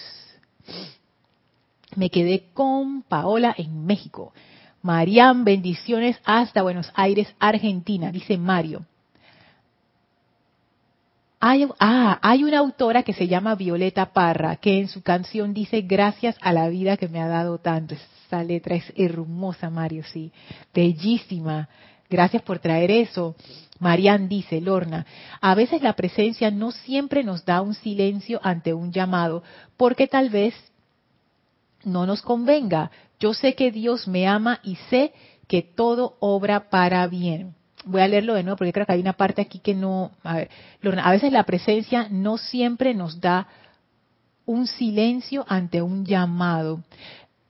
Me 1.95 2.09
quedé 2.11 2.51
con 2.53 3.01
Paola 3.01 3.55
en 3.57 3.85
México. 3.85 4.33
Marian, 4.81 5.43
bendiciones 5.43 6.17
hasta 6.23 6.61
Buenos 6.61 6.91
Aires, 6.95 7.33
Argentina, 7.39 8.11
dice 8.11 8.37
Mario. 8.37 8.85
Ah, 11.41 12.19
hay 12.21 12.43
una 12.43 12.59
autora 12.59 13.03
que 13.03 13.13
se 13.13 13.27
llama 13.27 13.55
Violeta 13.55 14.11
Parra, 14.11 14.57
que 14.57 14.79
en 14.79 14.89
su 14.89 15.01
canción 15.01 15.53
dice 15.53 15.81
gracias 15.81 16.35
a 16.41 16.51
la 16.51 16.67
vida 16.67 16.97
que 16.97 17.07
me 17.07 17.21
ha 17.21 17.27
dado 17.27 17.59
tanto. 17.59 17.95
Esa 18.27 18.43
letra 18.43 18.75
es 18.75 18.91
hermosa, 18.95 19.69
Mario, 19.69 20.03
sí. 20.03 20.31
Bellísima. 20.73 21.69
Gracias 22.09 22.41
por 22.41 22.59
traer 22.59 22.91
eso. 22.91 23.35
Marian 23.79 24.27
dice, 24.27 24.59
Lorna, 24.59 25.05
a 25.39 25.55
veces 25.55 25.81
la 25.81 25.93
presencia 25.93 26.51
no 26.51 26.71
siempre 26.71 27.23
nos 27.23 27.45
da 27.45 27.61
un 27.61 27.73
silencio 27.73 28.41
ante 28.43 28.73
un 28.73 28.91
llamado, 28.91 29.41
porque 29.77 30.07
tal 30.07 30.29
vez 30.29 30.53
no 31.85 32.05
nos 32.05 32.21
convenga. 32.21 32.91
Yo 33.19 33.33
sé 33.33 33.55
que 33.55 33.71
Dios 33.71 34.07
me 34.07 34.27
ama 34.27 34.59
y 34.63 34.75
sé 34.89 35.13
que 35.47 35.61
todo 35.61 36.15
obra 36.19 36.69
para 36.69 37.05
bien. 37.07 37.55
Voy 37.85 38.01
a 38.01 38.07
leerlo 38.07 38.33
de 38.33 38.43
nuevo 38.43 38.57
porque 38.57 38.73
creo 38.73 38.85
que 38.85 38.93
hay 38.93 39.01
una 39.01 39.13
parte 39.13 39.41
aquí 39.41 39.59
que 39.59 39.73
no... 39.73 40.11
A 40.23 40.45
a 41.03 41.11
veces 41.11 41.31
la 41.31 41.43
presencia 41.43 42.07
no 42.09 42.37
siempre 42.37 42.93
nos 42.93 43.19
da 43.19 43.47
un 44.45 44.67
silencio 44.67 45.45
ante 45.47 45.81
un 45.81 46.05
llamado. 46.05 46.83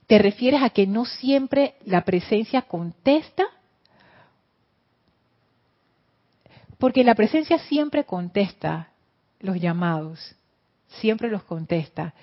¿Te 0.06 0.18
refieres 0.18 0.62
a 0.62 0.70
que 0.70 0.86
no 0.86 1.04
siempre 1.04 1.74
la 1.84 2.04
presencia 2.04 2.62
contesta? 2.62 3.44
Porque 6.78 7.04
la 7.04 7.14
presencia 7.14 7.58
siempre 7.58 8.04
contesta 8.04 8.88
los 9.38 9.60
llamados, 9.60 10.34
siempre 10.88 11.28
los 11.28 11.42
contesta. 11.44 12.14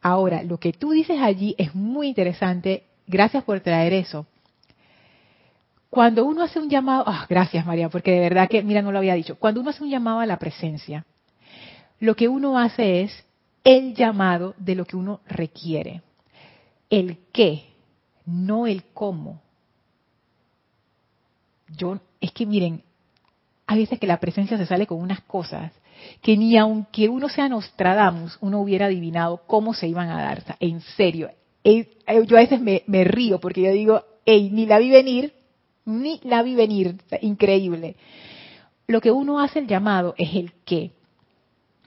Ahora, 0.00 0.42
lo 0.42 0.58
que 0.58 0.72
tú 0.72 0.92
dices 0.92 1.20
allí 1.20 1.54
es 1.58 1.74
muy 1.74 2.08
interesante. 2.08 2.84
Gracias 3.06 3.44
por 3.44 3.60
traer 3.60 3.92
eso. 3.92 4.26
Cuando 5.90 6.24
uno 6.24 6.42
hace 6.42 6.58
un 6.58 6.68
llamado, 6.68 7.04
ah, 7.06 7.26
gracias 7.28 7.64
María, 7.64 7.88
porque 7.88 8.10
de 8.10 8.20
verdad 8.20 8.48
que, 8.48 8.62
mira, 8.62 8.82
no 8.82 8.90
lo 8.90 8.98
había 8.98 9.14
dicho. 9.14 9.36
Cuando 9.36 9.60
uno 9.60 9.70
hace 9.70 9.84
un 9.84 9.90
llamado 9.90 10.20
a 10.20 10.26
la 10.26 10.38
presencia, 10.38 11.04
lo 12.00 12.16
que 12.16 12.26
uno 12.26 12.58
hace 12.58 13.02
es 13.02 13.24
el 13.62 13.94
llamado 13.94 14.54
de 14.58 14.74
lo 14.74 14.84
que 14.84 14.96
uno 14.96 15.20
requiere. 15.26 16.02
El 16.90 17.18
qué, 17.32 17.64
no 18.26 18.66
el 18.66 18.84
cómo. 18.92 19.40
Yo, 21.68 22.00
es 22.20 22.32
que 22.32 22.44
miren, 22.44 22.82
hay 23.66 23.78
veces 23.78 23.98
que 23.98 24.06
la 24.06 24.20
presencia 24.20 24.58
se 24.58 24.66
sale 24.66 24.86
con 24.86 25.00
unas 25.00 25.20
cosas 25.20 25.72
que 26.22 26.36
ni 26.36 26.56
aunque 26.56 27.08
uno 27.08 27.28
sea 27.28 27.48
Nostradamus, 27.48 28.38
uno 28.40 28.60
hubiera 28.60 28.86
adivinado 28.86 29.42
cómo 29.46 29.74
se 29.74 29.88
iban 29.88 30.08
a 30.08 30.22
dar. 30.22 30.42
en 30.60 30.80
serio, 30.80 31.30
yo 31.64 32.36
a 32.36 32.40
veces 32.40 32.60
me, 32.60 33.04
río 33.04 33.40
porque 33.40 33.62
yo 33.62 33.72
digo, 33.72 34.04
hey, 34.26 34.50
ni 34.52 34.66
la 34.66 34.78
vi 34.78 34.90
venir, 34.90 35.32
ni 35.84 36.20
la 36.24 36.42
vi 36.42 36.54
venir, 36.54 36.96
increíble. 37.22 37.96
Lo 38.86 39.00
que 39.00 39.10
uno 39.10 39.40
hace 39.40 39.60
el 39.60 39.66
llamado 39.66 40.14
es 40.18 40.34
el 40.34 40.52
qué. 40.64 40.92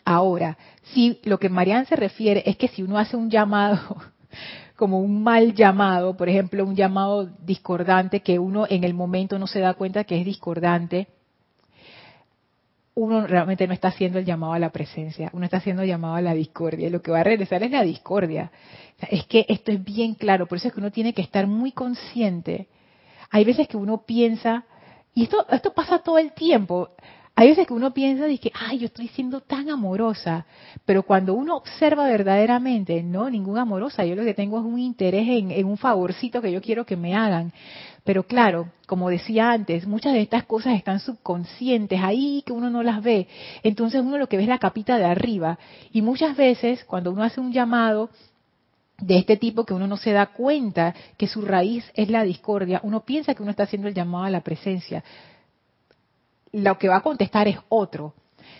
Ahora, 0.04 0.58
si 0.94 1.20
lo 1.24 1.38
que 1.38 1.50
Marianne 1.50 1.86
se 1.86 1.96
refiere 1.96 2.44
es 2.46 2.58
que 2.58 2.70
si 2.70 2.82
uno 2.82 2.98
hace 2.98 3.16
un 3.16 3.30
llamado 3.30 3.98
como 4.76 5.00
un 5.00 5.22
mal 5.22 5.54
llamado, 5.54 6.16
por 6.18 6.30
ejemplo, 6.30 6.64
un 6.64 6.76
llamado 6.76 7.30
discordante 7.44 8.22
que 8.22 8.40
uno 8.40 8.66
en 8.70 8.84
el 8.84 8.94
momento 8.94 9.38
no 9.38 9.48
se 9.48 9.60
da 9.60 9.74
cuenta 9.74 10.06
que 10.06 10.20
es 10.20 10.26
discordante, 10.26 11.08
uno 12.98 13.28
realmente 13.28 13.68
no 13.68 13.74
está 13.76 13.90
haciendo 13.90 14.18
el 14.18 14.26
llamado 14.26 14.54
a 14.54 14.60
la 14.60 14.72
presencia, 14.72 15.30
uno 15.32 15.46
está 15.46 15.58
haciendo 15.58 15.84
el 15.84 15.88
llamado 15.88 16.16
a 16.16 16.22
la 16.22 16.34
discordia. 16.34 16.88
Y 16.88 16.90
lo 16.90 17.04
que 17.04 17.12
va 17.12 17.20
a 17.20 17.24
regresar 17.24 17.62
es 17.62 17.70
la 17.70 17.84
discordia. 17.84 18.52
es 19.12 19.24
que 19.28 19.46
esto 19.48 19.72
es 19.72 19.84
bien 19.84 20.16
claro, 20.16 20.48
por 20.48 20.58
eso 20.58 20.70
es 20.70 20.74
que 20.74 20.80
uno 20.80 20.92
tiene 20.92 21.14
que 21.14 21.22
estar 21.22 21.46
muy 21.46 21.72
consciente. 21.72 22.68
Hay 23.30 23.46
veces 23.46 23.68
que 23.68 23.78
uno 23.78 24.02
piensa, 24.04 24.66
y 25.14 25.24
esto, 25.24 25.46
esto 25.52 25.74
pasa 25.74 26.00
todo 26.00 26.18
el 26.18 26.32
tiempo, 26.32 26.90
hay 27.36 27.50
veces 27.50 27.68
que 27.68 27.74
uno 27.74 27.94
piensa 27.94 28.28
y 28.30 28.40
que, 28.40 28.52
ay, 28.60 28.80
yo 28.80 28.88
estoy 28.88 29.10
siendo 29.10 29.42
tan 29.42 29.70
amorosa, 29.70 30.48
pero 30.84 31.04
cuando 31.04 31.36
uno 31.36 31.56
observa 31.56 32.08
verdaderamente, 32.08 33.04
no, 33.04 33.30
ninguna 33.30 33.62
amorosa, 33.62 34.06
yo 34.06 34.16
lo 34.16 34.24
que 34.24 34.34
tengo 34.34 34.58
es 34.58 34.66
un 34.66 34.80
interés 34.80 35.28
en, 35.28 35.52
en 35.52 35.68
un 35.68 35.78
favorcito 35.78 36.42
que 36.42 36.52
yo 36.52 36.64
quiero 36.64 36.84
que 36.84 36.98
me 36.98 37.14
hagan. 37.14 37.54
Pero 38.08 38.24
claro, 38.24 38.72
como 38.88 39.10
decía 39.10 39.52
antes, 39.52 39.86
muchas 39.86 40.14
de 40.14 40.22
estas 40.22 40.46
cosas 40.46 40.76
están 40.76 41.02
subconscientes, 41.02 42.00
ahí 42.02 42.42
que 42.46 42.54
uno 42.54 42.70
no 42.70 42.82
las 42.82 43.04
ve. 43.04 43.28
Entonces 43.64 44.02
uno 44.02 44.18
lo 44.18 44.28
que 44.28 44.38
ve 44.38 44.44
es 44.44 44.50
la 44.50 44.60
capita 44.60 44.98
de 44.98 45.04
arriba. 45.04 45.60
Y 45.92 46.02
muchas 46.02 46.38
veces 46.38 46.86
cuando 46.86 47.12
uno 47.12 47.24
hace 47.24 47.42
un 47.42 47.52
llamado 47.52 48.10
de 48.98 49.18
este 49.18 49.36
tipo 49.36 49.66
que 49.66 49.74
uno 49.74 49.88
no 49.88 49.98
se 49.98 50.14
da 50.14 50.28
cuenta 50.28 50.96
que 51.18 51.28
su 51.28 51.42
raíz 51.42 51.84
es 51.96 52.10
la 52.10 52.24
discordia, 52.24 52.80
uno 52.82 53.02
piensa 53.02 53.36
que 53.36 53.44
uno 53.44 53.52
está 53.52 53.64
haciendo 53.64 53.90
el 53.90 53.94
llamado 53.94 54.24
a 54.24 54.30
la 54.30 54.42
presencia 54.42 55.04
lo 56.54 56.78
que 56.78 56.90
va 56.90 56.98
a 56.98 57.02
contestar 57.02 57.48
es 57.48 57.58
otro. 57.70 58.14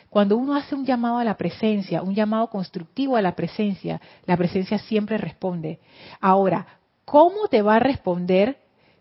Cuando 0.10 0.38
uno 0.38 0.56
hace 0.56 0.76
un 0.76 0.86
llamado 0.86 1.18
a 1.18 1.24
la 1.24 1.38
presencia, 1.38 2.02
un 2.02 2.14
llamado 2.14 2.50
constructivo 2.50 3.16
a 3.16 3.22
la 3.22 3.36
presencia, 3.36 4.02
la 4.26 4.38
presencia 4.38 4.78
siempre 4.78 5.18
responde. 5.18 5.80
Ahora, 6.20 6.68
¿cómo 7.06 7.48
te 7.48 7.62
va 7.62 7.76
a 7.76 7.80
responder? 7.80 8.58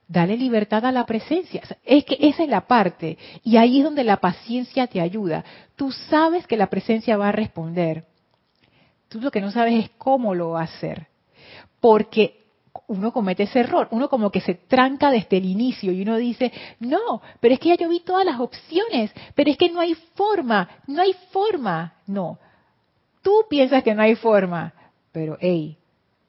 Dale 0.09 0.37
libertad 0.37 0.85
a 0.85 0.93
la 0.93 1.05
presencia. 1.05 1.63
Es 1.85 2.05
que 2.05 2.17
esa 2.21 2.45
es 2.45 2.49
la 2.49 2.67
parte. 2.67 3.19
Y 3.43 3.57
ahí 3.57 3.79
es 3.79 3.85
donde 3.85 4.05
la 4.05 4.19
paciencia 4.19 4.87
te 4.87 5.01
ayuda. 5.01 5.45
Tú 5.75 5.91
sabes 5.91 6.47
que 6.47 6.57
la 6.57 6.69
presencia 6.69 7.17
va 7.17 7.29
a 7.29 7.33
responder. 7.33 8.05
Tú 9.09 9.21
lo 9.21 9.31
que 9.31 9.41
no 9.41 9.51
sabes 9.51 9.85
es 9.85 9.91
cómo 9.99 10.35
lo 10.35 10.51
va 10.51 10.61
a 10.61 10.65
hacer. 10.65 11.09
Porque 11.81 12.47
uno 12.89 13.13
comete 13.13 13.45
ese 13.45 13.61
error, 13.61 13.89
uno 13.91 14.09
como 14.09 14.31
que 14.31 14.41
se 14.41 14.55
tranca 14.55 15.11
desde 15.11 15.39
el 15.39 15.45
inicio 15.45 15.93
y 15.93 16.03
uno 16.03 16.17
dice, 16.17 16.53
no, 16.79 17.21
pero 17.41 17.55
es 17.55 17.61
que 17.61 17.71
ya 17.71 17.77
yo 17.77 17.89
vi 17.89 18.01
todas 18.01 18.25
las 18.25 18.39
opciones, 18.39 19.13
pero 19.35 19.51
es 19.51 19.57
que 19.57 19.71
no 19.71 19.81
hay 19.81 19.95
forma, 20.15 20.69
no 20.87 21.03
hay 21.03 21.15
forma. 21.33 21.95
No, 22.07 22.39
tú 23.23 23.45
piensas 23.49 23.83
que 23.83 23.95
no 23.95 24.03
hay 24.03 24.15
forma, 24.15 24.73
pero 25.11 25.37
hey, 25.41 25.79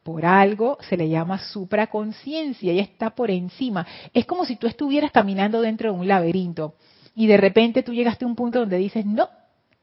por 0.08 0.26
algo 0.26 0.78
se 0.88 0.96
le 0.96 1.10
llama 1.10 1.38
supraconciencia 1.38 2.72
y 2.72 2.80
está 2.80 3.10
por 3.10 3.30
encima. 3.30 3.86
Es 4.14 4.26
como 4.26 4.46
si 4.46 4.56
tú 4.56 4.66
estuvieras 4.66 5.12
caminando 5.12 5.60
dentro 5.60 5.92
de 5.92 6.00
un 6.00 6.08
laberinto 6.08 6.76
y 7.14 7.28
de 7.28 7.36
repente 7.36 7.84
tú 7.84 7.94
llegaste 7.94 8.24
a 8.24 8.28
un 8.30 8.38
punto 8.38 8.60
donde 8.60 8.78
dices, 8.78 9.06
no, 9.06 9.28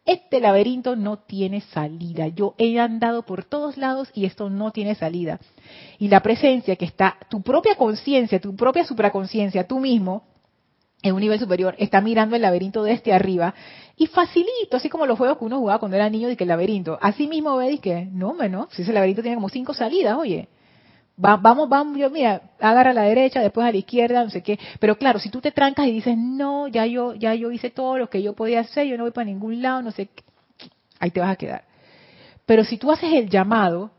este 0.06 0.40
laberinto 0.40 0.96
no 0.96 1.18
tiene 1.18 1.60
salida. 1.60 2.28
Yo 2.28 2.54
he 2.56 2.80
andado 2.80 3.26
por 3.26 3.44
todos 3.44 3.76
lados 3.76 4.08
y 4.14 4.24
esto 4.24 4.48
no 4.48 4.70
tiene 4.70 4.94
salida. 4.94 5.40
Y 5.98 6.08
la 6.08 6.20
presencia 6.20 6.76
que 6.76 6.86
está, 6.86 7.18
tu 7.28 7.42
propia 7.42 7.74
conciencia, 7.74 8.40
tu 8.40 8.56
propia 8.56 8.86
supraconciencia, 8.86 9.66
tú 9.66 9.78
mismo, 9.78 10.24
en 11.04 11.14
un 11.14 11.20
nivel 11.20 11.38
superior, 11.38 11.76
está 11.78 12.00
mirando 12.00 12.34
el 12.34 12.40
laberinto 12.40 12.82
desde 12.82 13.12
arriba 13.12 13.54
y 13.94 14.06
facilito, 14.06 14.78
así 14.78 14.88
como 14.88 15.04
los 15.04 15.18
juegos 15.18 15.36
que 15.36 15.44
uno 15.44 15.58
jugaba 15.58 15.78
cuando 15.78 15.96
era 15.96 16.08
niño, 16.08 16.28
de 16.28 16.36
que 16.36 16.44
el 16.44 16.48
laberinto, 16.48 16.98
así 17.00 17.28
mismo 17.28 17.56
ve 17.58 17.78
que, 17.78 18.06
no, 18.10 18.32
no, 18.32 18.68
si 18.72 18.82
ese 18.82 18.92
laberinto 18.92 19.20
tiene 19.20 19.36
como 19.36 19.50
cinco 19.50 19.74
salidas, 19.74 20.16
oye, 20.16 20.48
vamos, 21.18 21.68
vamos, 21.68 21.98
yo, 21.98 22.08
mira, 22.08 22.40
agarra 22.58 22.92
a 22.92 22.94
la 22.94 23.02
derecha, 23.02 23.42
después 23.42 23.66
a 23.66 23.70
la 23.70 23.76
izquierda, 23.76 24.24
no 24.24 24.30
sé 24.30 24.42
qué. 24.42 24.58
Pero 24.80 24.96
claro, 24.96 25.18
si 25.18 25.28
tú 25.28 25.42
te 25.42 25.52
trancas 25.52 25.86
y 25.86 25.92
dices, 25.92 26.16
no, 26.16 26.68
ya 26.68 26.86
yo, 26.86 27.12
ya 27.12 27.34
yo 27.34 27.52
hice 27.52 27.68
todo 27.68 27.98
lo 27.98 28.08
que 28.08 28.22
yo 28.22 28.32
podía 28.32 28.60
hacer, 28.60 28.86
yo 28.86 28.96
no 28.96 29.04
voy 29.04 29.12
para 29.12 29.26
ningún 29.26 29.60
lado, 29.60 29.82
no 29.82 29.90
sé 29.90 30.06
qué, 30.06 30.24
ahí 31.00 31.10
te 31.10 31.20
vas 31.20 31.30
a 31.32 31.36
quedar. 31.36 31.64
Pero 32.46 32.64
si 32.64 32.78
tú 32.78 32.90
haces 32.90 33.12
el 33.12 33.28
llamado, 33.28 33.90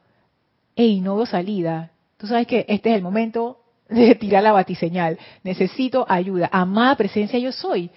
hey, 0.75 1.01
no 1.01 1.15
veo 1.17 1.27
salida, 1.27 1.91
tú 2.17 2.25
sabes 2.25 2.47
que 2.47 2.65
este 2.67 2.89
es 2.89 2.95
el 2.95 3.03
momento 3.03 3.59
tirar 4.19 4.43
la 4.43 4.51
batiseñal. 4.51 5.17
Necesito 5.43 6.05
ayuda. 6.07 6.49
Amada 6.51 6.95
presencia 6.95 7.39
yo 7.39 7.51
soy. 7.51 7.89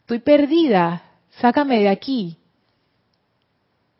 Estoy 0.00 0.20
perdida. 0.20 1.02
Sácame 1.40 1.80
de 1.80 1.88
aquí. 1.88 2.36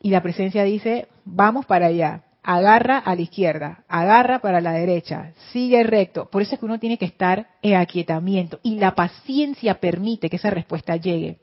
Y 0.01 0.09
la 0.09 0.21
presencia 0.21 0.63
dice, 0.63 1.07
vamos 1.25 1.65
para 1.65 1.87
allá. 1.87 2.23
Agarra 2.41 2.97
a 2.97 3.15
la 3.15 3.21
izquierda, 3.21 3.83
agarra 3.89 4.39
para 4.39 4.61
la 4.61 4.71
derecha, 4.71 5.33
sigue 5.51 5.83
recto. 5.83 6.29
Por 6.29 6.41
eso 6.41 6.55
es 6.55 6.59
que 6.59 6.65
uno 6.65 6.79
tiene 6.79 6.97
que 6.97 7.05
estar 7.05 7.47
en 7.61 7.75
aquietamiento. 7.75 8.59
Y 8.63 8.75
la 8.79 8.95
paciencia 8.95 9.79
permite 9.79 10.29
que 10.29 10.37
esa 10.37 10.49
respuesta 10.49 10.95
llegue. 10.95 11.37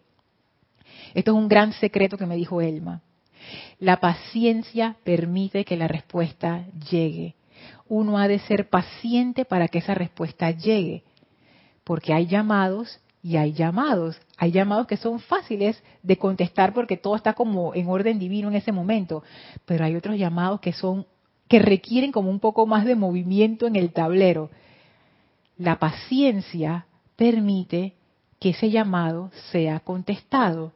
Esto 1.14 1.33
es 1.33 1.37
un 1.37 1.49
gran 1.49 1.72
secreto 1.74 2.16
que 2.16 2.27
me 2.27 2.35
dijo 2.35 2.61
Elma. 2.61 3.03
La 3.79 3.99
paciencia 3.99 4.97
permite 5.05 5.64
que 5.64 5.77
la 5.77 5.87
respuesta 5.87 6.64
llegue. 6.91 7.35
Uno 7.89 8.18
ha 8.18 8.28
de 8.28 8.39
ser 8.41 8.68
paciente 8.68 9.45
para 9.45 9.68
que 9.68 9.78
esa 9.78 9.95
respuesta 9.95 10.51
llegue, 10.51 11.05
porque 11.84 12.12
hay 12.12 12.26
llamados 12.26 13.01
y 13.22 13.37
hay 13.37 13.53
llamados. 13.53 14.20
Hay 14.37 14.53
llamados 14.53 14.87
que 14.87 14.97
son 14.97 15.20
fáciles 15.20 15.82
de 16.03 16.16
contestar 16.16 16.72
porque 16.72 16.97
todo 16.97 17.16
está 17.16 17.32
como 17.32 17.74
en 17.74 17.89
orden 17.89 18.18
divino 18.18 18.49
en 18.49 18.55
ese 18.55 18.72
momento, 18.72 19.22
pero 19.64 19.84
hay 19.84 19.97
otros 19.97 20.16
llamados 20.16 20.61
que 20.61 20.72
son 20.72 21.07
que 21.49 21.59
requieren 21.59 22.12
como 22.12 22.30
un 22.30 22.41
poco 22.41 22.66
más 22.66 22.84
de 22.84 22.97
movimiento 22.97 23.66
en 23.66 23.76
el 23.76 23.93
tablero. 23.93 24.51
La 25.57 25.78
paciencia 25.78 26.87
permite 27.16 27.95
que 28.41 28.51
ese 28.51 28.70
llamado 28.70 29.30
sea 29.53 29.80
contestado. 29.80 30.72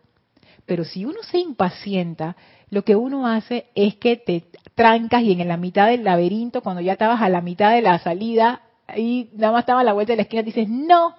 Pero 0.67 0.85
si 0.85 1.05
uno 1.05 1.19
se 1.23 1.39
impacienta, 1.39 2.37
lo 2.71 2.85
que 2.85 2.97
uno 2.97 3.27
hace 3.27 3.67
es 3.75 3.97
que 3.97 4.17
te 4.17 4.45
trancas 4.75 5.23
y 5.23 5.33
en 5.33 5.47
la 5.49 5.57
mitad 5.57 5.89
del 5.89 6.05
laberinto, 6.05 6.63
cuando 6.63 6.81
ya 6.81 6.93
estabas 6.93 7.21
a 7.21 7.29
la 7.29 7.41
mitad 7.41 7.73
de 7.73 7.83
la 7.83 7.99
salida, 7.99 8.63
y 8.97 9.29
nada 9.35 9.53
más 9.53 9.63
estaba 9.63 9.81
a 9.81 9.85
la 9.85 9.93
vuelta 9.93 10.13
de 10.13 10.19
la 10.19 10.23
esquina, 10.23 10.43
dices, 10.43 10.69
no, 10.69 11.15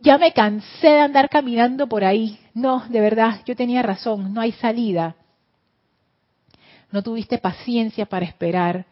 ya 0.00 0.18
me 0.18 0.32
cansé 0.32 0.88
de 0.88 1.00
andar 1.00 1.28
caminando 1.28 1.86
por 1.86 2.04
ahí. 2.04 2.38
No, 2.54 2.84
de 2.88 3.00
verdad, 3.00 3.40
yo 3.46 3.56
tenía 3.56 3.82
razón, 3.82 4.32
no 4.32 4.40
hay 4.40 4.52
salida. 4.52 5.16
No 6.90 7.02
tuviste 7.02 7.38
paciencia 7.38 8.06
para 8.06 8.24
esperar, 8.24 8.86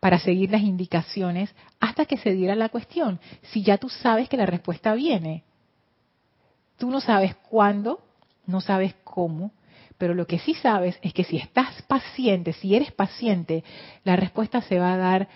para 0.00 0.18
seguir 0.18 0.50
las 0.50 0.62
indicaciones 0.62 1.54
hasta 1.80 2.04
que 2.04 2.16
se 2.16 2.32
diera 2.32 2.54
la 2.54 2.68
cuestión. 2.68 3.20
Si 3.52 3.62
ya 3.62 3.78
tú 3.78 3.88
sabes 3.88 4.28
que 4.28 4.36
la 4.36 4.46
respuesta 4.46 4.94
viene. 4.94 5.44
Tú 6.78 6.90
no 6.90 7.00
sabes 7.00 7.36
cuándo, 7.36 8.00
no 8.46 8.60
sabes 8.60 8.94
cómo, 9.04 9.52
pero 9.98 10.14
lo 10.14 10.26
que 10.26 10.38
sí 10.38 10.54
sabes 10.54 10.98
es 11.02 11.12
que 11.12 11.24
si 11.24 11.36
estás 11.36 11.82
paciente, 11.82 12.52
si 12.52 12.74
eres 12.74 12.92
paciente, 12.92 13.64
la 14.04 14.16
respuesta 14.16 14.60
se 14.62 14.78
va 14.78 14.94
a 14.94 14.98
dar 14.98 15.28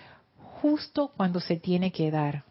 justo 0.61 1.11
cuando 1.15 1.39
se 1.39 1.55
tiene 1.55 1.91
que 1.91 2.11
dar. 2.11 2.43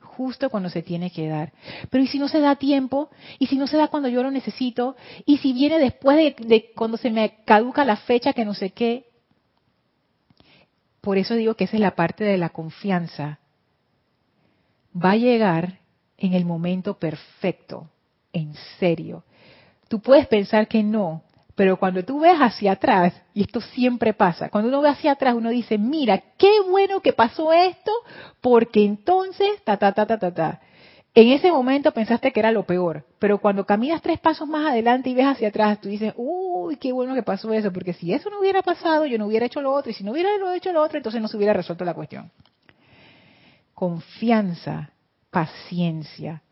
Justo 0.00 0.48
cuando 0.48 0.70
se 0.70 0.82
tiene 0.82 1.10
que 1.10 1.28
dar. 1.28 1.52
Pero 1.90 2.04
¿y 2.04 2.06
si 2.06 2.18
no 2.18 2.28
se 2.28 2.40
da 2.40 2.56
tiempo? 2.56 3.10
¿Y 3.38 3.46
si 3.46 3.56
no 3.56 3.66
se 3.66 3.76
da 3.76 3.88
cuando 3.88 4.08
yo 4.08 4.22
lo 4.22 4.30
necesito? 4.30 4.96
¿Y 5.24 5.38
si 5.38 5.52
viene 5.52 5.78
después 5.78 6.16
de, 6.16 6.72
cuando 6.74 6.96
se 6.96 7.10
me 7.10 7.42
caduca 7.44 7.84
la 7.84 7.96
fecha 7.96 8.32
que 8.32 8.44
no 8.44 8.54
sé 8.54 8.70
qué? 8.70 9.10
Por 11.00 11.18
eso 11.18 11.34
digo 11.34 11.54
que 11.54 11.64
esa 11.64 11.76
es 11.76 11.80
la 11.80 11.94
parte 11.94 12.24
de 12.24 12.38
la 12.38 12.48
confianza. 12.48 13.38
Va 14.94 15.12
a 15.12 15.16
llegar 15.16 15.80
en 16.18 16.32
el 16.32 16.44
momento 16.44 16.98
perfecto, 16.98 17.88
en 18.32 18.54
serio. 18.78 19.24
Tú 19.88 20.00
puedes 20.00 20.26
pensar 20.26 20.66
que 20.66 20.82
no, 20.82 21.22
pero 21.56 21.78
cuando 21.78 22.04
tú 22.04 22.20
ves 22.20 22.36
hacia 22.38 22.72
atrás, 22.72 23.14
y 23.32 23.40
esto 23.40 23.62
siempre 23.62 24.12
pasa, 24.12 24.50
cuando 24.50 24.68
uno 24.68 24.82
ve 24.82 24.90
hacia 24.90 25.12
atrás 25.12 25.34
uno 25.34 25.48
dice, 25.48 25.78
mira, 25.78 26.22
qué 26.36 26.60
bueno 26.68 27.00
que 27.00 27.14
pasó 27.14 27.50
esto, 27.52 27.90
porque 28.42 28.84
entonces, 28.84 29.62
ta, 29.64 29.78
ta, 29.78 29.92
ta, 29.92 30.06
ta, 30.06 30.18
ta, 30.18 30.32
ta. 30.32 30.60
En 31.14 31.28
ese 31.28 31.50
momento 31.50 31.92
pensaste 31.92 32.30
que 32.30 32.40
era 32.40 32.52
lo 32.52 32.66
peor, 32.66 33.06
pero 33.18 33.38
cuando 33.38 33.64
caminas 33.64 34.02
tres 34.02 34.20
pasos 34.20 34.46
más 34.46 34.66
adelante 34.70 35.08
y 35.08 35.14
ves 35.14 35.24
hacia 35.24 35.48
atrás, 35.48 35.80
tú 35.80 35.88
dices, 35.88 36.12
uy, 36.18 36.76
qué 36.76 36.92
bueno 36.92 37.14
que 37.14 37.22
pasó 37.22 37.50
eso, 37.54 37.72
porque 37.72 37.94
si 37.94 38.12
eso 38.12 38.28
no 38.28 38.40
hubiera 38.40 38.60
pasado, 38.60 39.06
yo 39.06 39.16
no 39.16 39.26
hubiera 39.26 39.46
hecho 39.46 39.62
lo 39.62 39.72
otro, 39.72 39.90
y 39.90 39.94
si 39.94 40.04
no 40.04 40.12
hubiera 40.12 40.28
hecho 40.54 40.72
lo 40.72 40.82
otro, 40.82 40.98
entonces 40.98 41.22
no 41.22 41.28
se 41.28 41.38
hubiera 41.38 41.54
resuelto 41.54 41.86
la 41.86 41.94
cuestión. 41.94 42.30
Confianza, 43.72 44.90
paciencia. 45.30 46.42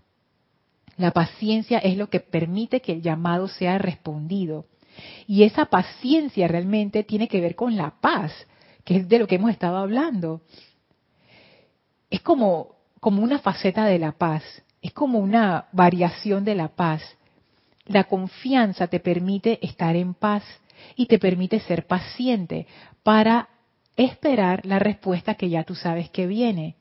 La 0.97 1.11
paciencia 1.11 1.79
es 1.79 1.99
lo 1.99 2.09
que 2.09 2.21
permite 2.21 2.81
que 2.81 2.93
el 2.93 3.03
llamado 3.03 3.49
sea 3.49 3.77
respondido. 3.77 4.65
Y 5.27 5.43
esa 5.45 5.67
paciencia 5.67 6.49
realmente 6.49 7.05
tiene 7.05 7.29
que 7.29 7.41
ver 7.41 7.55
con 7.55 7.77
la 7.77 7.91
paz, 8.01 8.33
que 8.85 8.97
es 8.97 9.09
de 9.09 9.19
lo 9.19 9.27
que 9.27 9.37
hemos 9.37 9.51
estado 9.51 9.77
hablando. 9.77 10.43
Es 12.11 12.21
como, 12.21 12.77
como 13.01 13.23
una 13.23 13.39
faceta 13.39 13.87
de 13.87 13.99
la 13.99 14.13
paz, 14.13 14.43
es 14.83 14.93
como 14.93 15.19
una 15.19 15.69
variación 15.73 16.45
de 16.45 16.55
la 16.55 16.69
paz. 16.69 17.03
La 17.87 18.05
confianza 18.05 18.87
te 18.87 19.01
permite 19.01 19.59
estar 19.67 19.97
en 19.97 20.15
paz 20.15 20.43
y 20.97 21.07
te 21.07 21.19
permite 21.19 21.61
ser 21.61 21.87
paciente 21.87 22.67
para 23.03 23.49
esperar 23.97 24.65
la 24.67 24.79
respuesta 24.79 25.35
que 25.35 25.49
ya 25.49 25.65
tú 25.65 25.75
sabes 25.75 26.11
que 26.11 26.27
viene. 26.27 26.77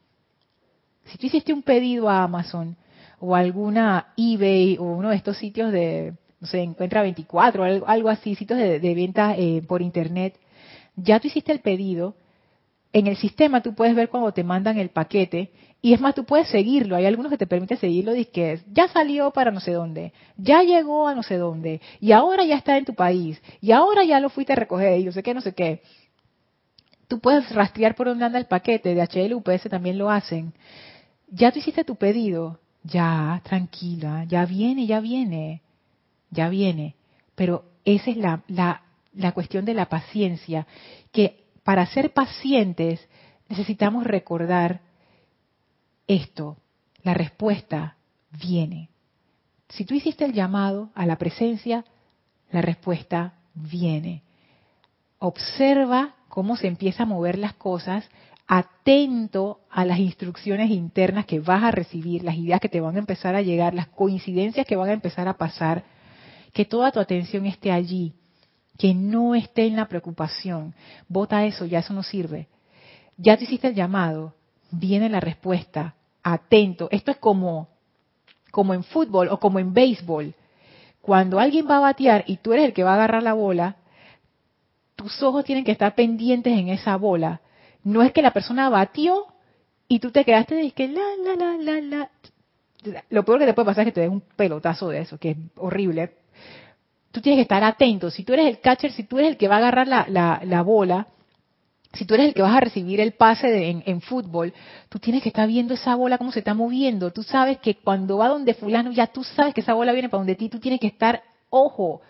Si 1.06 1.18
tú 1.18 1.28
hiciste 1.28 1.54
un 1.54 1.64
pedido 1.64 2.10
a 2.10 2.24
Amazon 2.24 2.76
o 3.20 3.36
alguna 3.36 4.14
eBay 4.18 4.78
o 4.78 4.84
uno 4.84 5.10
de 5.10 5.16
estos 5.16 5.38
sitios 5.38 5.72
de, 5.72 6.14
no 6.44 6.48
sé, 6.48 6.62
encuentra 6.62 7.02
24, 7.04 7.64
algo, 7.64 7.88
algo 7.88 8.10
así, 8.10 8.36
sitios 8.36 8.60
de, 8.60 8.96
venta 8.96 9.34
eh, 9.38 9.62
por 9.66 9.82
internet, 9.82 10.36
ya 10.98 11.22
tú 11.22 11.30
hiciste 11.30 11.54
el 11.54 11.62
pedido, 11.62 12.18
en 12.92 13.08
el 13.08 13.16
sistema 13.16 13.62
tú 13.62 13.74
puedes 13.74 13.96
ver 13.96 14.10
cuando 14.10 14.34
te 14.34 14.44
mandan 14.44 14.78
el 14.78 14.90
paquete. 14.90 15.52
Y 15.82 15.94
es 15.94 16.02
más, 16.02 16.16
tú 16.16 16.26
puedes 16.26 16.50
seguirlo. 16.50 16.98
Hay 16.98 17.06
algunos 17.06 17.32
que 17.32 17.38
te 17.38 17.48
permiten 17.48 17.78
seguirlo, 17.78 18.12
que 18.34 18.60
ya 18.74 18.90
salió 18.90 19.32
para 19.32 19.52
no 19.52 19.62
sé 19.62 19.72
dónde, 19.72 20.12
ya 20.36 20.64
llegó 20.64 21.08
a 21.08 21.16
no 21.16 21.24
sé 21.24 21.38
dónde, 21.38 21.80
y 22.02 22.12
ahora 22.12 22.44
ya 22.44 22.58
está 22.58 22.78
en 22.78 22.84
tu 22.84 22.94
país, 22.94 23.42
y 23.62 23.72
ahora 23.72 24.04
ya 24.04 24.20
lo 24.20 24.30
fuiste 24.30 24.52
a 24.52 24.58
recoger, 24.58 25.00
y 25.00 25.06
no 25.06 25.14
sé 25.14 25.24
qué, 25.24 25.34
no 25.34 25.40
sé 25.40 25.54
qué. 25.54 25.82
Tú 27.08 27.22
puedes 27.22 27.50
rastrear 27.56 27.96
por 27.96 28.08
dónde 28.08 28.26
anda 28.26 28.38
el 28.38 28.48
paquete, 28.48 28.94
de 28.94 29.02
HL 29.02 29.34
UPS 29.34 29.70
también 29.70 29.98
lo 29.98 30.10
hacen. 30.10 30.54
Ya 31.30 31.54
tú 31.54 31.60
hiciste 31.60 31.86
tu 31.86 31.96
pedido, 31.96 32.60
ya, 32.84 33.42
tranquila, 33.46 34.26
ya 34.26 34.46
viene, 34.46 34.88
ya 34.88 35.00
viene 35.00 35.63
ya 36.34 36.50
viene. 36.50 36.96
Pero 37.36 37.66
esa 37.86 38.12
es 38.12 38.18
la, 38.18 38.44
la, 38.48 39.32
cuestión 39.32 39.66
de 39.66 39.74
la 39.74 39.88
paciencia, 39.88 40.68
que 41.12 41.44
para 41.64 41.86
ser 41.86 42.14
pacientes 42.14 43.08
necesitamos 43.50 44.04
recordar 44.04 44.82
esto, 46.08 46.58
la 47.04 47.14
respuesta 47.14 47.96
viene. 48.32 48.90
Si 49.70 49.86
tú 49.86 49.96
hiciste 49.96 50.26
el 50.26 50.34
llamado 50.34 50.90
a 50.96 51.06
la 51.06 51.18
presencia, 51.18 51.86
la 52.52 52.62
respuesta 52.62 53.34
viene. 53.54 54.22
Observa 55.20 56.16
cómo 56.28 56.58
se 56.58 56.68
empieza 56.68 57.04
a 57.04 57.08
mover 57.08 57.38
las 57.38 57.54
cosas, 57.54 58.10
atento 58.48 59.62
a 59.70 59.86
las 59.86 60.00
instrucciones 60.00 60.70
internas 60.70 61.26
que 61.26 61.40
vas 61.40 61.64
a 61.64 61.72
recibir, 61.72 62.24
las 62.24 62.36
ideas 62.36 62.60
que 62.60 62.70
te 62.70 62.82
van 62.82 62.96
a 62.96 63.00
empezar 63.00 63.36
a 63.36 63.42
llegar, 63.42 63.74
las 63.74 63.88
coincidencias 63.88 64.66
que 64.66 64.76
van 64.76 64.90
a 64.90 64.94
empezar 64.94 65.28
a 65.28 65.38
pasar, 65.38 65.84
que 66.54 66.66
toda 66.66 66.92
tu 66.92 67.00
atención 67.00 67.46
esté 67.46 67.72
allí, 67.72 68.14
que 68.78 68.94
no 68.94 69.36
esté 69.36 69.66
en 69.66 69.76
la 69.76 69.88
preocupación. 69.88 70.74
Vota 71.10 71.46
eso, 71.46 71.66
ya 71.66 71.80
eso 71.80 71.94
no 71.94 72.04
sirve. 72.04 72.48
Ya 73.18 73.38
te 73.38 73.44
hiciste 73.44 73.68
el 73.68 73.76
llamado, 73.76 74.34
viene 74.72 75.10
la 75.10 75.20
respuesta, 75.20 75.96
atento. 76.22 76.88
Esto 76.92 77.12
es 77.12 77.18
como, 77.18 77.70
como 78.52 78.74
en 78.74 78.84
fútbol 78.84 79.28
o 79.30 79.40
como 79.40 79.60
en 79.60 79.74
béisbol. 79.74 80.34
Cuando 81.02 81.40
alguien 81.40 81.68
va 81.70 81.78
a 81.78 81.82
batear 81.82 82.24
y 82.28 82.38
tú 82.38 82.54
eres 82.54 82.66
el 82.66 82.74
que 82.74 82.84
va 82.84 82.92
a 82.92 82.96
agarrar 82.96 83.24
la 83.24 83.34
bola, 83.34 83.78
tus 84.96 85.22
ojos 85.22 85.44
tienen 85.44 85.66
que 85.66 85.72
estar 85.72 85.96
pendientes 85.96 86.54
en 86.54 86.70
esa 86.70 86.96
bola. 86.96 87.42
No 87.84 88.04
es 88.04 88.12
que 88.14 88.22
la 88.22 88.32
persona 88.32 88.70
batió 88.70 89.26
y 89.88 90.00
tú 90.00 90.12
te 90.12 90.24
quedaste 90.24 90.56
de 90.56 90.72
que 90.72 90.88
la, 90.88 91.02
la, 91.26 91.36
la, 91.36 91.58
la, 91.58 91.82
la. 91.82 92.10
Lo 93.10 93.26
peor 93.26 93.40
que 93.40 93.46
te 93.46 93.54
puede 93.54 93.66
pasar 93.66 93.82
es 93.82 93.94
que 93.94 93.96
te 93.96 94.02
des 94.02 94.10
un 94.10 94.22
pelotazo 94.22 94.90
de 94.90 95.02
eso, 95.02 95.18
que 95.18 95.32
es 95.32 95.38
horrible 95.58 96.23
tú 97.14 97.22
tienes 97.22 97.38
que 97.38 97.44
estar 97.44 97.64
atento. 97.64 98.10
Si 98.10 98.24
tú 98.24 98.34
eres 98.34 98.48
el 98.48 98.60
catcher, 98.60 98.92
si 98.92 99.04
tú 99.04 99.20
eres 99.20 99.32
el 99.32 99.38
que 99.38 99.48
va 99.48 99.56
a 99.56 99.58
agarrar 99.60 99.88
la, 99.88 100.08
la, 100.44 100.62
bola, 100.64 101.08
si 101.94 102.06
tú 102.06 102.16
eres 102.16 102.26
el 102.26 102.34
que 102.34 102.42
vas 102.42 102.58
a 102.58 102.60
recibir 102.60 103.00
el 103.00 103.14
pase 103.14 103.70
en, 103.70 103.84
en, 103.86 104.02
fútbol, 104.02 104.52
tú 104.90 104.98
tienes 104.98 105.22
que 105.22 105.30
estar 105.30 105.48
viendo 105.48 105.76
esa 105.76 105.94
bola 105.94 106.18
cómo 106.18 106.32
se 106.32 106.40
está 106.40 106.56
moviendo. 106.56 107.12
Tú 107.12 107.22
sabes 107.22 107.60
que 107.60 107.76
cuando 107.76 108.18
va 108.18 108.30
donde 108.30 108.56
fulano, 108.56 108.92
ya 108.92 109.06
tú 109.06 109.24
sabes 109.24 109.54
que 109.54 109.62
esa 109.62 109.76
bola 109.76 109.94
viene 109.94 110.10
para 110.10 110.22
donde 110.22 110.34
ti, 110.34 110.50
tú 110.50 110.60
tienes 110.60 110.80
que 110.80 110.88
estar 110.88 111.22
ojo, 111.52 112.02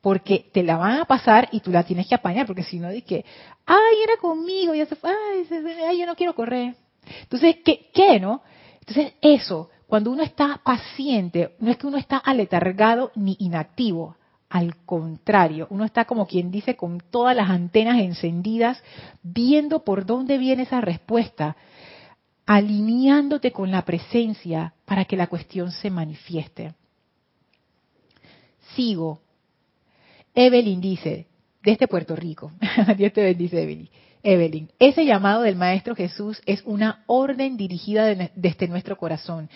porque 0.00 0.46
te 0.50 0.62
la 0.62 0.78
van 0.78 1.00
a 1.00 1.04
pasar 1.04 1.50
y 1.52 1.60
tú 1.60 1.70
la 1.70 1.82
tienes 1.82 2.06
que 2.06 2.14
apañar, 2.14 2.46
porque 2.46 2.62
si 2.62 2.78
no, 2.78 2.88
que, 3.06 3.26
ay, 3.66 3.96
era 4.02 4.16
conmigo, 4.18 4.74
ya 4.74 4.86
se 4.86 4.96
fue, 4.96 5.10
ay, 5.10 5.46
ay, 5.86 5.98
yo 5.98 6.06
no 6.06 6.16
quiero 6.16 6.34
correr. 6.34 6.74
Entonces, 7.20 7.56
¿qué, 7.62 7.90
¿qué, 7.92 8.18
no? 8.18 8.40
Entonces, 8.80 9.12
eso, 9.20 9.68
cuando 9.86 10.10
uno 10.10 10.22
está 10.22 10.58
paciente, 10.64 11.54
no 11.60 11.70
es 11.70 11.76
que 11.76 11.86
uno 11.86 11.98
está 11.98 12.16
aletargado 12.16 13.12
ni 13.14 13.36
inactivo, 13.40 14.16
Al 14.50 14.76
contrario, 14.86 15.66
uno 15.70 15.84
está 15.84 16.06
como 16.06 16.26
quien 16.26 16.50
dice 16.50 16.74
con 16.74 17.00
todas 17.10 17.36
las 17.36 17.50
antenas 17.50 18.00
encendidas, 18.00 18.82
viendo 19.22 19.84
por 19.84 20.06
dónde 20.06 20.38
viene 20.38 20.62
esa 20.62 20.80
respuesta, 20.80 21.56
alineándote 22.46 23.52
con 23.52 23.70
la 23.70 23.84
presencia 23.84 24.72
para 24.86 25.04
que 25.04 25.18
la 25.18 25.26
cuestión 25.26 25.70
se 25.70 25.90
manifieste. 25.90 26.74
Sigo. 28.74 29.20
Evelyn 30.34 30.80
dice, 30.80 31.26
desde 31.62 31.88
Puerto 31.88 32.16
Rico, 32.16 32.52
Dios 32.96 33.12
te 33.12 33.22
bendice 33.22 33.62
Evelyn. 33.62 33.88
Evelyn, 34.22 34.70
ese 34.78 35.04
llamado 35.04 35.42
del 35.42 35.56
Maestro 35.56 35.94
Jesús 35.94 36.40
es 36.46 36.62
una 36.64 37.04
orden 37.06 37.56
dirigida 37.56 38.30
desde 38.34 38.68
nuestro 38.68 38.96
corazón. 38.96 39.48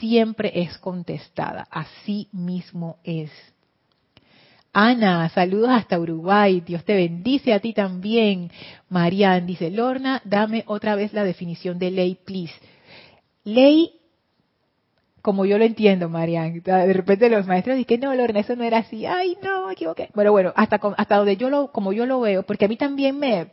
Siempre 0.00 0.62
es 0.62 0.78
contestada. 0.78 1.66
Así 1.70 2.28
mismo 2.32 2.98
es. 3.04 3.30
Ana, 4.72 5.28
saludos 5.30 5.70
hasta 5.70 5.98
Uruguay. 5.98 6.60
Dios 6.60 6.84
te 6.84 6.94
bendice 6.94 7.52
a 7.52 7.60
ti 7.60 7.72
también. 7.72 8.50
Marian 8.88 9.46
dice, 9.46 9.70
Lorna, 9.70 10.22
dame 10.24 10.64
otra 10.66 10.94
vez 10.94 11.12
la 11.12 11.24
definición 11.24 11.78
de 11.78 11.90
ley, 11.90 12.18
please. 12.24 12.54
Ley, 13.44 13.92
como 15.20 15.44
yo 15.44 15.58
lo 15.58 15.64
entiendo, 15.64 16.08
Marian. 16.08 16.62
De 16.62 16.92
repente 16.92 17.28
los 17.28 17.46
maestros 17.46 17.76
dicen, 17.76 18.00
no, 18.00 18.14
Lorna, 18.14 18.40
eso 18.40 18.56
no 18.56 18.64
era 18.64 18.78
así. 18.78 19.04
Ay, 19.04 19.36
no, 19.42 19.66
me 19.66 19.74
equivoqué. 19.74 20.08
Bueno, 20.14 20.32
bueno, 20.32 20.52
hasta, 20.56 20.80
hasta 20.96 21.16
donde 21.16 21.36
yo 21.36 21.50
lo, 21.50 21.70
como 21.70 21.92
yo 21.92 22.06
lo 22.06 22.20
veo, 22.20 22.42
porque 22.42 22.64
a 22.64 22.68
mí 22.68 22.76
también 22.76 23.18
me, 23.18 23.48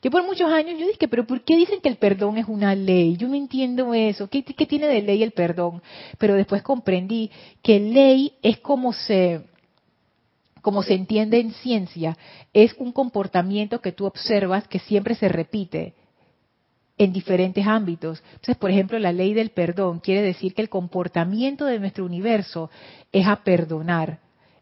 yo 0.00 0.10
por 0.12 0.24
muchos 0.24 0.50
años 0.52 0.78
yo 0.78 0.86
dije, 0.86 1.08
pero 1.08 1.26
¿por 1.26 1.42
qué 1.42 1.56
dicen 1.56 1.80
que 1.80 1.88
el 1.88 1.96
perdón 1.96 2.38
es 2.38 2.46
una 2.46 2.74
ley? 2.74 3.16
Yo 3.16 3.26
no 3.28 3.34
entiendo 3.34 3.94
eso. 3.94 4.28
¿Qué, 4.28 4.42
tiene 4.42 4.86
de 4.86 5.02
ley 5.02 5.22
el 5.22 5.32
perdón? 5.32 5.82
Pero 6.18 6.34
después 6.34 6.62
comprendí 6.62 7.30
que 7.62 7.80
ley 7.80 8.32
es 8.42 8.58
como 8.58 8.92
se, 8.92 9.40
como 10.68 10.82
se 10.82 10.92
entiende 10.92 11.40
en 11.40 11.52
ciencia, 11.52 12.18
es 12.52 12.74
un 12.74 12.92
comportamiento 12.92 13.80
que 13.80 13.90
tú 13.90 14.04
observas 14.04 14.68
que 14.68 14.78
siempre 14.80 15.14
se 15.14 15.26
repite 15.26 15.94
en 16.98 17.10
diferentes 17.10 17.66
ámbitos. 17.66 18.22
Entonces, 18.34 18.58
por 18.58 18.70
ejemplo, 18.70 18.98
la 18.98 19.10
ley 19.10 19.32
del 19.32 19.48
perdón 19.48 20.00
quiere 20.00 20.20
decir 20.20 20.52
que 20.52 20.60
el 20.60 20.68
comportamiento 20.68 21.64
de 21.64 21.78
nuestro 21.78 22.04
universo 22.04 22.70
es 23.12 23.26
a 23.26 23.36
perdonar, 23.44 24.18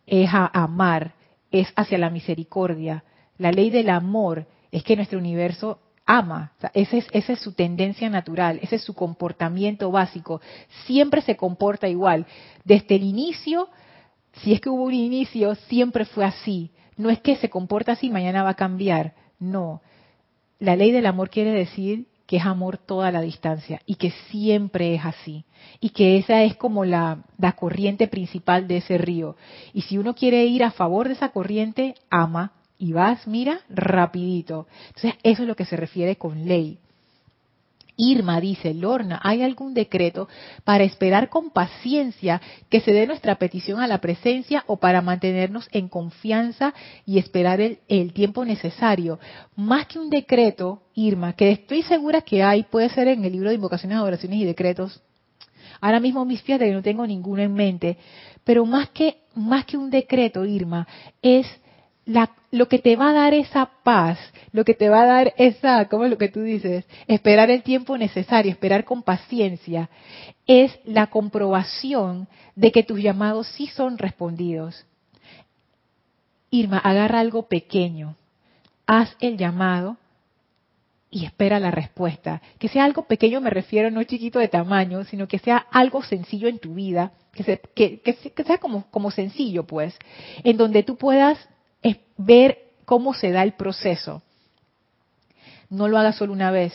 es 0.06 0.32
a 0.32 0.46
amar, 0.46 1.14
es 1.50 1.72
hacia 1.74 1.98
la 1.98 2.10
misericordia. 2.10 3.02
La 3.36 3.50
ley 3.50 3.70
del 3.70 3.90
amor 3.90 4.46
es 4.70 4.84
que 4.84 4.94
nuestro 4.94 5.18
universo 5.18 5.80
ama, 6.06 6.52
esa, 6.72 6.98
es, 6.98 7.08
esa 7.10 7.32
es 7.32 7.40
su 7.40 7.50
tendencia 7.54 8.08
natural, 8.08 8.60
ese 8.62 8.76
es 8.76 8.82
su 8.82 8.94
comportamiento 8.94 9.90
básico, 9.90 10.40
siempre 10.84 11.20
se 11.22 11.36
comporta 11.36 11.88
igual. 11.88 12.26
Desde 12.62 12.94
el 12.94 13.02
inicio, 13.02 13.68
si 14.42 14.52
es 14.52 14.60
que 14.60 14.68
hubo 14.68 14.84
un 14.84 14.94
inicio, 14.94 15.54
siempre 15.68 16.04
fue 16.04 16.24
así. 16.24 16.70
No 16.96 17.10
es 17.10 17.20
que 17.20 17.36
se 17.36 17.50
comporta 17.50 17.92
así, 17.92 18.10
mañana 18.10 18.42
va 18.42 18.50
a 18.50 18.54
cambiar. 18.54 19.14
No. 19.38 19.82
La 20.58 20.76
ley 20.76 20.92
del 20.92 21.06
amor 21.06 21.30
quiere 21.30 21.52
decir 21.52 22.06
que 22.26 22.38
es 22.38 22.44
amor 22.44 22.78
toda 22.78 23.12
la 23.12 23.20
distancia 23.20 23.80
y 23.86 23.96
que 23.96 24.10
siempre 24.30 24.94
es 24.94 25.04
así. 25.04 25.44
Y 25.80 25.90
que 25.90 26.16
esa 26.18 26.42
es 26.42 26.56
como 26.56 26.84
la, 26.84 27.24
la 27.38 27.52
corriente 27.52 28.08
principal 28.08 28.66
de 28.66 28.78
ese 28.78 28.98
río. 28.98 29.36
Y 29.72 29.82
si 29.82 29.98
uno 29.98 30.14
quiere 30.14 30.44
ir 30.46 30.64
a 30.64 30.70
favor 30.70 31.06
de 31.06 31.14
esa 31.14 31.30
corriente, 31.30 31.94
ama 32.10 32.52
y 32.78 32.92
vas, 32.92 33.26
mira, 33.26 33.60
rapidito. 33.68 34.66
Entonces, 34.88 35.14
eso 35.22 35.42
es 35.42 35.48
lo 35.48 35.56
que 35.56 35.64
se 35.64 35.76
refiere 35.76 36.16
con 36.16 36.46
ley. 36.46 36.78
Irma 37.96 38.40
dice, 38.40 38.74
Lorna, 38.74 39.20
¿hay 39.22 39.42
algún 39.42 39.72
decreto 39.74 40.28
para 40.64 40.84
esperar 40.84 41.28
con 41.28 41.50
paciencia 41.50 42.40
que 42.68 42.80
se 42.80 42.92
dé 42.92 43.06
nuestra 43.06 43.36
petición 43.36 43.80
a 43.80 43.86
la 43.86 44.00
presencia 44.00 44.64
o 44.66 44.76
para 44.76 45.00
mantenernos 45.00 45.68
en 45.72 45.88
confianza 45.88 46.74
y 47.06 47.18
esperar 47.18 47.60
el, 47.60 48.12
tiempo 48.12 48.44
necesario? 48.44 49.18
Más 49.56 49.86
que 49.86 49.98
un 49.98 50.10
decreto, 50.10 50.82
Irma, 50.94 51.32
que 51.32 51.50
estoy 51.50 51.82
segura 51.82 52.20
que 52.20 52.42
hay, 52.42 52.64
puede 52.64 52.88
ser 52.90 53.08
en 53.08 53.24
el 53.24 53.32
libro 53.32 53.48
de 53.48 53.54
invocaciones, 53.54 53.96
adoraciones 53.96 54.38
y 54.40 54.44
decretos. 54.44 55.02
Ahora 55.80 56.00
mismo 56.00 56.24
mis 56.24 56.42
fíjate 56.42 56.66
que 56.66 56.72
no 56.72 56.82
tengo 56.82 57.06
ninguno 57.06 57.42
en 57.42 57.54
mente, 57.54 57.98
pero 58.44 58.64
más 58.64 58.90
que, 58.90 59.22
más 59.34 59.64
que 59.64 59.76
un 59.76 59.90
decreto, 59.90 60.44
Irma, 60.44 60.86
es 61.22 61.46
lo 62.06 62.68
que 62.68 62.78
te 62.78 62.94
va 62.94 63.10
a 63.10 63.12
dar 63.12 63.34
esa 63.34 63.68
paz, 63.82 64.18
lo 64.52 64.64
que 64.64 64.74
te 64.74 64.88
va 64.88 65.02
a 65.02 65.06
dar 65.06 65.34
esa, 65.38 65.88
¿cómo 65.88 66.04
es 66.04 66.10
lo 66.10 66.18
que 66.18 66.28
tú 66.28 66.42
dices? 66.42 66.84
Esperar 67.08 67.50
el 67.50 67.62
tiempo 67.62 67.98
necesario, 67.98 68.52
esperar 68.52 68.84
con 68.84 69.02
paciencia, 69.02 69.90
es 70.46 70.78
la 70.84 71.08
comprobación 71.08 72.28
de 72.54 72.70
que 72.70 72.84
tus 72.84 73.02
llamados 73.02 73.48
sí 73.48 73.66
son 73.66 73.98
respondidos. 73.98 74.86
Irma, 76.50 76.78
agarra 76.78 77.18
algo 77.18 77.48
pequeño, 77.48 78.14
haz 78.86 79.16
el 79.18 79.36
llamado 79.36 79.96
y 81.10 81.24
espera 81.24 81.58
la 81.58 81.72
respuesta. 81.72 82.40
Que 82.60 82.68
sea 82.68 82.84
algo 82.84 83.02
pequeño 83.06 83.40
me 83.40 83.50
refiero 83.50 83.90
no 83.90 84.04
chiquito 84.04 84.38
de 84.38 84.46
tamaño, 84.46 85.02
sino 85.04 85.26
que 85.26 85.40
sea 85.40 85.56
algo 85.72 86.04
sencillo 86.04 86.46
en 86.46 86.60
tu 86.60 86.74
vida, 86.74 87.12
que, 87.32 87.58
que 87.74 88.44
sea 88.44 88.58
como, 88.58 88.88
como 88.92 89.10
sencillo 89.10 89.66
pues, 89.66 89.98
en 90.44 90.56
donde 90.56 90.84
tú 90.84 90.96
puedas 90.96 91.36
es 91.82 91.98
ver 92.16 92.58
cómo 92.84 93.14
se 93.14 93.30
da 93.30 93.42
el 93.42 93.54
proceso. 93.54 94.22
No 95.68 95.88
lo 95.88 95.98
hagas 95.98 96.16
solo 96.16 96.32
una 96.32 96.50
vez. 96.50 96.72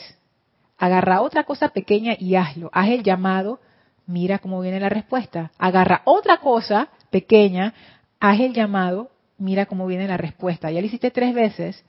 Agarra 0.77 1.21
otra 1.21 1.43
cosa 1.43 1.69
pequeña 1.69 2.15
y 2.19 2.35
hazlo. 2.35 2.69
Haz 2.73 2.89
el 2.89 3.03
llamado, 3.03 3.59
mira 4.05 4.39
cómo 4.39 4.61
viene 4.61 4.79
la 4.79 4.89
respuesta. 4.89 5.51
Agarra 5.57 6.01
otra 6.05 6.37
cosa 6.37 6.89
pequeña, 7.09 7.73
haz 8.19 8.39
el 8.39 8.53
llamado, 8.53 9.11
mira 9.37 9.65
cómo 9.65 9.87
viene 9.87 10.07
la 10.07 10.17
respuesta. 10.17 10.71
Ya 10.71 10.81
lo 10.81 10.87
hiciste 10.87 11.11
tres 11.11 11.33
veces. 11.33 11.83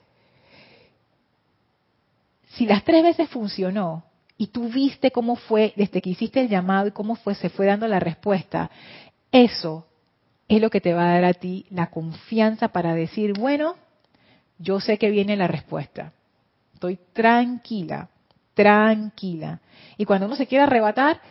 Si 2.55 2.65
las 2.65 2.83
tres 2.83 3.03
veces 3.03 3.29
funcionó 3.29 4.03
y 4.37 4.47
tú 4.47 4.69
viste 4.69 5.11
cómo 5.11 5.35
fue 5.35 5.73
desde 5.75 6.01
que 6.01 6.11
hiciste 6.11 6.41
el 6.41 6.49
llamado 6.49 6.87
y 6.87 6.91
cómo 6.91 7.15
fue, 7.15 7.33
se 7.35 7.49
fue 7.49 7.65
dando 7.65 7.87
la 7.87 7.99
respuesta, 7.99 8.69
eso 9.31 9.87
es 10.47 10.61
lo 10.61 10.69
que 10.69 10.81
te 10.81 10.93
va 10.93 11.09
a 11.09 11.13
dar 11.13 11.25
a 11.25 11.33
ti 11.33 11.65
la 11.69 11.87
confianza 11.87 12.69
para 12.69 12.93
decir, 12.93 13.33
bueno, 13.33 13.75
yo 14.59 14.79
sé 14.79 14.97
que 14.97 15.09
viene 15.09 15.35
la 15.35 15.47
respuesta. 15.47 16.13
Estoy 16.73 16.99
tranquila, 17.13 18.09
tranquila. 18.53 19.59
Y 19.97 20.05
cuando 20.05 20.27
uno 20.27 20.35
se 20.35 20.47
quiere 20.47 20.63
arrebatar, 20.63 21.21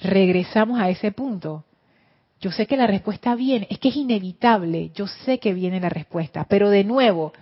regresamos 0.00 0.80
a 0.80 0.90
ese 0.90 1.12
punto. 1.12 1.64
Yo 2.40 2.52
sé 2.52 2.66
que 2.66 2.76
la 2.76 2.86
respuesta 2.86 3.34
viene, 3.34 3.66
es 3.68 3.78
que 3.78 3.88
es 3.88 3.96
inevitable, 3.96 4.90
yo 4.94 5.08
sé 5.08 5.38
que 5.38 5.54
viene 5.54 5.80
la 5.80 5.88
respuesta, 5.88 6.44
pero 6.44 6.70
de 6.70 6.84
nuevo, 6.84 7.32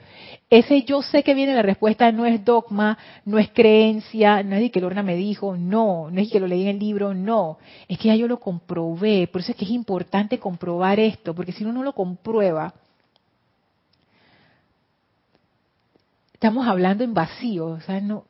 ese 0.49 0.83
yo 0.83 1.03
sé 1.03 1.23
que 1.25 1.35
viene 1.35 1.55
la 1.55 1.63
respuesta 1.63 2.13
no 2.13 2.25
es 2.25 2.45
dogma, 2.45 2.97
no 3.25 3.39
es 3.39 3.51
creencia, 3.51 4.43
no 4.43 4.55
es 4.55 4.63
de 4.63 4.71
que 4.71 4.81
Lorna 4.81 5.03
me 5.03 5.17
dijo, 5.17 5.57
no, 5.57 6.09
no 6.11 6.21
es 6.21 6.31
que 6.31 6.39
lo 6.39 6.47
leí 6.47 6.63
en 6.63 6.69
el 6.69 6.79
libro, 6.79 7.15
no, 7.15 7.59
es 7.89 7.99
que 7.99 8.09
ya 8.09 8.15
yo 8.15 8.29
lo 8.29 8.39
comprobé, 8.39 9.27
por 9.27 9.41
eso 9.41 9.53
es 9.53 9.59
que 9.59 9.65
es 9.65 9.71
importante 9.73 10.39
comprobar 10.39 11.01
esto, 11.01 11.35
porque 11.35 11.53
si 11.53 11.65
uno 11.65 11.73
no 11.73 11.83
lo 11.83 11.93
comprueba, 11.95 12.75
estamos 16.33 16.67
hablando 16.69 17.03
en 17.03 17.13
vacío, 17.13 17.67
o 17.67 17.81
sea, 17.81 18.01
no, 18.01 18.25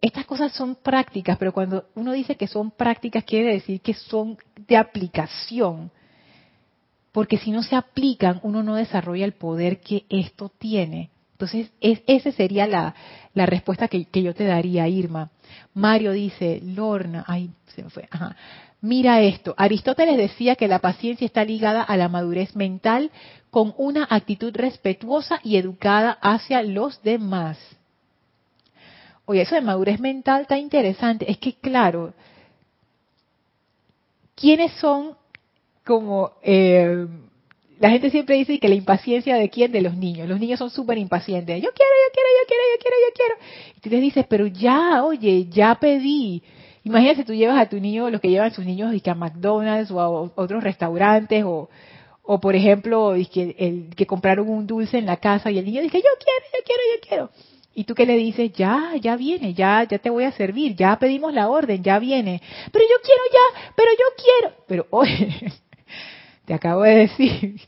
estas 0.00 0.24
cosas 0.26 0.52
son 0.52 0.76
prácticas, 0.76 1.36
pero 1.38 1.52
cuando 1.52 1.86
uno 1.96 2.12
dice 2.12 2.36
que 2.36 2.46
son 2.46 2.70
prácticas 2.70 3.24
quiere 3.24 3.54
decir 3.54 3.80
que 3.80 3.94
son 3.94 4.38
de 4.54 4.76
aplicación. 4.76 5.90
Porque 7.18 7.38
si 7.38 7.50
no 7.50 7.64
se 7.64 7.74
aplican, 7.74 8.38
uno 8.44 8.62
no 8.62 8.76
desarrolla 8.76 9.24
el 9.24 9.32
poder 9.32 9.80
que 9.80 10.04
esto 10.08 10.52
tiene. 10.56 11.10
Entonces, 11.32 11.68
es, 11.80 12.00
esa 12.06 12.30
sería 12.30 12.68
la, 12.68 12.94
respuesta 13.34 13.88
que, 13.88 14.04
que, 14.04 14.22
yo 14.22 14.36
te 14.36 14.44
daría, 14.44 14.86
Irma. 14.86 15.28
Mario 15.74 16.12
dice, 16.12 16.60
Lorna, 16.62 17.24
ay, 17.26 17.50
se 17.74 17.82
me 17.82 17.90
fue, 17.90 18.06
ajá. 18.08 18.36
Mira 18.80 19.20
esto, 19.20 19.52
Aristóteles 19.56 20.16
decía 20.16 20.54
que 20.54 20.68
la 20.68 20.78
paciencia 20.78 21.24
está 21.24 21.44
ligada 21.44 21.82
a 21.82 21.96
la 21.96 22.08
madurez 22.08 22.54
mental 22.54 23.10
con 23.50 23.74
una 23.78 24.06
actitud 24.08 24.54
respetuosa 24.54 25.40
y 25.42 25.56
educada 25.56 26.18
hacia 26.22 26.62
los 26.62 27.02
demás. 27.02 27.58
Oye, 29.24 29.40
eso 29.40 29.56
de 29.56 29.62
madurez 29.62 29.98
mental 29.98 30.42
está 30.42 30.56
interesante. 30.56 31.28
Es 31.28 31.38
que, 31.38 31.54
claro, 31.54 32.14
¿quiénes 34.36 34.70
son 34.74 35.16
como... 35.88 36.32
Eh, 36.42 37.06
la 37.80 37.90
gente 37.90 38.10
siempre 38.10 38.36
dice 38.36 38.58
que 38.58 38.68
la 38.68 38.74
impaciencia 38.74 39.36
de 39.36 39.48
quién? 39.48 39.72
De 39.72 39.80
los 39.80 39.96
niños. 39.96 40.28
Los 40.28 40.40
niños 40.40 40.58
son 40.58 40.68
súper 40.68 40.98
impacientes. 40.98 41.62
Yo 41.62 41.70
quiero, 41.70 41.92
yo 42.04 42.12
quiero, 42.12 42.28
yo 42.40 42.46
quiero, 42.48 42.62
yo 42.72 42.78
quiero, 42.82 42.96
yo 43.06 43.14
quiero. 43.14 43.34
Y 43.76 43.80
tú 43.80 43.90
les 43.90 44.00
dices, 44.00 44.26
pero 44.28 44.46
ya, 44.48 45.04
oye, 45.04 45.46
ya 45.48 45.76
pedí. 45.76 46.42
Imagínate, 46.82 47.24
tú 47.24 47.34
llevas 47.34 47.60
a 47.60 47.68
tu 47.68 47.78
niño, 47.78 48.10
los 48.10 48.20
que 48.20 48.30
llevan 48.30 48.50
a 48.50 48.54
sus 48.54 48.64
niños 48.64 48.92
a 49.06 49.14
McDonald's 49.14 49.90
o 49.92 50.00
a 50.00 50.08
otros 50.10 50.62
restaurantes 50.62 51.44
o, 51.44 51.68
o 52.24 52.40
por 52.40 52.56
ejemplo, 52.56 53.14
que, 53.32 53.54
el, 53.58 53.94
que 53.94 54.06
compraron 54.06 54.48
un 54.48 54.66
dulce 54.66 54.98
en 54.98 55.06
la 55.06 55.18
casa 55.18 55.50
y 55.50 55.58
el 55.58 55.64
niño 55.64 55.80
dice, 55.80 55.98
yo 55.98 56.10
quiero, 56.18 56.44
yo 56.52 56.64
quiero, 56.64 56.82
yo 56.94 57.08
quiero. 57.08 57.30
Y 57.74 57.84
tú 57.84 57.94
que 57.94 58.06
le 58.06 58.16
dices, 58.16 58.52
ya, 58.54 58.94
ya 59.00 59.14
viene, 59.14 59.54
ya, 59.54 59.84
ya 59.84 59.98
te 59.98 60.10
voy 60.10 60.24
a 60.24 60.32
servir, 60.32 60.74
ya 60.74 60.98
pedimos 60.98 61.32
la 61.32 61.48
orden, 61.48 61.80
ya 61.80 62.00
viene. 62.00 62.42
Pero 62.72 62.84
yo 62.84 62.96
quiero 63.04 63.22
ya, 63.32 63.72
pero 63.76 63.90
yo 63.92 64.24
quiero. 64.24 64.56
Pero 64.66 64.86
oye, 64.90 65.52
te 66.48 66.54
acabo 66.54 66.82
de 66.82 66.94
decir, 67.06 67.60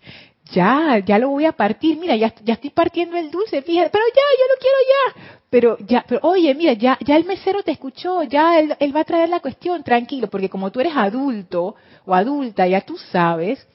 ya, 0.53 0.99
ya 1.05 1.19
lo 1.19 1.29
voy 1.29 1.45
a 1.45 1.53
partir, 1.53 1.99
mira, 1.99 2.17
ya, 2.17 2.35
ya 2.43 2.55
estoy 2.55 2.71
partiendo 2.71 3.17
el 3.17 3.31
dulce, 3.31 3.61
fíjate, 3.63 3.91
pero 3.91 4.05
ya, 4.09 4.23
yo 4.39 4.45
lo 4.49 4.59
quiero 4.59 4.77
ya. 4.89 5.37
Pero 5.51 5.79
ya, 5.87 6.05
pero 6.09 6.21
oye, 6.23 6.55
mira, 6.55 6.73
ya, 6.73 6.99
ya 7.05 7.17
el 7.17 7.25
mesero 7.25 7.63
te 7.63 7.73
escuchó, 7.73 8.23
ya 8.23 8.59
él, 8.59 8.75
él 8.81 8.97
va 8.97 9.01
a 9.01 9.05
traer 9.05 9.29
la 9.29 9.41
cuestión, 9.41 9.85
tranquilo, 9.85 10.29
porque 10.29 10.49
como 10.49 10.71
tú 10.73 10.81
eres 10.81 10.97
adulto 10.97 11.77
o 12.07 12.15
adulta, 12.15 12.67
ya 12.67 12.81
tú 12.81 12.97
sabes 12.97 13.67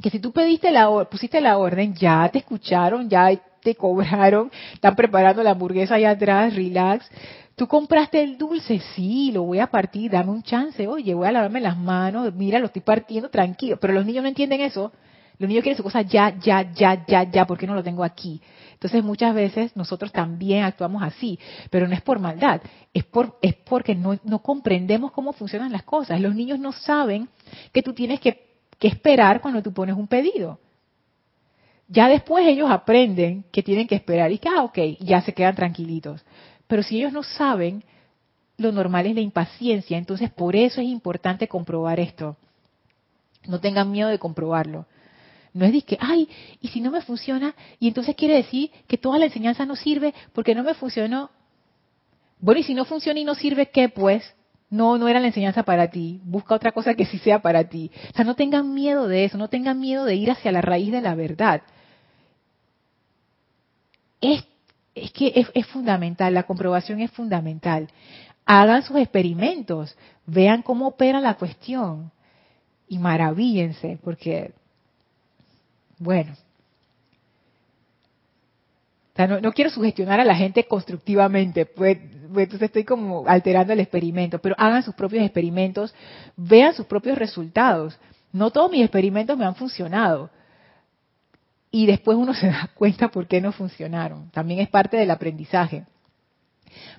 que 0.00 0.10
si 0.10 0.18
tú 0.18 0.32
pediste 0.32 0.70
la 0.70 0.88
pusiste 1.04 1.40
la 1.40 1.58
orden, 1.58 1.94
ya 1.94 2.28
te 2.32 2.38
escucharon, 2.38 3.08
ya 3.08 3.30
te 3.62 3.74
cobraron, 3.74 4.50
están 4.72 4.96
preparando 4.96 5.42
la 5.42 5.50
hamburguesa 5.50 5.96
allá 5.96 6.10
atrás, 6.10 6.56
relax. 6.56 7.08
Tú 7.62 7.68
compraste 7.68 8.20
el 8.20 8.36
dulce, 8.36 8.82
sí, 8.96 9.30
lo 9.30 9.44
voy 9.44 9.60
a 9.60 9.68
partir, 9.68 10.10
dame 10.10 10.32
un 10.32 10.42
chance, 10.42 10.84
oye, 10.88 11.14
voy 11.14 11.28
a 11.28 11.30
lavarme 11.30 11.60
las 11.60 11.76
manos, 11.76 12.34
mira, 12.34 12.58
lo 12.58 12.66
estoy 12.66 12.82
partiendo, 12.82 13.30
tranquilo. 13.30 13.78
Pero 13.78 13.92
los 13.92 14.04
niños 14.04 14.24
no 14.24 14.28
entienden 14.28 14.62
eso. 14.62 14.90
Los 15.38 15.46
niños 15.48 15.62
quieren 15.62 15.76
su 15.76 15.84
cosa 15.84 16.02
ya, 16.02 16.36
ya, 16.40 16.72
ya, 16.72 17.06
ya, 17.06 17.22
ya, 17.30 17.46
¿por 17.46 17.56
qué 17.56 17.68
no 17.68 17.76
lo 17.76 17.84
tengo 17.84 18.02
aquí? 18.02 18.42
Entonces 18.72 19.04
muchas 19.04 19.32
veces 19.32 19.76
nosotros 19.76 20.10
también 20.10 20.64
actuamos 20.64 21.04
así, 21.04 21.38
pero 21.70 21.86
no 21.86 21.94
es 21.94 22.00
por 22.00 22.18
maldad, 22.18 22.60
es, 22.92 23.04
por, 23.04 23.38
es 23.40 23.54
porque 23.54 23.94
no, 23.94 24.18
no 24.24 24.40
comprendemos 24.40 25.12
cómo 25.12 25.32
funcionan 25.32 25.70
las 25.70 25.84
cosas. 25.84 26.20
Los 26.20 26.34
niños 26.34 26.58
no 26.58 26.72
saben 26.72 27.28
que 27.72 27.80
tú 27.80 27.92
tienes 27.92 28.18
que 28.18 28.44
que 28.80 28.88
esperar 28.88 29.40
cuando 29.40 29.62
tú 29.62 29.72
pones 29.72 29.94
un 29.94 30.08
pedido. 30.08 30.58
Ya 31.86 32.08
después 32.08 32.44
ellos 32.44 32.68
aprenden 32.68 33.44
que 33.52 33.62
tienen 33.62 33.86
que 33.86 33.94
esperar 33.94 34.32
y 34.32 34.38
que, 34.38 34.48
ah, 34.48 34.64
ok, 34.64 34.78
ya 34.98 35.20
se 35.20 35.34
quedan 35.34 35.54
tranquilitos. 35.54 36.24
Pero 36.72 36.82
si 36.82 36.96
ellos 36.96 37.12
no 37.12 37.22
saben, 37.22 37.84
lo 38.56 38.72
normal 38.72 39.04
es 39.04 39.14
la 39.14 39.20
impaciencia. 39.20 39.98
Entonces, 39.98 40.30
por 40.30 40.56
eso 40.56 40.80
es 40.80 40.86
importante 40.86 41.46
comprobar 41.46 42.00
esto. 42.00 42.38
No 43.46 43.60
tengan 43.60 43.90
miedo 43.90 44.08
de 44.08 44.18
comprobarlo. 44.18 44.86
No 45.52 45.66
es 45.66 45.72
de 45.74 45.82
que, 45.82 45.98
ay, 46.00 46.30
y 46.62 46.68
si 46.68 46.80
no 46.80 46.90
me 46.90 47.02
funciona, 47.02 47.54
y 47.78 47.88
entonces 47.88 48.16
quiere 48.16 48.36
decir 48.36 48.70
que 48.88 48.96
toda 48.96 49.18
la 49.18 49.26
enseñanza 49.26 49.66
no 49.66 49.76
sirve 49.76 50.14
porque 50.32 50.54
no 50.54 50.62
me 50.62 50.72
funcionó. 50.72 51.28
Bueno, 52.40 52.62
y 52.62 52.64
si 52.64 52.72
no 52.72 52.86
funciona 52.86 53.20
y 53.20 53.24
no 53.24 53.34
sirve, 53.34 53.66
¿qué 53.66 53.90
pues? 53.90 54.24
no, 54.70 54.96
no 54.96 55.08
era 55.08 55.20
la 55.20 55.26
enseñanza 55.26 55.64
para 55.64 55.90
ti, 55.90 56.22
busca 56.24 56.54
otra 56.54 56.72
cosa 56.72 56.94
que 56.94 57.04
sí 57.04 57.18
sea 57.18 57.42
para 57.42 57.64
ti. 57.64 57.90
O 58.12 58.16
sea, 58.16 58.24
no 58.24 58.34
tengan 58.34 58.72
miedo 58.72 59.08
de 59.08 59.26
eso, 59.26 59.36
no 59.36 59.48
tengan 59.48 59.78
miedo 59.78 60.06
de 60.06 60.14
ir 60.14 60.30
hacia 60.30 60.52
la 60.52 60.62
raíz 60.62 60.90
de 60.90 61.02
la 61.02 61.14
verdad. 61.14 61.60
Es, 64.22 64.42
es 64.94 65.10
que 65.12 65.46
es, 65.54 65.66
fundamental, 65.66 66.34
la 66.34 66.42
comprobación 66.42 67.00
es 67.00 67.10
fundamental. 67.10 67.88
Hagan 68.44 68.82
sus 68.82 68.96
experimentos, 68.96 69.96
vean 70.26 70.62
cómo 70.62 70.88
opera 70.88 71.20
la 71.20 71.34
cuestión 71.34 72.10
y 72.88 72.98
maravíllense, 72.98 73.98
porque, 74.02 74.52
bueno, 75.98 76.34
no, 79.42 79.52
quiero 79.52 79.70
sugestionar 79.70 80.20
a 80.20 80.24
la 80.24 80.34
gente 80.34 80.64
constructivamente, 80.64 81.66
pues, 81.66 81.98
pues, 82.32 82.44
entonces 82.44 82.66
estoy 82.66 82.84
como 82.84 83.24
alterando 83.26 83.72
el 83.72 83.80
experimento, 83.80 84.38
pero 84.38 84.54
hagan 84.58 84.82
sus 84.82 84.94
propios 84.94 85.22
experimentos, 85.22 85.94
vean 86.36 86.74
sus 86.74 86.86
propios 86.86 87.18
resultados. 87.18 87.98
No 88.32 88.50
todos 88.50 88.70
mis 88.70 88.82
experimentos 88.82 89.36
me 89.36 89.44
han 89.44 89.54
funcionado. 89.54 90.30
Y 91.72 91.86
después 91.86 92.16
uno 92.16 92.34
se 92.34 92.46
da 92.46 92.70
cuenta 92.74 93.08
por 93.08 93.26
qué 93.26 93.40
no 93.40 93.50
funcionaron. 93.50 94.30
También 94.30 94.60
es 94.60 94.68
parte 94.68 94.96
del 94.96 95.10
aprendizaje. 95.10 95.84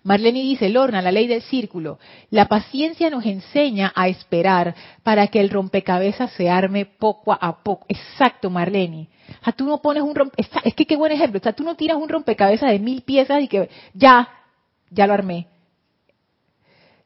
Marlene 0.03 0.41
dice, 0.41 0.69
Lorna, 0.69 1.01
la 1.01 1.11
ley 1.11 1.27
del 1.27 1.41
círculo. 1.41 1.97
La 2.29 2.47
paciencia 2.47 3.09
nos 3.09 3.25
enseña 3.25 3.91
a 3.95 4.07
esperar 4.07 4.75
para 5.03 5.27
que 5.27 5.39
el 5.39 5.49
rompecabezas 5.49 6.31
se 6.33 6.49
arme 6.49 6.85
poco 6.85 7.33
a 7.33 7.63
poco. 7.63 7.85
Exacto, 7.87 8.49
Marlene. 8.49 9.09
O 9.41 9.43
sea, 9.43 9.53
tú 9.53 9.65
no 9.65 9.81
pones 9.81 10.03
un 10.03 10.13
rompecabezas, 10.13 10.65
es 10.65 10.75
que 10.75 10.85
qué 10.85 10.95
buen 10.95 11.11
ejemplo. 11.11 11.39
O 11.39 11.43
sea, 11.43 11.53
tú 11.53 11.63
no 11.63 11.75
tiras 11.75 11.97
un 11.97 12.09
rompecabezas 12.09 12.69
de 12.71 12.79
mil 12.79 13.01
piezas 13.01 13.41
y 13.41 13.47
que 13.47 13.69
ya, 13.93 14.29
ya 14.91 15.07
lo 15.07 15.13
armé. 15.13 15.47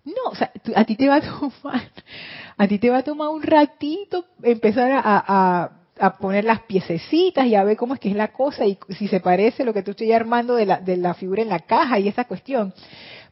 No, 0.04 0.32
o 0.32 0.36
sea, 0.36 0.52
a 0.76 0.86
ti 0.86 0.96
te 0.96 1.08
va 1.08 1.16
a 1.16 1.22
tomar, 1.22 1.92
a 2.58 2.68
ti 2.68 2.80
te 2.80 2.90
va 2.90 2.98
a 3.00 3.04
tomar 3.04 3.30
un 3.30 3.44
ratito 3.44 4.26
empezar 4.42 4.92
a 4.92 5.02
a 5.04 5.72
poner 6.20 6.46
las 6.46 6.62
piececitas 6.62 7.46
y 7.46 7.56
a 7.56 7.64
ver 7.64 7.78
cómo 7.78 7.94
es 7.94 8.00
que 8.00 8.10
es 8.10 8.16
la 8.16 8.30
cosa 8.30 8.66
y 8.66 8.78
si 8.98 9.08
se 9.08 9.20
parece 9.20 9.66
lo 9.66 9.74
que 9.74 9.84
tú 9.84 9.92
estoy 9.92 10.12
armando 10.12 10.56
de 10.56 10.66
la, 10.66 10.80
de 10.80 10.98
la 10.98 11.14
figura 11.14 11.42
en 11.42 11.50
la 11.50 11.60
caja 11.60 12.00
y 12.00 12.08
esa 12.08 12.26
cuestión. 12.26 12.74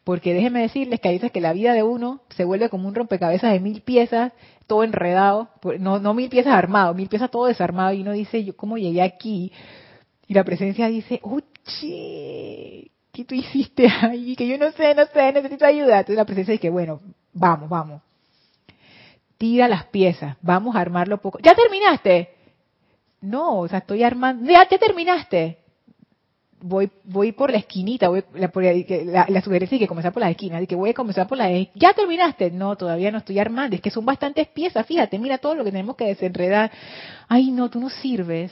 Porque 0.06 0.36
déjenme 0.36 0.62
decirles 0.62 1.00
que 1.00 1.10
hay 1.10 1.16
veces 1.16 1.32
que 1.32 1.42
la 1.42 1.52
vida 1.52 1.74
de 1.74 1.82
uno 1.82 2.22
se 2.30 2.46
vuelve 2.46 2.70
como 2.70 2.88
un 2.88 2.94
rompecabezas 2.94 3.52
de 3.52 3.60
mil 3.60 3.82
piezas, 3.82 4.34
todo 4.68 4.84
enredado, 4.84 5.50
no, 5.80 6.00
no 6.00 6.14
mil 6.14 6.30
piezas 6.30 6.54
armado, 6.54 6.94
mil 6.94 7.10
piezas 7.10 7.32
todo 7.32 7.48
desarmado 7.48 7.92
y 7.92 8.02
uno 8.02 8.12
dice, 8.12 8.44
yo 8.44 8.56
cómo 8.56 8.78
llegué 8.78 9.02
aquí. 9.02 9.52
Y 10.28 10.36
la 10.36 10.44
presencia 10.44 10.88
dice, 10.90 11.20
oye, 11.24 12.92
¿qué 13.12 13.26
tú 13.26 13.34
hiciste 13.34 13.88
ahí? 14.02 14.36
Que 14.36 14.48
yo 14.48 14.60
no 14.60 14.72
sé, 14.74 14.94
no 14.94 15.08
sé, 15.08 15.34
necesito 15.34 15.66
ayuda. 15.66 16.00
Entonces 16.00 16.18
la 16.18 16.26
presencia 16.26 16.52
dice, 16.52 16.70
bueno, 16.70 17.02
vamos, 17.34 17.68
vamos. 17.68 18.02
Tira 19.40 19.68
las 19.68 19.86
piezas, 19.86 20.38
vamos 20.42 20.76
a 20.76 20.82
armarlo 20.82 21.18
poco. 21.18 21.40
¿Ya 21.42 21.56
terminaste? 21.56 22.35
No, 23.26 23.60
o 23.60 23.68
sea, 23.68 23.80
estoy 23.80 24.04
armando. 24.04 24.52
¿Ya 24.52 24.66
te 24.68 24.78
terminaste? 24.78 25.58
Voy, 26.62 26.90
voy 27.04 27.32
por 27.32 27.52
la 27.52 27.58
esquinita, 27.58 28.10
voy 28.10 28.24
la, 28.34 28.52
la, 29.06 29.26
la 29.30 29.42
sugerencia 29.42 29.76
es 29.76 29.80
que 29.80 29.88
comenzar 29.88 30.14
por 30.14 30.22
la 30.22 30.32
esquina, 30.32 30.60
de 30.60 30.66
que 30.66 30.76
voy 30.76 30.92
a 30.92 30.94
comenzar 30.94 31.28
por 31.28 31.38
la 31.38 31.50
¿Ya 31.76 31.94
terminaste? 31.94 32.50
No, 32.50 32.76
todavía 32.76 33.12
no 33.12 33.20
estoy 33.20 33.38
armando, 33.38 33.76
es 33.76 33.82
que 33.82 33.92
son 33.92 34.06
bastantes 34.06 34.48
piezas, 34.48 34.86
fíjate, 34.86 35.20
mira 35.20 35.38
todo 35.38 35.54
lo 35.54 35.64
que 35.64 35.72
tenemos 35.72 35.96
que 35.96 36.06
desenredar. 36.06 36.72
Ay, 37.28 37.52
no, 37.52 37.70
tú 37.70 37.80
no 37.80 37.90
sirves. 37.90 38.52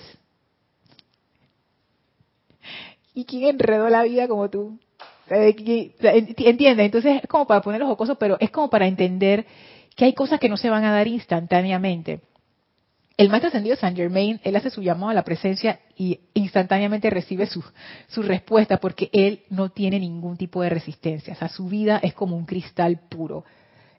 ¿Y 3.15 3.25
quién 3.25 3.45
enredó 3.45 3.89
la 3.89 4.03
vida 4.03 4.27
como 4.27 4.49
tú? 4.49 4.77
¿Entiendes? 5.29 6.85
Entonces 6.85 7.21
es 7.23 7.29
como 7.29 7.47
para 7.47 7.61
poner 7.61 7.79
los 7.79 7.89
jocosos, 7.89 8.17
pero 8.19 8.37
es 8.39 8.51
como 8.51 8.69
para 8.69 8.85
entender 8.85 9.45
que 9.95 10.05
hay 10.05 10.13
cosas 10.13 10.39
que 10.39 10.49
no 10.49 10.57
se 10.57 10.69
van 10.69 10.83
a 10.83 10.91
dar 10.91 11.07
instantáneamente 11.07 12.21
el 13.15 13.29
maestro 13.29 13.49
ascendido 13.49 13.75
Saint 13.75 13.95
Germain, 13.95 14.39
él 14.43 14.55
hace 14.55 14.71
su 14.71 14.81
llamado 14.81 15.11
a 15.11 15.13
la 15.13 15.23
presencia 15.23 15.79
y 15.95 16.19
instantáneamente 16.33 17.09
recibe 17.09 17.45
su, 17.45 17.63
su, 18.07 18.23
respuesta 18.23 18.77
porque 18.77 19.09
él 19.13 19.43
no 19.49 19.69
tiene 19.69 19.99
ningún 19.99 20.35
tipo 20.35 20.61
de 20.61 20.69
resistencia. 20.69 21.33
O 21.33 21.35
sea, 21.35 21.47
su 21.47 21.67
vida 21.67 21.99
es 22.01 22.13
como 22.13 22.35
un 22.35 22.45
cristal 22.45 23.01
puro. 23.09 23.45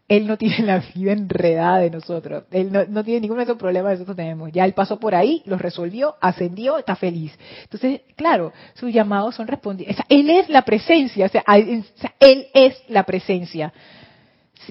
Él 0.09 0.27
no 0.27 0.37
tiene 0.37 0.59
la 0.67 0.83
vida 0.95 1.13
enredada 1.13 1.79
de 1.79 1.91
nosotros. 1.91 2.45
Él 2.51 2.73
no, 2.73 3.05
tiene 3.05 3.21
ningún 3.21 3.39
de 3.39 3.45
esos 3.45 3.57
problemas 3.57 3.91
que 3.91 3.95
nosotros 3.95 4.17
tenemos. 4.17 4.51
Ya 4.53 4.65
él 4.65 4.75
pasó 4.75 4.99
por 4.99 5.15
ahí, 5.15 5.43
los 5.47 5.61
resolvió, 5.61 6.17
ascendió, 6.21 6.77
está 6.79 6.97
feliz. 6.97 7.33
Entonces, 7.63 8.03
claro, 8.17 8.53
sus 8.75 8.93
llamados 8.93 9.37
son 9.37 9.47
respondidos. 9.47 9.95
O 9.95 9.97
sea, 9.97 10.07
él 10.09 10.29
es 10.29 10.49
la 10.49 10.63
presencia. 10.63 11.27
O 11.27 11.29
sea, 11.29 11.45
él 11.47 12.47
es 12.53 12.83
la 12.89 13.05
presencia. 13.05 13.73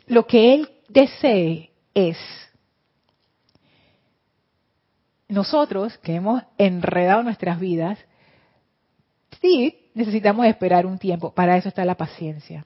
Lo 0.07 0.27
que 0.27 0.53
él 0.53 0.69
desee 0.89 1.71
es 1.95 2.17
nosotros 5.34 5.97
que 5.97 6.15
hemos 6.15 6.43
enredado 6.57 7.23
nuestras 7.23 7.59
vidas, 7.59 7.99
sí 9.41 9.89
necesitamos 9.93 10.45
esperar 10.45 10.86
un 10.86 10.97
tiempo. 10.97 11.34
Para 11.34 11.57
eso 11.57 11.69
está 11.69 11.84
la 11.86 11.95
paciencia. 11.95 12.65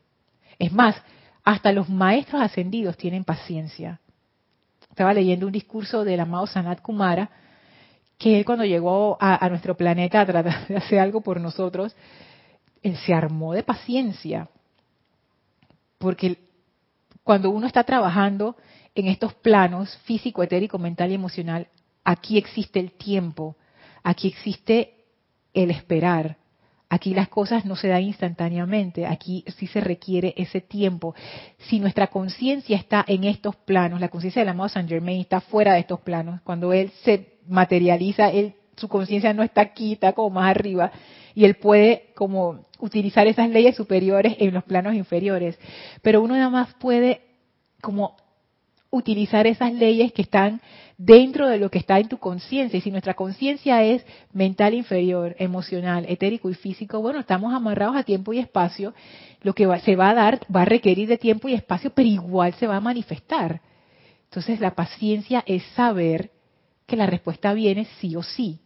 Es 0.59 0.71
más, 0.71 0.95
hasta 1.43 1.71
los 1.71 1.89
maestros 1.89 2.41
ascendidos 2.41 2.97
tienen 2.97 3.23
paciencia. 3.23 3.99
Estaba 4.89 5.13
leyendo 5.13 5.45
un 5.45 5.51
discurso 5.51 6.03
del 6.03 6.19
amado 6.19 6.47
Sanat 6.47 6.81
Kumara, 6.81 7.29
que 8.17 8.39
él 8.39 8.45
cuando 8.45 8.65
llegó 8.65 9.17
a, 9.19 9.47
nuestro 9.49 9.77
planeta 9.77 10.21
a 10.21 10.25
tratar 10.25 10.67
de 10.67 10.75
hacer 10.75 10.99
algo 10.99 11.21
por 11.21 11.39
nosotros, 11.39 11.95
él 12.81 12.97
se 12.97 13.13
armó 13.13 13.53
de 13.53 13.63
paciencia. 13.63 14.49
Porque 15.99 16.37
cuando 17.23 17.49
uno 17.49 17.67
está 17.67 17.83
trabajando 17.83 18.55
en 18.95 19.07
estos 19.07 19.33
planos 19.35 19.95
físico, 19.99 20.41
etérico, 20.41 20.79
mental 20.79 21.11
y 21.11 21.15
emocional, 21.15 21.67
Aquí 22.09 22.37
existe 22.37 22.79
el 22.79 22.93
tiempo, 22.93 23.57
aquí 24.01 24.29
existe 24.29 24.93
el 25.53 25.71
esperar. 25.71 26.37
Aquí 26.87 27.13
las 27.13 27.27
cosas 27.27 27.65
no 27.65 27.75
se 27.75 27.89
dan 27.89 28.01
instantáneamente, 28.01 29.05
aquí 29.05 29.43
sí 29.57 29.67
se 29.67 29.81
requiere 29.81 30.33
ese 30.37 30.61
tiempo. 30.61 31.15
Si 31.67 31.81
nuestra 31.81 32.07
conciencia 32.07 32.77
está 32.77 33.03
en 33.09 33.25
estos 33.25 33.57
planos, 33.57 33.99
la 33.99 34.07
conciencia 34.07 34.41
del 34.41 34.47
amado 34.47 34.69
Saint 34.69 34.87
Germain 34.87 35.19
está 35.19 35.41
fuera 35.41 35.73
de 35.73 35.81
estos 35.81 35.99
planos, 35.99 36.39
cuando 36.45 36.71
él 36.71 36.93
se 37.03 37.39
materializa, 37.45 38.31
él, 38.31 38.55
su 38.77 38.87
conciencia 38.87 39.33
no 39.33 39.43
está 39.43 39.59
aquí, 39.59 39.91
está 39.91 40.13
como 40.13 40.29
más 40.29 40.49
arriba, 40.49 40.93
y 41.35 41.43
él 41.43 41.55
puede 41.55 42.13
como 42.15 42.61
utilizar 42.79 43.27
esas 43.27 43.49
leyes 43.49 43.75
superiores 43.75 44.37
en 44.39 44.53
los 44.53 44.63
planos 44.63 44.95
inferiores. 44.95 45.59
Pero 46.01 46.21
uno 46.21 46.35
nada 46.35 46.49
más 46.49 46.73
puede 46.75 47.19
como 47.81 48.15
utilizar 48.89 49.47
esas 49.47 49.73
leyes 49.73 50.13
que 50.13 50.21
están 50.21 50.61
dentro 50.97 51.47
de 51.47 51.57
lo 51.57 51.69
que 51.69 51.79
está 51.79 51.99
en 51.99 52.07
tu 52.07 52.17
conciencia. 52.17 52.77
Y 52.77 52.81
si 52.81 52.91
nuestra 52.91 53.13
conciencia 53.13 53.83
es 53.83 54.05
mental 54.33 54.73
inferior, 54.73 55.35
emocional, 55.39 56.05
etérico 56.07 56.49
y 56.49 56.55
físico, 56.55 57.01
bueno, 57.01 57.19
estamos 57.19 57.53
amarrados 57.53 57.95
a 57.95 58.03
tiempo 58.03 58.33
y 58.33 58.39
espacio. 58.39 58.93
Lo 59.41 59.53
que 59.53 59.67
se 59.83 59.95
va 59.95 60.09
a 60.09 60.15
dar 60.15 60.39
va 60.53 60.63
a 60.63 60.65
requerir 60.65 61.07
de 61.07 61.17
tiempo 61.17 61.47
y 61.47 61.53
espacio, 61.53 61.91
pero 61.91 62.07
igual 62.07 62.53
se 62.55 62.67
va 62.67 62.77
a 62.77 62.81
manifestar. 62.81 63.61
Entonces 64.25 64.59
la 64.59 64.75
paciencia 64.75 65.43
es 65.45 65.63
saber 65.75 66.31
que 66.85 66.95
la 66.95 67.05
respuesta 67.05 67.53
viene 67.53 67.85
sí 67.99 68.15
o 68.15 68.23
sí. 68.23 68.59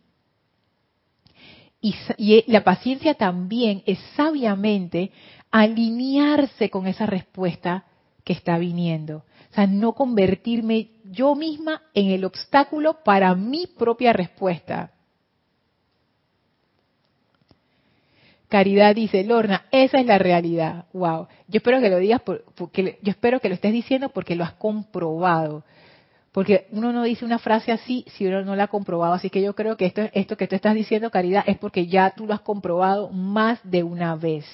Y, 1.81 1.95
y, 2.17 2.43
la 2.51 2.63
paciencia 2.63 3.15
también 3.15 3.81
es 3.87 3.97
sabiamente 4.15 5.11
alinearse 5.49 6.69
con 6.69 6.85
esa 6.85 7.07
respuesta 7.07 7.85
que 8.23 8.33
está 8.33 8.59
viniendo. 8.59 9.23
O 9.51 9.53
sea, 9.53 9.67
no 9.67 9.93
convertirme 9.93 10.91
yo 11.03 11.35
misma 11.35 11.81
en 11.93 12.11
el 12.11 12.23
obstáculo 12.23 13.03
para 13.03 13.35
mi 13.35 13.67
propia 13.67 14.13
respuesta. 14.13 14.91
Caridad 18.47 18.95
dice, 18.95 19.23
Lorna, 19.23 19.65
esa 19.71 19.99
es 19.99 20.05
la 20.05 20.17
realidad. 20.17 20.85
Wow. 20.93 21.27
Yo 21.47 21.57
espero 21.57 21.81
que 21.81 21.89
lo 21.89 21.97
digas, 21.97 22.21
porque, 22.21 22.99
yo 23.01 23.11
espero 23.11 23.39
que 23.39 23.49
lo 23.49 23.55
estés 23.55 23.73
diciendo 23.73 24.09
porque 24.09 24.35
lo 24.35 24.43
has 24.43 24.53
comprobado. 24.53 25.63
Porque 26.31 26.67
uno 26.71 26.93
no 26.93 27.03
dice 27.03 27.25
una 27.25 27.39
frase 27.39 27.73
así 27.73 28.05
si 28.15 28.27
uno 28.27 28.43
no 28.43 28.55
la 28.55 28.65
ha 28.65 28.67
comprobado. 28.67 29.13
Así 29.13 29.29
que 29.29 29.41
yo 29.41 29.53
creo 29.53 29.75
que 29.75 29.85
esto, 29.85 30.03
esto 30.13 30.37
que 30.37 30.47
tú 30.47 30.55
estás 30.55 30.75
diciendo, 30.75 31.11
Caridad, 31.11 31.43
es 31.45 31.57
porque 31.57 31.87
ya 31.87 32.11
tú 32.11 32.25
lo 32.25 32.33
has 32.33 32.41
comprobado 32.41 33.09
más 33.09 33.59
de 33.63 33.83
una 33.83 34.15
vez 34.15 34.45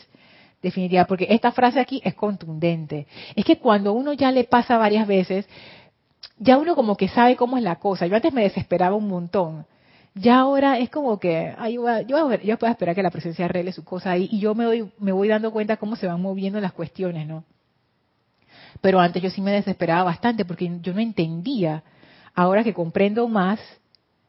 definitiva, 0.67 1.05
porque 1.05 1.27
esta 1.29 1.51
frase 1.51 1.79
aquí 1.79 2.01
es 2.03 2.13
contundente. 2.13 3.07
Es 3.35 3.43
que 3.45 3.57
cuando 3.57 3.93
uno 3.93 4.13
ya 4.13 4.31
le 4.31 4.43
pasa 4.43 4.77
varias 4.77 5.07
veces, 5.07 5.47
ya 6.37 6.57
uno 6.57 6.75
como 6.75 6.95
que 6.95 7.07
sabe 7.07 7.35
cómo 7.35 7.57
es 7.57 7.63
la 7.63 7.77
cosa. 7.77 8.07
Yo 8.07 8.15
antes 8.15 8.33
me 8.33 8.43
desesperaba 8.43 8.95
un 8.95 9.07
montón. 9.07 9.65
Ya 10.13 10.39
ahora 10.39 10.79
es 10.79 10.89
como 10.89 11.19
que, 11.19 11.53
ay, 11.57 11.75
yo, 11.75 12.01
yo, 12.01 12.33
yo 12.35 12.57
puedo 12.57 12.71
esperar 12.71 12.95
que 12.95 13.03
la 13.03 13.11
presencia 13.11 13.45
arregle 13.45 13.71
su 13.71 13.83
cosa 13.83 14.11
ahí 14.11 14.27
y 14.31 14.39
yo 14.39 14.55
me, 14.55 14.63
doy, 14.63 14.91
me 14.99 15.11
voy 15.11 15.27
dando 15.27 15.51
cuenta 15.51 15.77
cómo 15.77 15.95
se 15.95 16.07
van 16.07 16.21
moviendo 16.21 16.59
las 16.59 16.73
cuestiones, 16.73 17.27
¿no? 17.27 17.43
Pero 18.81 18.99
antes 18.99 19.21
yo 19.21 19.29
sí 19.29 19.41
me 19.41 19.51
desesperaba 19.51 20.03
bastante 20.03 20.45
porque 20.45 20.71
yo 20.81 20.93
no 20.93 21.01
entendía. 21.01 21.83
Ahora 22.33 22.63
que 22.63 22.73
comprendo 22.73 23.27
más, 23.27 23.59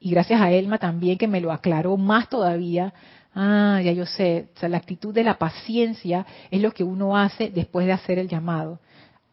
y 0.00 0.10
gracias 0.10 0.40
a 0.40 0.50
Elma 0.50 0.78
también 0.78 1.18
que 1.18 1.28
me 1.28 1.40
lo 1.40 1.52
aclaró 1.52 1.96
más 1.96 2.28
todavía, 2.28 2.92
Ah, 3.40 3.80
ya 3.84 3.92
yo 3.92 4.04
sé. 4.04 4.48
O 4.56 4.58
sea, 4.58 4.68
la 4.68 4.78
actitud 4.78 5.14
de 5.14 5.22
la 5.22 5.38
paciencia 5.38 6.26
es 6.50 6.60
lo 6.60 6.72
que 6.72 6.82
uno 6.82 7.16
hace 7.16 7.50
después 7.50 7.86
de 7.86 7.92
hacer 7.92 8.18
el 8.18 8.26
llamado. 8.26 8.80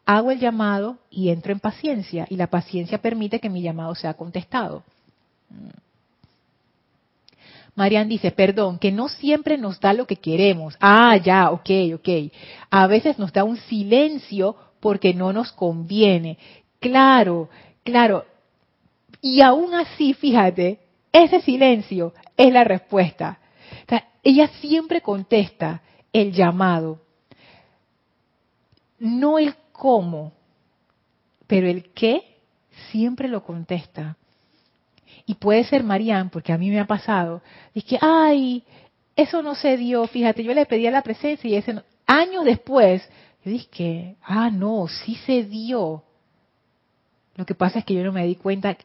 Hago 0.05 0.29
el 0.29 0.39
llamado 0.39 0.99
y 1.09 1.29
entro 1.29 1.51
en 1.51 1.59
paciencia. 1.59 2.27
Y 2.29 2.35
la 2.35 2.45
paciencia 2.45 2.99
permite 2.99 3.39
que 3.39 3.49
mi 3.49 3.63
llamado 3.63 3.95
sea 3.95 4.13
contestado. 4.13 4.83
Mm. 5.49 5.69
Marian 7.73 8.07
dice, 8.07 8.29
perdón, 8.29 8.77
que 8.77 8.91
no 8.91 9.09
siempre 9.09 9.57
nos 9.57 9.79
da 9.79 9.91
lo 9.91 10.05
que 10.05 10.17
queremos. 10.17 10.77
Ah, 10.79 11.17
ya, 11.17 11.49
ok, 11.49 11.69
ok. 11.95 12.09
A 12.69 12.85
veces 12.85 13.17
nos 13.17 13.33
da 13.33 13.43
un 13.43 13.57
silencio 13.57 14.55
porque 14.79 15.15
no 15.15 15.33
nos 15.33 15.51
conviene. 15.51 16.37
Claro, 16.79 17.49
claro. 17.83 18.23
Y 19.19 19.41
aún 19.41 19.73
así, 19.73 20.13
fíjate, 20.13 20.77
ese 21.11 21.41
silencio 21.41 22.13
es 22.37 22.53
la 22.53 22.63
respuesta 22.63 23.39
ella 24.23 24.47
siempre 24.59 25.01
contesta 25.01 25.81
el 26.11 26.31
llamado, 26.31 27.01
no 28.99 29.37
el 29.37 29.55
cómo, 29.71 30.33
pero 31.47 31.67
el 31.67 31.91
qué 31.93 32.39
siempre 32.91 33.27
lo 33.27 33.43
contesta. 33.43 34.17
Y 35.25 35.35
puede 35.35 35.63
ser 35.63 35.83
Marianne, 35.83 36.29
porque 36.31 36.53
a 36.53 36.57
mí 36.57 36.69
me 36.69 36.79
ha 36.79 36.87
pasado, 36.87 37.41
que, 37.73 37.97
ay, 38.01 38.63
eso 39.15 39.41
no 39.41 39.55
se 39.55 39.77
dio, 39.77 40.05
fíjate, 40.07 40.43
yo 40.43 40.53
le 40.53 40.65
pedí 40.65 40.89
la 40.89 41.01
presencia 41.01 41.49
y 41.49 41.55
ese 41.55 41.81
años 42.05 42.45
después, 42.45 43.07
yo 43.43 43.51
dije, 43.51 44.15
ah, 44.21 44.49
no, 44.49 44.87
sí 44.87 45.15
se 45.25 45.43
dio. 45.43 46.03
Lo 47.35 47.45
que 47.45 47.55
pasa 47.55 47.79
es 47.79 47.85
que 47.85 47.93
yo 47.93 48.03
no 48.03 48.11
me 48.11 48.25
di 48.25 48.35
cuenta 48.35 48.77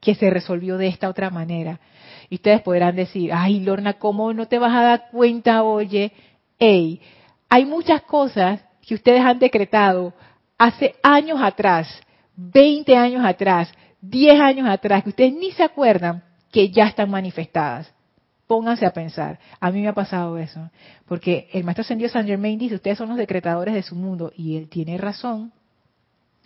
que 0.00 0.14
se 0.14 0.30
resolvió 0.30 0.76
de 0.76 0.88
esta 0.88 1.08
otra 1.08 1.30
manera. 1.30 1.80
Y 2.30 2.36
ustedes 2.36 2.60
podrán 2.62 2.96
decir, 2.96 3.30
ay 3.32 3.60
Lorna, 3.60 3.94
¿cómo 3.94 4.32
no 4.32 4.46
te 4.46 4.58
vas 4.58 4.74
a 4.74 4.82
dar 4.82 5.04
cuenta, 5.10 5.62
oye? 5.62 6.12
Hey, 6.58 7.00
hay 7.48 7.64
muchas 7.64 8.02
cosas 8.02 8.60
que 8.86 8.94
ustedes 8.94 9.20
han 9.20 9.38
decretado 9.38 10.12
hace 10.58 10.94
años 11.02 11.40
atrás, 11.40 11.88
20 12.36 12.96
años 12.96 13.24
atrás, 13.24 13.72
10 14.00 14.40
años 14.40 14.68
atrás, 14.68 15.02
que 15.02 15.10
ustedes 15.10 15.32
ni 15.32 15.52
se 15.52 15.62
acuerdan 15.62 16.22
que 16.52 16.70
ya 16.70 16.86
están 16.86 17.10
manifestadas. 17.10 17.92
Pónganse 18.46 18.86
a 18.86 18.92
pensar. 18.92 19.38
A 19.60 19.70
mí 19.70 19.82
me 19.82 19.88
ha 19.88 19.92
pasado 19.92 20.38
eso. 20.38 20.70
Porque 21.06 21.48
el 21.52 21.64
maestro 21.64 21.82
ascendido 21.82 22.08
San 22.08 22.26
Germain 22.26 22.58
dice, 22.58 22.76
ustedes 22.76 22.96
son 22.96 23.10
los 23.10 23.18
decretadores 23.18 23.74
de 23.74 23.82
su 23.82 23.94
mundo. 23.94 24.32
Y 24.34 24.56
él 24.56 24.68
tiene 24.70 24.96
razón. 24.96 25.52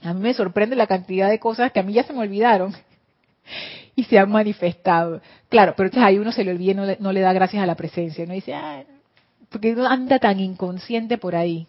A 0.03 0.13
mí 0.13 0.21
me 0.21 0.35
sorprende 0.35 0.75
la 0.75 0.89
cantidad 0.89 1.31
de 1.31 1.39
cosas 1.39 1.71
que 1.71 1.79
a 1.79 1.85
mí 1.85 1.93
ya 1.93 2.03
se 2.03 2.13
me 2.13 2.19
olvidaron 2.19 2.75
y 3.97 4.05
se 4.05 4.19
han 4.19 4.31
manifestado. 4.31 5.21
Claro, 5.49 5.75
pero 5.77 5.89
entonces 5.89 6.07
ahí 6.07 6.19
uno 6.19 6.33
se 6.33 6.45
le 6.45 6.53
olvida 6.53 6.73
y 6.73 6.97
no 7.01 7.13
le, 7.13 7.21
da 7.21 7.33
gracias 7.33 7.63
a 7.63 7.67
la 7.67 7.75
presencia. 7.75 8.27
No 8.27 8.35
dice, 8.35 8.55
ah, 8.55 8.85
porque 9.51 9.77
anda 9.89 10.19
tan 10.19 10.41
inconsciente 10.41 11.19
por 11.19 11.37
ahí. 11.37 11.67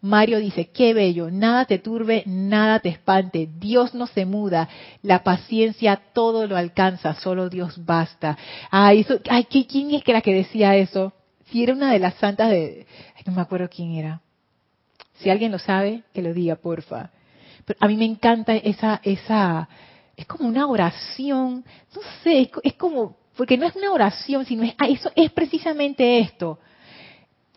Mario 0.00 0.38
dice, 0.38 0.68
qué 0.68 0.94
bello, 0.94 1.28
nada 1.30 1.64
te 1.64 1.80
turbe, 1.80 2.22
nada 2.24 2.78
te 2.78 2.88
espante, 2.88 3.48
Dios 3.58 3.94
no 3.94 4.06
se 4.06 4.26
muda, 4.26 4.68
la 5.02 5.24
paciencia 5.24 6.00
todo 6.12 6.46
lo 6.46 6.56
alcanza, 6.56 7.14
solo 7.14 7.48
Dios 7.48 7.84
basta. 7.84 8.38
Ay, 8.70 9.00
eso, 9.00 9.18
ay 9.28 9.44
¿quién 9.44 9.90
es 9.92 10.04
que 10.04 10.12
la 10.12 10.20
que 10.20 10.32
decía 10.32 10.76
eso? 10.76 11.12
Si 11.46 11.64
era 11.64 11.72
una 11.72 11.92
de 11.92 11.98
las 11.98 12.14
santas 12.14 12.50
de, 12.50 12.86
no 13.26 13.32
me 13.32 13.40
acuerdo 13.40 13.68
quién 13.68 13.92
era. 13.92 14.20
Si 15.14 15.30
alguien 15.30 15.50
lo 15.50 15.58
sabe, 15.58 16.04
que 16.14 16.22
lo 16.22 16.32
diga, 16.32 16.54
porfa. 16.54 17.10
Pero 17.64 17.76
a 17.80 17.88
mí 17.88 17.96
me 17.96 18.04
encanta 18.04 18.54
esa, 18.54 19.00
esa, 19.02 19.68
es 20.18 20.26
como 20.26 20.48
una 20.48 20.66
oración, 20.66 21.64
no 21.94 22.00
sé, 22.24 22.50
es, 22.64 22.74
como, 22.74 23.16
porque 23.36 23.56
no 23.56 23.64
es 23.64 23.76
una 23.76 23.92
oración, 23.92 24.44
sino 24.44 24.64
es, 24.64 24.74
ah, 24.76 24.88
eso 24.88 25.12
es 25.14 25.30
precisamente 25.30 26.18
esto. 26.18 26.58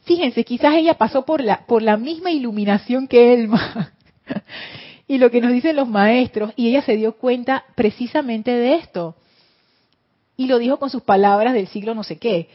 Fíjense, 0.03 0.43
quizás 0.43 0.75
ella 0.75 0.93
pasó 0.93 1.25
por 1.25 1.41
la, 1.43 1.65
por 1.65 1.81
la 1.81 1.97
misma 1.97 2.29
iluminación 2.29 3.07
que 3.07 3.33
Elma. 3.33 3.93
y 5.07 5.17
lo 5.17 5.31
que 5.31 5.41
nos 5.41 5.51
dicen 5.51 5.75
los 5.75 5.89
maestros, 5.89 6.53
y 6.55 6.69
ella 6.69 6.83
se 6.83 6.95
dio 6.97 7.17
cuenta 7.17 7.65
precisamente 7.73 8.51
de 8.51 8.75
esto. 8.75 9.15
Y 10.37 10.45
lo 10.45 10.59
dijo 10.59 10.77
con 10.77 10.91
sus 10.91 11.01
palabras 11.01 11.55
del 11.55 11.67
siglo 11.67 11.95
no 11.95 12.03
sé 12.03 12.19
qué, 12.19 12.47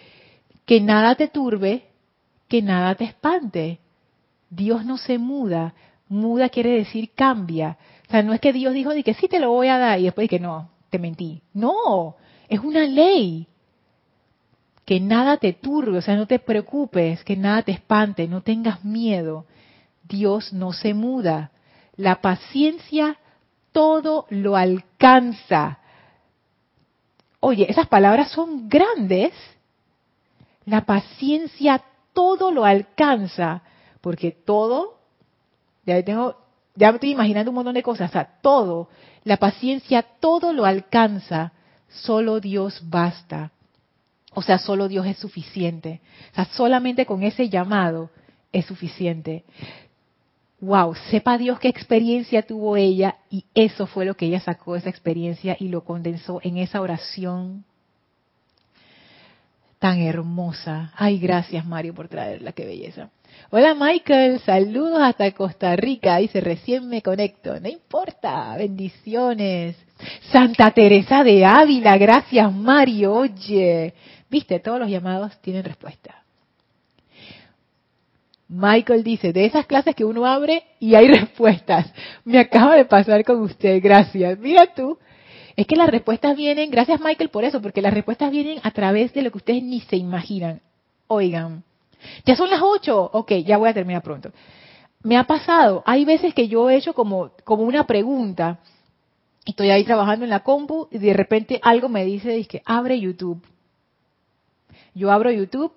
que 0.66 0.80
nada 0.80 1.16
te 1.16 1.26
turbe, 1.26 1.82
que 2.46 2.62
nada 2.62 2.94
te 2.94 3.02
espante. 3.02 3.80
Dios 4.50 4.84
no 4.84 4.98
se 4.98 5.18
muda, 5.18 5.74
muda 6.08 6.48
quiere 6.48 6.70
decir 6.70 7.10
cambia. 7.12 7.76
O 8.06 8.10
sea, 8.10 8.22
no 8.22 8.32
es 8.32 8.40
que 8.40 8.52
Dios 8.52 8.72
dijo 8.74 8.90
de 8.90 9.02
que 9.02 9.14
sí 9.14 9.28
te 9.28 9.40
lo 9.40 9.50
voy 9.50 9.68
a 9.68 9.78
dar 9.78 9.98
y 9.98 10.04
después 10.04 10.24
de 10.24 10.36
que 10.36 10.40
no, 10.40 10.70
te 10.90 10.98
mentí. 10.98 11.42
No, 11.52 12.16
es 12.48 12.60
una 12.60 12.84
ley. 12.84 13.48
Que 14.84 15.00
nada 15.00 15.36
te 15.38 15.52
turbe, 15.52 15.98
o 15.98 16.02
sea, 16.02 16.14
no 16.14 16.26
te 16.26 16.38
preocupes, 16.38 17.24
que 17.24 17.36
nada 17.36 17.62
te 17.62 17.72
espante, 17.72 18.28
no 18.28 18.42
tengas 18.42 18.84
miedo. 18.84 19.44
Dios 20.04 20.52
no 20.52 20.72
se 20.72 20.94
muda. 20.94 21.50
La 21.96 22.20
paciencia 22.20 23.18
todo 23.72 24.26
lo 24.30 24.56
alcanza. 24.56 25.80
Oye, 27.40 27.66
esas 27.68 27.88
palabras 27.88 28.30
son 28.30 28.68
grandes. 28.68 29.32
La 30.64 30.84
paciencia 30.84 31.82
todo 32.12 32.50
lo 32.50 32.64
alcanza, 32.64 33.62
porque 34.00 34.30
todo, 34.30 35.00
ya 35.84 36.02
tengo 36.02 36.45
ya 36.76 36.92
me 36.92 36.96
estoy 36.96 37.10
imaginando 37.10 37.50
un 37.50 37.56
montón 37.56 37.74
de 37.74 37.82
cosas, 37.82 38.10
o 38.10 38.12
sea, 38.12 38.38
todo, 38.40 38.88
la 39.24 39.38
paciencia, 39.38 40.02
todo 40.20 40.52
lo 40.52 40.64
alcanza, 40.64 41.52
solo 41.88 42.40
Dios 42.40 42.80
basta. 42.84 43.50
O 44.34 44.42
sea, 44.42 44.58
solo 44.58 44.86
Dios 44.86 45.06
es 45.06 45.16
suficiente. 45.16 46.00
O 46.32 46.34
sea, 46.34 46.44
solamente 46.44 47.06
con 47.06 47.22
ese 47.22 47.48
llamado 47.48 48.10
es 48.52 48.66
suficiente. 48.66 49.44
Wow, 50.60 50.94
sepa 51.10 51.38
Dios 51.38 51.58
qué 51.58 51.68
experiencia 51.68 52.42
tuvo 52.42 52.76
ella 52.76 53.16
y 53.30 53.44
eso 53.54 53.86
fue 53.86 54.04
lo 54.04 54.14
que 54.14 54.26
ella 54.26 54.40
sacó 54.40 54.76
esa 54.76 54.90
experiencia 54.90 55.56
y 55.58 55.68
lo 55.68 55.84
condensó 55.84 56.40
en 56.42 56.58
esa 56.58 56.80
oración 56.80 57.64
tan 59.78 60.00
hermosa. 60.00 60.92
Ay, 60.96 61.18
gracias 61.18 61.64
Mario 61.66 61.94
por 61.94 62.08
traerla, 62.08 62.52
qué 62.52 62.64
belleza. 62.64 63.10
Hola 63.50 63.74
Michael, 63.74 64.40
saludos 64.40 65.00
hasta 65.00 65.30
Costa 65.30 65.76
Rica. 65.76 66.16
Dice, 66.16 66.40
recién 66.40 66.88
me 66.88 67.00
conecto. 67.00 67.60
No 67.60 67.68
importa, 67.68 68.56
bendiciones. 68.56 69.76
Santa 70.32 70.72
Teresa 70.72 71.22
de 71.22 71.44
Ávila, 71.44 71.96
gracias 71.96 72.52
Mario. 72.52 73.14
Oye, 73.14 73.94
viste, 74.28 74.58
todos 74.60 74.80
los 74.80 74.90
llamados 74.90 75.40
tienen 75.40 75.64
respuesta. 75.64 76.22
Michael 78.48 79.02
dice, 79.02 79.32
de 79.32 79.44
esas 79.44 79.66
clases 79.66 79.94
que 79.94 80.04
uno 80.04 80.26
abre 80.26 80.62
y 80.78 80.94
hay 80.94 81.08
respuestas. 81.08 81.92
Me 82.24 82.38
acaba 82.38 82.76
de 82.76 82.84
pasar 82.84 83.24
con 83.24 83.40
usted, 83.40 83.80
gracias. 83.82 84.38
Mira 84.38 84.66
tú, 84.74 84.98
es 85.56 85.66
que 85.66 85.76
las 85.76 85.88
respuestas 85.88 86.36
vienen, 86.36 86.70
gracias 86.70 87.00
Michael 87.00 87.30
por 87.30 87.44
eso, 87.44 87.62
porque 87.62 87.82
las 87.82 87.94
respuestas 87.94 88.30
vienen 88.30 88.58
a 88.62 88.70
través 88.70 89.12
de 89.14 89.22
lo 89.22 89.30
que 89.30 89.38
ustedes 89.38 89.62
ni 89.62 89.80
se 89.80 89.96
imaginan. 89.96 90.60
Oigan, 91.08 91.64
ya 92.24 92.36
son 92.36 92.50
las 92.50 92.60
ocho, 92.62 93.10
ok, 93.12 93.32
ya 93.44 93.56
voy 93.56 93.68
a 93.68 93.74
terminar 93.74 94.02
pronto. 94.02 94.32
Me 95.02 95.16
ha 95.16 95.24
pasado, 95.24 95.82
hay 95.86 96.04
veces 96.04 96.34
que 96.34 96.48
yo 96.48 96.68
he 96.68 96.76
hecho 96.76 96.94
como, 96.94 97.30
como 97.44 97.62
una 97.62 97.86
pregunta 97.86 98.58
Estoy 99.46 99.70
ahí 99.70 99.84
trabajando 99.84 100.24
en 100.24 100.30
la 100.30 100.40
compu 100.40 100.88
y 100.90 100.98
de 100.98 101.12
repente 101.12 101.60
algo 101.62 101.88
me 101.88 102.04
dice, 102.04 102.30
dice, 102.30 102.62
abre 102.66 102.98
YouTube. 102.98 103.40
Yo 104.92 105.12
abro 105.12 105.30
YouTube, 105.30 105.72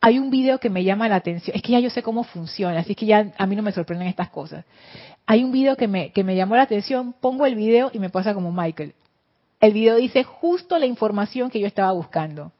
hay 0.00 0.20
un 0.20 0.30
video 0.30 0.58
que 0.58 0.70
me 0.70 0.84
llama 0.84 1.08
la 1.08 1.16
atención. 1.16 1.56
Es 1.56 1.62
que 1.62 1.72
ya 1.72 1.80
yo 1.80 1.90
sé 1.90 2.00
cómo 2.04 2.22
funciona, 2.22 2.78
así 2.78 2.94
que 2.94 3.06
ya 3.06 3.32
a 3.36 3.46
mí 3.46 3.56
no 3.56 3.62
me 3.62 3.72
sorprenden 3.72 4.06
estas 4.06 4.30
cosas. 4.30 4.64
Hay 5.26 5.42
un 5.42 5.50
video 5.50 5.76
que 5.76 5.88
me, 5.88 6.12
que 6.12 6.22
me 6.22 6.36
llamó 6.36 6.54
la 6.54 6.62
atención, 6.62 7.12
pongo 7.20 7.44
el 7.44 7.56
video 7.56 7.90
y 7.92 7.98
me 7.98 8.08
pasa 8.08 8.34
como 8.34 8.52
Michael. 8.52 8.94
El 9.60 9.72
video 9.72 9.96
dice 9.96 10.22
justo 10.22 10.78
la 10.78 10.86
información 10.86 11.50
que 11.50 11.58
yo 11.58 11.66
estaba 11.66 11.90
buscando. 11.90 12.52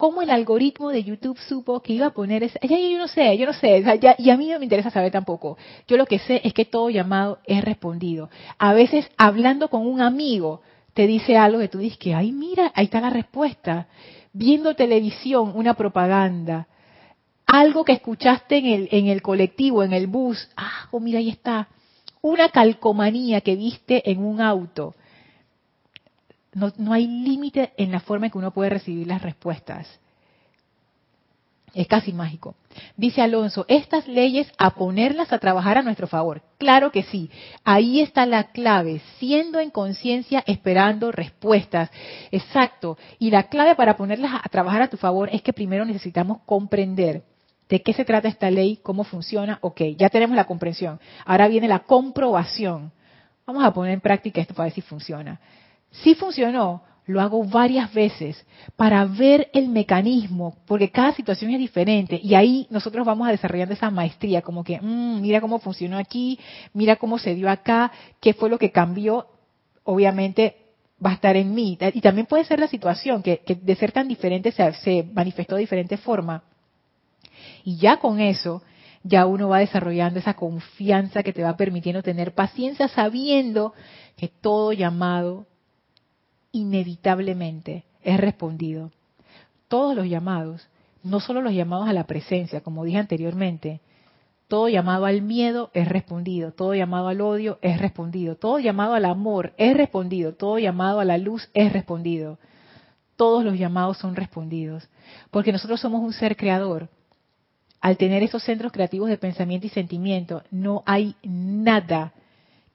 ¿Cómo 0.00 0.22
el 0.22 0.30
algoritmo 0.30 0.88
de 0.88 1.04
YouTube 1.04 1.38
supo 1.46 1.80
que 1.80 1.92
iba 1.92 2.06
a 2.06 2.14
poner 2.14 2.42
esa? 2.42 2.58
Ya, 2.62 2.78
yo 2.78 2.96
no 2.96 3.06
sé, 3.06 3.36
yo 3.36 3.44
no 3.44 3.52
sé, 3.52 3.84
y 4.16 4.30
a 4.30 4.36
mí 4.38 4.48
no 4.48 4.58
me 4.58 4.64
interesa 4.64 4.90
saber 4.90 5.12
tampoco. 5.12 5.58
Yo 5.86 5.98
lo 5.98 6.06
que 6.06 6.18
sé 6.20 6.40
es 6.42 6.54
que 6.54 6.64
todo 6.64 6.88
llamado 6.88 7.38
es 7.44 7.62
respondido. 7.62 8.30
A 8.56 8.72
veces 8.72 9.06
hablando 9.18 9.68
con 9.68 9.86
un 9.86 10.00
amigo 10.00 10.62
te 10.94 11.06
dice 11.06 11.36
algo 11.36 11.58
que 11.58 11.68
tú 11.68 11.80
dices 11.80 11.98
que, 11.98 12.14
ay, 12.14 12.32
mira, 12.32 12.72
ahí 12.74 12.86
está 12.86 13.02
la 13.02 13.10
respuesta. 13.10 13.88
Viendo 14.32 14.74
televisión, 14.74 15.52
una 15.54 15.74
propaganda, 15.74 16.66
algo 17.44 17.84
que 17.84 17.92
escuchaste 17.92 18.56
en 18.56 18.64
el, 18.64 18.88
en 18.92 19.08
el 19.08 19.20
colectivo, 19.20 19.82
en 19.82 19.92
el 19.92 20.06
bus, 20.06 20.48
ah, 20.56 20.88
oh, 20.92 21.00
mira, 21.00 21.18
ahí 21.18 21.28
está 21.28 21.68
una 22.22 22.48
calcomanía 22.48 23.42
que 23.42 23.54
viste 23.54 24.10
en 24.10 24.24
un 24.24 24.40
auto. 24.40 24.94
No, 26.52 26.72
no 26.76 26.92
hay 26.92 27.06
límite 27.06 27.72
en 27.76 27.92
la 27.92 28.00
forma 28.00 28.26
en 28.26 28.32
que 28.32 28.38
uno 28.38 28.50
puede 28.52 28.70
recibir 28.70 29.06
las 29.06 29.22
respuestas. 29.22 29.86
Es 31.72 31.86
casi 31.86 32.12
mágico. 32.12 32.56
Dice 32.96 33.22
Alonso, 33.22 33.64
estas 33.68 34.08
leyes 34.08 34.50
a 34.58 34.70
ponerlas 34.70 35.32
a 35.32 35.38
trabajar 35.38 35.78
a 35.78 35.82
nuestro 35.82 36.08
favor. 36.08 36.42
Claro 36.58 36.90
que 36.90 37.04
sí. 37.04 37.30
Ahí 37.62 38.00
está 38.00 38.26
la 38.26 38.50
clave, 38.50 39.00
siendo 39.18 39.60
en 39.60 39.70
conciencia, 39.70 40.42
esperando 40.46 41.12
respuestas. 41.12 41.90
Exacto. 42.32 42.98
Y 43.20 43.30
la 43.30 43.44
clave 43.44 43.76
para 43.76 43.96
ponerlas 43.96 44.32
a 44.42 44.48
trabajar 44.48 44.82
a 44.82 44.88
tu 44.88 44.96
favor 44.96 45.28
es 45.32 45.42
que 45.42 45.52
primero 45.52 45.84
necesitamos 45.84 46.38
comprender 46.44 47.22
¿De 47.70 47.82
qué 47.82 47.92
se 47.92 48.04
trata 48.04 48.26
esta 48.26 48.50
ley? 48.50 48.80
¿Cómo 48.82 49.04
funciona? 49.04 49.58
Ok, 49.62 49.82
ya 49.96 50.08
tenemos 50.08 50.34
la 50.34 50.44
comprensión. 50.44 50.98
Ahora 51.24 51.46
viene 51.46 51.68
la 51.68 51.78
comprobación. 51.84 52.90
Vamos 53.46 53.64
a 53.64 53.72
poner 53.72 53.94
en 53.94 54.00
práctica 54.00 54.40
esto 54.40 54.54
para 54.54 54.64
ver 54.64 54.72
si 54.72 54.80
funciona. 54.80 55.40
Si 55.90 56.14
funcionó, 56.14 56.82
lo 57.06 57.20
hago 57.20 57.44
varias 57.44 57.92
veces 57.92 58.44
para 58.76 59.04
ver 59.04 59.50
el 59.52 59.68
mecanismo, 59.68 60.56
porque 60.66 60.90
cada 60.90 61.12
situación 61.12 61.50
es 61.50 61.58
diferente 61.58 62.20
y 62.22 62.34
ahí 62.34 62.66
nosotros 62.70 63.04
vamos 63.04 63.28
a 63.28 63.32
desarrollando 63.32 63.74
esa 63.74 63.90
maestría, 63.90 64.42
como 64.42 64.62
que, 64.62 64.80
mmm, 64.80 65.20
mira 65.20 65.40
cómo 65.40 65.58
funcionó 65.58 65.98
aquí, 65.98 66.38
mira 66.72 66.96
cómo 66.96 67.18
se 67.18 67.34
dio 67.34 67.50
acá, 67.50 67.90
qué 68.20 68.32
fue 68.32 68.48
lo 68.48 68.58
que 68.58 68.70
cambió, 68.70 69.26
obviamente 69.84 70.56
va 71.04 71.10
a 71.10 71.14
estar 71.14 71.36
en 71.36 71.54
mí. 71.54 71.76
Y 71.94 72.00
también 72.00 72.26
puede 72.26 72.44
ser 72.44 72.60
la 72.60 72.68
situación, 72.68 73.22
que, 73.22 73.42
de 73.60 73.76
ser 73.76 73.92
tan 73.92 74.06
diferente 74.06 74.52
se, 74.52 74.72
se 74.74 75.02
manifestó 75.02 75.56
de 75.56 75.62
diferente 75.62 75.96
forma. 75.96 76.44
Y 77.64 77.76
ya 77.76 77.96
con 77.96 78.20
eso, 78.20 78.62
ya 79.02 79.26
uno 79.26 79.48
va 79.48 79.58
desarrollando 79.58 80.18
esa 80.18 80.34
confianza 80.34 81.22
que 81.22 81.32
te 81.32 81.42
va 81.42 81.56
permitiendo 81.56 82.02
tener 82.02 82.34
paciencia 82.34 82.88
sabiendo 82.88 83.72
que 84.16 84.28
todo 84.28 84.72
llamado 84.72 85.46
inevitablemente 86.52 87.84
es 88.02 88.18
respondido. 88.18 88.90
Todos 89.68 89.94
los 89.94 90.06
llamados, 90.06 90.68
no 91.02 91.20
solo 91.20 91.42
los 91.42 91.52
llamados 91.52 91.88
a 91.88 91.92
la 91.92 92.04
presencia, 92.04 92.60
como 92.60 92.84
dije 92.84 92.98
anteriormente, 92.98 93.80
todo 94.48 94.68
llamado 94.68 95.06
al 95.06 95.22
miedo 95.22 95.70
es 95.74 95.88
respondido, 95.88 96.52
todo 96.52 96.74
llamado 96.74 97.08
al 97.08 97.20
odio 97.20 97.58
es 97.62 97.80
respondido, 97.80 98.36
todo 98.36 98.58
llamado 98.58 98.94
al 98.94 99.04
amor 99.04 99.52
es 99.56 99.76
respondido, 99.76 100.34
todo 100.34 100.58
llamado 100.58 100.98
a 101.00 101.04
la 101.04 101.18
luz 101.18 101.48
es 101.54 101.72
respondido. 101.72 102.38
Todos 103.14 103.44
los 103.44 103.58
llamados 103.58 103.98
son 103.98 104.16
respondidos, 104.16 104.88
porque 105.30 105.52
nosotros 105.52 105.80
somos 105.80 106.00
un 106.02 106.12
ser 106.12 106.36
creador 106.36 106.88
al 107.80 107.96
tener 107.96 108.22
esos 108.22 108.42
centros 108.42 108.72
creativos 108.72 109.08
de 109.08 109.16
pensamiento 109.16 109.66
y 109.66 109.70
sentimiento, 109.70 110.42
no 110.50 110.82
hay 110.86 111.14
nada 111.22 112.12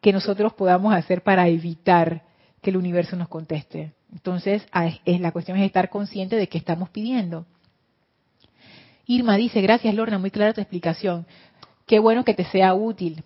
que 0.02 0.12
nosotros 0.12 0.54
podamos 0.54 0.94
hacer 0.94 1.22
para 1.22 1.48
evitar 1.48 2.24
que 2.66 2.72
el 2.72 2.78
universo 2.78 3.16
nos 3.16 3.28
conteste. 3.28 3.94
Entonces, 4.12 4.66
es, 5.06 5.22
la 5.22 5.32
cuestión 5.32 5.56
es 5.60 5.68
estar 5.68 5.92
consciente 5.92 6.36
de 6.36 6.50
qué 6.50 6.58
estamos 6.58 6.90
pidiendo. 6.90 7.46
Irma 9.06 9.38
dice, 9.38 9.62
gracias 9.62 9.94
Lorna, 9.94 10.18
muy 10.18 10.32
clara 10.32 10.52
tu 10.52 10.62
explicación. 10.62 11.28
Qué 11.86 12.00
bueno 12.00 12.26
que 12.26 12.34
te 12.34 12.44
sea 12.46 12.74
útil 12.74 13.24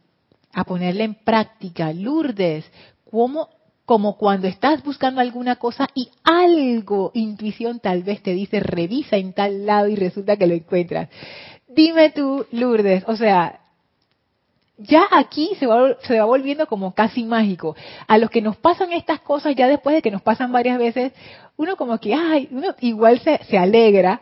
a 0.51 0.65
ponerla 0.65 1.05
en 1.05 1.15
práctica. 1.15 1.93
Lourdes, 1.93 2.69
¿cómo, 3.09 3.47
como 3.85 4.17
cuando 4.17 4.49
estás 4.49 4.83
buscando 4.83 5.21
alguna 5.21 5.55
cosa 5.55 5.87
y 5.95 6.09
algo, 6.25 7.11
intuición 7.13 7.79
tal 7.79 8.03
vez 8.03 8.21
te 8.21 8.33
dice, 8.33 8.59
revisa 8.59 9.15
en 9.15 9.31
tal 9.31 9.65
lado 9.65 9.87
y 9.87 9.95
resulta 9.95 10.35
que 10.35 10.47
lo 10.47 10.53
encuentras. 10.53 11.07
Dime 11.69 12.09
tú, 12.09 12.45
Lourdes, 12.51 13.05
o 13.07 13.15
sea, 13.15 13.61
ya 14.79 15.03
aquí 15.11 15.51
se 15.59 15.67
va, 15.67 15.95
se 16.01 16.17
va 16.17 16.25
volviendo 16.25 16.65
como 16.67 16.93
casi 16.93 17.23
mágico. 17.23 17.75
A 18.07 18.17
los 18.17 18.29
que 18.29 18.41
nos 18.41 18.57
pasan 18.57 18.93
estas 18.93 19.19
cosas, 19.19 19.55
ya 19.55 19.67
después 19.67 19.95
de 19.95 20.01
que 20.01 20.11
nos 20.11 20.21
pasan 20.21 20.51
varias 20.51 20.79
veces, 20.79 21.13
uno 21.57 21.75
como 21.75 21.99
que, 21.99 22.13
ay, 22.13 22.47
uno 22.51 22.73
igual 22.79 23.19
se, 23.19 23.39
se 23.49 23.57
alegra 23.57 24.21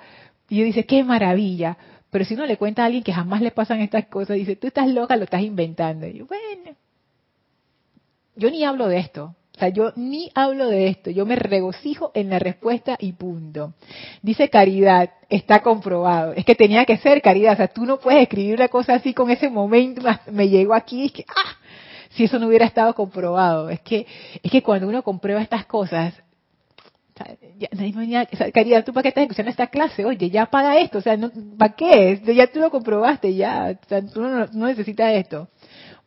y 0.50 0.64
dice, 0.64 0.86
qué 0.86 1.04
maravilla. 1.04 1.78
Pero 2.10 2.26
si 2.26 2.34
uno 2.34 2.46
le 2.46 2.58
cuenta 2.58 2.82
a 2.82 2.86
alguien 2.86 3.04
que 3.04 3.14
jamás 3.14 3.42
le 3.42 3.52
pasan 3.52 3.82
estas 3.82 4.08
cosas, 4.08 4.38
dice, 4.38 4.56
tú 4.56 4.68
estás 4.68 4.88
loca, 4.88 5.16
lo 5.16 5.26
estás 5.26 5.42
inventando. 5.42 6.08
Y 6.08 6.14
yo, 6.20 6.26
bueno, 6.26 6.76
yo 8.36 8.50
ni 8.50 8.64
hablo 8.64 8.88
de 8.88 9.00
esto. 9.00 9.36
O 9.58 9.60
sea, 9.60 9.70
yo 9.70 9.92
ni 9.96 10.30
hablo 10.36 10.68
de 10.68 10.88
esto, 10.88 11.10
yo 11.10 11.26
me 11.26 11.36
regocijo 11.36 12.12
en 12.14 12.30
la 12.30 12.38
respuesta 12.38 12.96
y 13.00 13.14
punto. 13.14 13.74
Dice 14.22 14.50
Caridad, 14.50 15.10
está 15.30 15.64
comprobado. 15.64 16.34
Es 16.34 16.46
que 16.46 16.54
tenía 16.54 16.86
que 16.86 16.98
ser 16.98 17.24
Caridad, 17.24 17.54
o 17.54 17.56
sea, 17.56 17.68
tú 17.68 17.84
no 17.84 18.00
puedes 18.00 18.22
escribir 18.22 18.54
una 18.54 18.68
cosa 18.68 18.94
así 18.94 19.16
con 19.16 19.32
ese 19.32 19.50
momento, 19.50 20.04
me 20.32 20.48
llegó 20.48 20.76
aquí, 20.76 21.06
es 21.06 21.12
que, 21.12 21.26
ah, 21.28 21.58
si 22.12 22.26
eso 22.26 22.38
no 22.38 22.46
hubiera 22.46 22.68
estado 22.68 22.94
comprobado. 22.94 23.72
Es 23.72 23.80
que, 23.80 24.06
es 24.44 24.52
que 24.52 24.62
cuando 24.62 24.88
uno 24.88 25.02
comprueba 25.02 25.42
estas 25.42 25.66
cosas, 25.66 26.14
Caridad, 28.54 28.86
¿tú 28.86 28.94
para 28.94 29.02
qué 29.02 29.10
estás 29.10 29.24
escuchando 29.24 29.50
esta 29.50 29.66
clase? 29.66 30.06
Oye, 30.06 30.30
ya 30.30 30.46
paga 30.46 30.78
esto, 30.78 31.00
o 31.00 31.02
sea, 31.02 31.18
¿para 31.58 31.74
qué? 31.74 32.22
Ya 32.36 32.46
tú 32.46 32.60
lo 32.60 32.70
comprobaste, 32.70 33.34
ya, 33.34 33.76
o 33.84 33.88
sea, 33.88 34.06
tú 34.06 34.22
no, 34.22 34.46
no 34.46 34.68
necesitas 34.68 35.16
esto. 35.16 35.48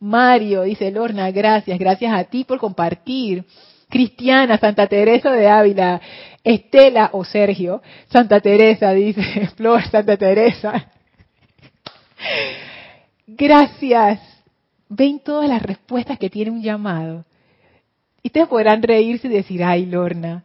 Mario, 0.01 0.63
dice 0.63 0.89
Lorna, 0.89 1.29
gracias, 1.29 1.77
gracias 1.77 2.11
a 2.11 2.23
ti 2.23 2.43
por 2.43 2.57
compartir. 2.57 3.45
Cristiana, 3.87 4.57
Santa 4.57 4.87
Teresa 4.87 5.31
de 5.31 5.47
Ávila, 5.47 6.01
Estela 6.43 7.11
o 7.13 7.23
Sergio, 7.23 7.83
Santa 8.07 8.39
Teresa, 8.39 8.93
dice 8.93 9.47
Flor, 9.55 9.83
Santa 9.83 10.17
Teresa. 10.17 10.89
Gracias. 13.27 14.19
Ven 14.89 15.19
todas 15.19 15.47
las 15.47 15.61
respuestas 15.61 16.17
que 16.17 16.29
tiene 16.31 16.49
un 16.49 16.63
llamado. 16.63 17.25
Y 18.23 18.29
ustedes 18.29 18.47
podrán 18.47 18.81
reírse 18.81 19.27
y 19.27 19.31
decir, 19.31 19.63
ay, 19.63 19.85
Lorna, 19.85 20.43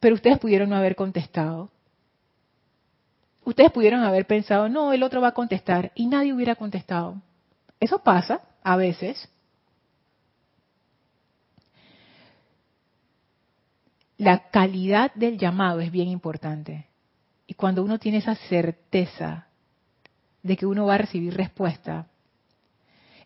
pero 0.00 0.16
ustedes 0.16 0.38
pudieron 0.38 0.70
no 0.70 0.76
haber 0.76 0.96
contestado. 0.96 1.70
Ustedes 3.44 3.70
pudieron 3.70 4.02
haber 4.02 4.26
pensado, 4.26 4.68
no, 4.68 4.92
el 4.92 5.04
otro 5.04 5.20
va 5.20 5.28
a 5.28 5.34
contestar, 5.34 5.92
y 5.94 6.06
nadie 6.06 6.32
hubiera 6.32 6.56
contestado. 6.56 7.22
Eso 7.78 7.98
pasa 8.00 8.40
a 8.66 8.74
veces, 8.74 9.28
la 14.18 14.50
calidad 14.50 15.14
del 15.14 15.38
llamado 15.38 15.78
es 15.78 15.92
bien 15.92 16.08
importante. 16.08 16.86
Y 17.46 17.54
cuando 17.54 17.84
uno 17.84 18.00
tiene 18.00 18.18
esa 18.18 18.34
certeza 18.34 19.46
de 20.42 20.56
que 20.56 20.66
uno 20.66 20.84
va 20.84 20.96
a 20.96 20.98
recibir 20.98 21.36
respuesta, 21.36 22.08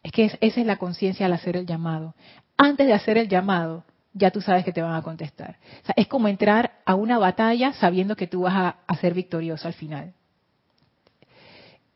es 0.02 0.12
que 0.12 0.26
esa 0.26 0.60
es 0.60 0.66
la 0.66 0.76
conciencia 0.76 1.24
al 1.24 1.32
hacer 1.32 1.56
el 1.56 1.64
llamado. 1.64 2.14
Antes 2.58 2.86
de 2.86 2.92
hacer 2.92 3.16
el 3.16 3.30
llamado, 3.30 3.84
ya 4.12 4.30
tú 4.30 4.42
sabes 4.42 4.62
que 4.62 4.74
te 4.74 4.82
van 4.82 4.94
a 4.94 5.00
contestar. 5.00 5.56
es 5.96 6.06
como 6.06 6.28
entrar 6.28 6.80
a 6.84 6.96
una 6.96 7.16
batalla 7.16 7.72
sabiendo 7.72 8.14
que 8.14 8.26
tú 8.26 8.42
vas 8.42 8.74
a, 8.86 8.96
ser 8.96 9.14
victorioso 9.14 9.68
al 9.68 9.74
final. 9.74 10.12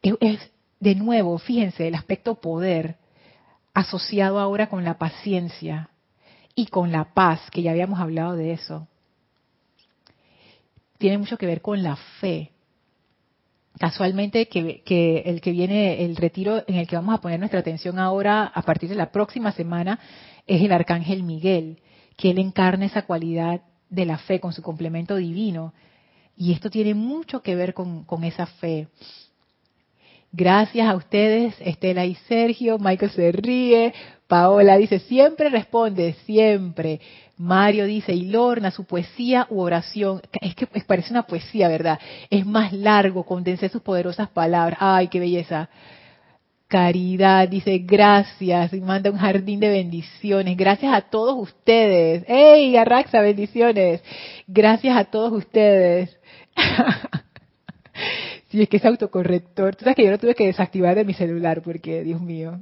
es, 0.00 0.50
de 0.80 0.94
nuevo, 0.94 1.36
fíjense, 1.36 1.86
el 1.86 1.94
aspecto 1.94 2.36
poder 2.36 3.03
asociado 3.74 4.38
ahora 4.38 4.68
con 4.68 4.84
la 4.84 4.98
paciencia 4.98 5.90
y 6.54 6.66
con 6.66 6.92
la 6.92 7.12
paz, 7.12 7.40
que 7.50 7.62
ya 7.62 7.72
habíamos 7.72 7.98
hablado 7.98 8.36
de 8.36 8.52
eso, 8.52 8.86
tiene 10.98 11.18
mucho 11.18 11.36
que 11.36 11.46
ver 11.46 11.60
con 11.60 11.82
la 11.82 11.96
fe. 12.20 12.52
Casualmente 13.78 14.46
que, 14.46 15.22
el 15.26 15.40
que 15.40 15.50
viene, 15.50 16.04
el 16.04 16.14
retiro 16.14 16.62
en 16.68 16.76
el 16.76 16.86
que 16.86 16.94
vamos 16.94 17.16
a 17.16 17.20
poner 17.20 17.40
nuestra 17.40 17.58
atención 17.58 17.98
ahora, 17.98 18.44
a 18.44 18.62
partir 18.62 18.88
de 18.88 18.94
la 18.94 19.10
próxima 19.10 19.50
semana, 19.50 19.98
es 20.46 20.62
el 20.62 20.70
arcángel 20.70 21.24
Miguel, 21.24 21.80
que 22.16 22.30
él 22.30 22.38
encarna 22.38 22.86
esa 22.86 23.02
cualidad 23.02 23.62
de 23.90 24.06
la 24.06 24.18
fe 24.18 24.38
con 24.38 24.52
su 24.52 24.62
complemento 24.62 25.16
divino. 25.16 25.74
Y 26.36 26.52
esto 26.52 26.70
tiene 26.70 26.94
mucho 26.94 27.42
que 27.42 27.56
ver 27.56 27.74
con, 27.74 28.04
con 28.04 28.22
esa 28.22 28.46
fe. 28.46 28.88
Gracias 30.36 30.88
a 30.88 30.96
ustedes, 30.96 31.54
Estela 31.60 32.04
y 32.06 32.16
Sergio. 32.26 32.76
Michael 32.80 33.12
se 33.12 33.30
ríe. 33.30 33.94
Paola 34.26 34.76
dice, 34.76 34.98
siempre 34.98 35.48
responde, 35.48 36.16
siempre. 36.26 37.00
Mario 37.36 37.86
dice, 37.86 38.12
y 38.12 38.22
Lorna, 38.22 38.72
su 38.72 38.84
poesía 38.84 39.46
u 39.48 39.60
oración, 39.60 40.22
es 40.40 40.56
que 40.56 40.66
parece 40.66 41.12
una 41.12 41.22
poesía, 41.22 41.68
¿verdad? 41.68 42.00
Es 42.30 42.44
más 42.44 42.72
largo, 42.72 43.24
condensé 43.24 43.68
sus 43.68 43.80
poderosas 43.80 44.28
palabras. 44.28 44.76
Ay, 44.82 45.06
qué 45.06 45.20
belleza. 45.20 45.68
Caridad 46.66 47.48
dice, 47.48 47.78
gracias, 47.78 48.72
y 48.72 48.80
manda 48.80 49.12
un 49.12 49.18
jardín 49.18 49.60
de 49.60 49.68
bendiciones. 49.68 50.56
Gracias 50.56 50.92
a 50.92 51.02
todos 51.02 51.36
ustedes. 51.38 52.24
¡Ey, 52.26 52.76
Arraxa, 52.76 53.20
bendiciones! 53.20 54.02
Gracias 54.48 54.96
a 54.96 55.04
todos 55.04 55.32
ustedes. 55.32 56.18
sí, 58.54 58.62
es 58.62 58.68
que 58.68 58.76
es 58.76 58.84
autocorrector. 58.84 59.74
Tú 59.74 59.84
sabes 59.84 59.96
que 59.96 60.04
yo 60.04 60.10
lo 60.10 60.18
tuve 60.18 60.34
que 60.34 60.46
desactivar 60.46 60.94
de 60.94 61.04
mi 61.04 61.12
celular 61.12 61.60
porque, 61.62 62.04
Dios 62.04 62.20
mío, 62.20 62.60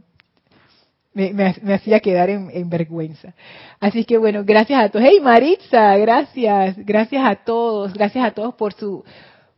me, 1.12 1.74
hacía 1.74 2.01
quedar 2.01 2.30
en, 2.30 2.70
vergüenza. 2.70 3.34
Así 3.78 4.05
que 4.05 4.16
bueno, 4.16 4.43
gracias 4.45 4.82
a 4.82 4.88
todos. 4.88 5.05
Hey 5.07 5.20
Maritza, 5.20 5.97
gracias, 5.99 6.76
gracias 6.78 7.22
a 7.24 7.34
todos, 7.36 7.93
gracias 7.93 8.24
a 8.24 8.30
todos 8.30 8.55
por 8.55 8.72
su, 8.72 9.05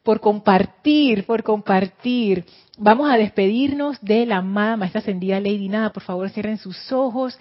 por 0.02 0.20
compartir, 0.20 1.24
por 1.24 1.44
compartir. 1.44 2.44
Vamos 2.78 3.08
a 3.08 3.16
despedirnos 3.16 4.00
de 4.00 4.26
la 4.26 4.38
amada 4.38 4.76
maestra 4.76 5.00
ascendida 5.00 5.38
Lady 5.38 5.68
Nada. 5.68 5.92
Por 5.92 6.02
favor, 6.02 6.28
cierren 6.30 6.58
sus 6.58 6.90
ojos. 6.90 7.38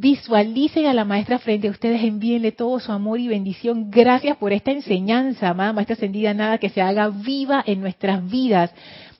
Visualicen 0.00 0.86
a 0.86 0.94
la 0.94 1.04
maestra 1.04 1.38
frente 1.38 1.68
a 1.68 1.70
ustedes, 1.70 2.02
envíenle 2.02 2.52
todo 2.52 2.80
su 2.80 2.90
amor 2.90 3.20
y 3.20 3.28
bendición. 3.28 3.90
Gracias 3.90 4.36
por 4.38 4.52
esta 4.52 4.70
enseñanza, 4.70 5.50
amada 5.50 5.74
maestra 5.74 5.94
ascendida 5.94 6.32
Nada, 6.32 6.56
que 6.56 6.70
se 6.70 6.80
haga 6.80 7.08
viva 7.08 7.62
en 7.66 7.82
nuestras 7.82 8.26
vidas 8.28 8.72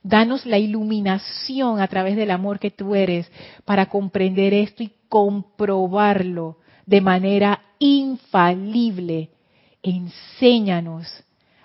Danos 0.02 0.46
la 0.46 0.58
iluminación 0.58 1.80
a 1.80 1.88
través 1.88 2.16
del 2.16 2.30
amor 2.30 2.58
que 2.58 2.70
tú 2.70 2.94
eres 2.94 3.30
para 3.66 3.86
comprender 3.86 4.54
esto 4.54 4.82
y 4.82 4.92
comprobarlo 5.08 6.56
de 6.86 7.02
manera 7.02 7.60
infalible. 7.78 9.28
Enséñanos 9.82 11.06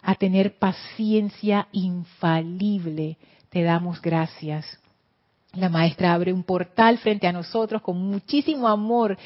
a 0.02 0.16
tener 0.16 0.58
paciencia 0.58 1.68
infalible. 1.72 3.18
Te 3.50 3.64
damos 3.64 4.02
gracias. 4.02 4.66
La 5.56 5.70
maestra 5.70 6.14
abre 6.14 6.34
un 6.34 6.44
portal 6.44 6.98
frente 6.98 7.28
a 7.28 7.32
nosotros 7.32 7.82
con 7.82 7.98
muchísimo 7.98 8.68
amor, 8.68 9.18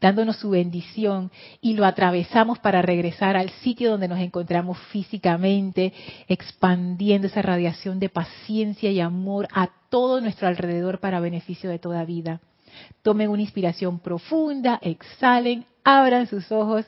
dándonos 0.00 0.36
su 0.36 0.50
bendición 0.50 1.30
y 1.62 1.74
lo 1.74 1.86
atravesamos 1.86 2.58
para 2.58 2.82
regresar 2.82 3.36
al 3.36 3.50
sitio 3.62 3.90
donde 3.90 4.08
nos 4.08 4.18
encontramos 4.20 4.78
físicamente, 4.92 5.94
expandiendo 6.28 7.26
esa 7.26 7.40
radiación 7.40 7.98
de 7.98 8.10
paciencia 8.10 8.90
y 8.90 9.00
amor 9.00 9.48
a 9.52 9.70
todo 9.88 10.20
nuestro 10.20 10.46
alrededor 10.46 11.00
para 11.00 11.20
beneficio 11.20 11.70
de 11.70 11.78
toda 11.78 12.04
vida. 12.04 12.40
Tomen 13.02 13.30
una 13.30 13.42
inspiración 13.42 13.98
profunda, 13.98 14.78
exhalen, 14.82 15.64
abran 15.84 16.26
sus 16.26 16.52
ojos 16.52 16.84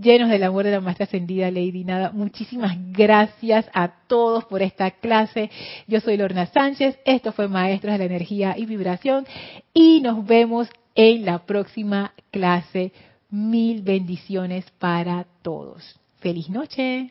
llenos 0.00 0.30
del 0.30 0.42
amor 0.42 0.64
de 0.64 0.72
la 0.72 0.80
maestra 0.80 1.04
ascendida 1.04 1.50
Lady 1.50 1.84
Nada. 1.84 2.10
Muchísimas 2.12 2.76
gracias 2.92 3.68
a 3.72 3.88
todos 4.06 4.44
por 4.46 4.62
esta 4.62 4.90
clase. 4.90 5.50
Yo 5.86 6.00
soy 6.00 6.16
Lorna 6.16 6.46
Sánchez, 6.46 6.98
esto 7.04 7.32
fue 7.32 7.48
Maestros 7.48 7.92
de 7.92 7.98
la 7.98 8.04
Energía 8.04 8.54
y 8.56 8.66
Vibración 8.66 9.26
y 9.74 10.00
nos 10.00 10.24
vemos 10.26 10.68
en 10.94 11.24
la 11.24 11.40
próxima 11.40 12.12
clase. 12.30 12.92
Mil 13.30 13.82
bendiciones 13.82 14.64
para 14.78 15.26
todos. 15.42 16.00
Feliz 16.18 16.50
noche. 16.50 16.98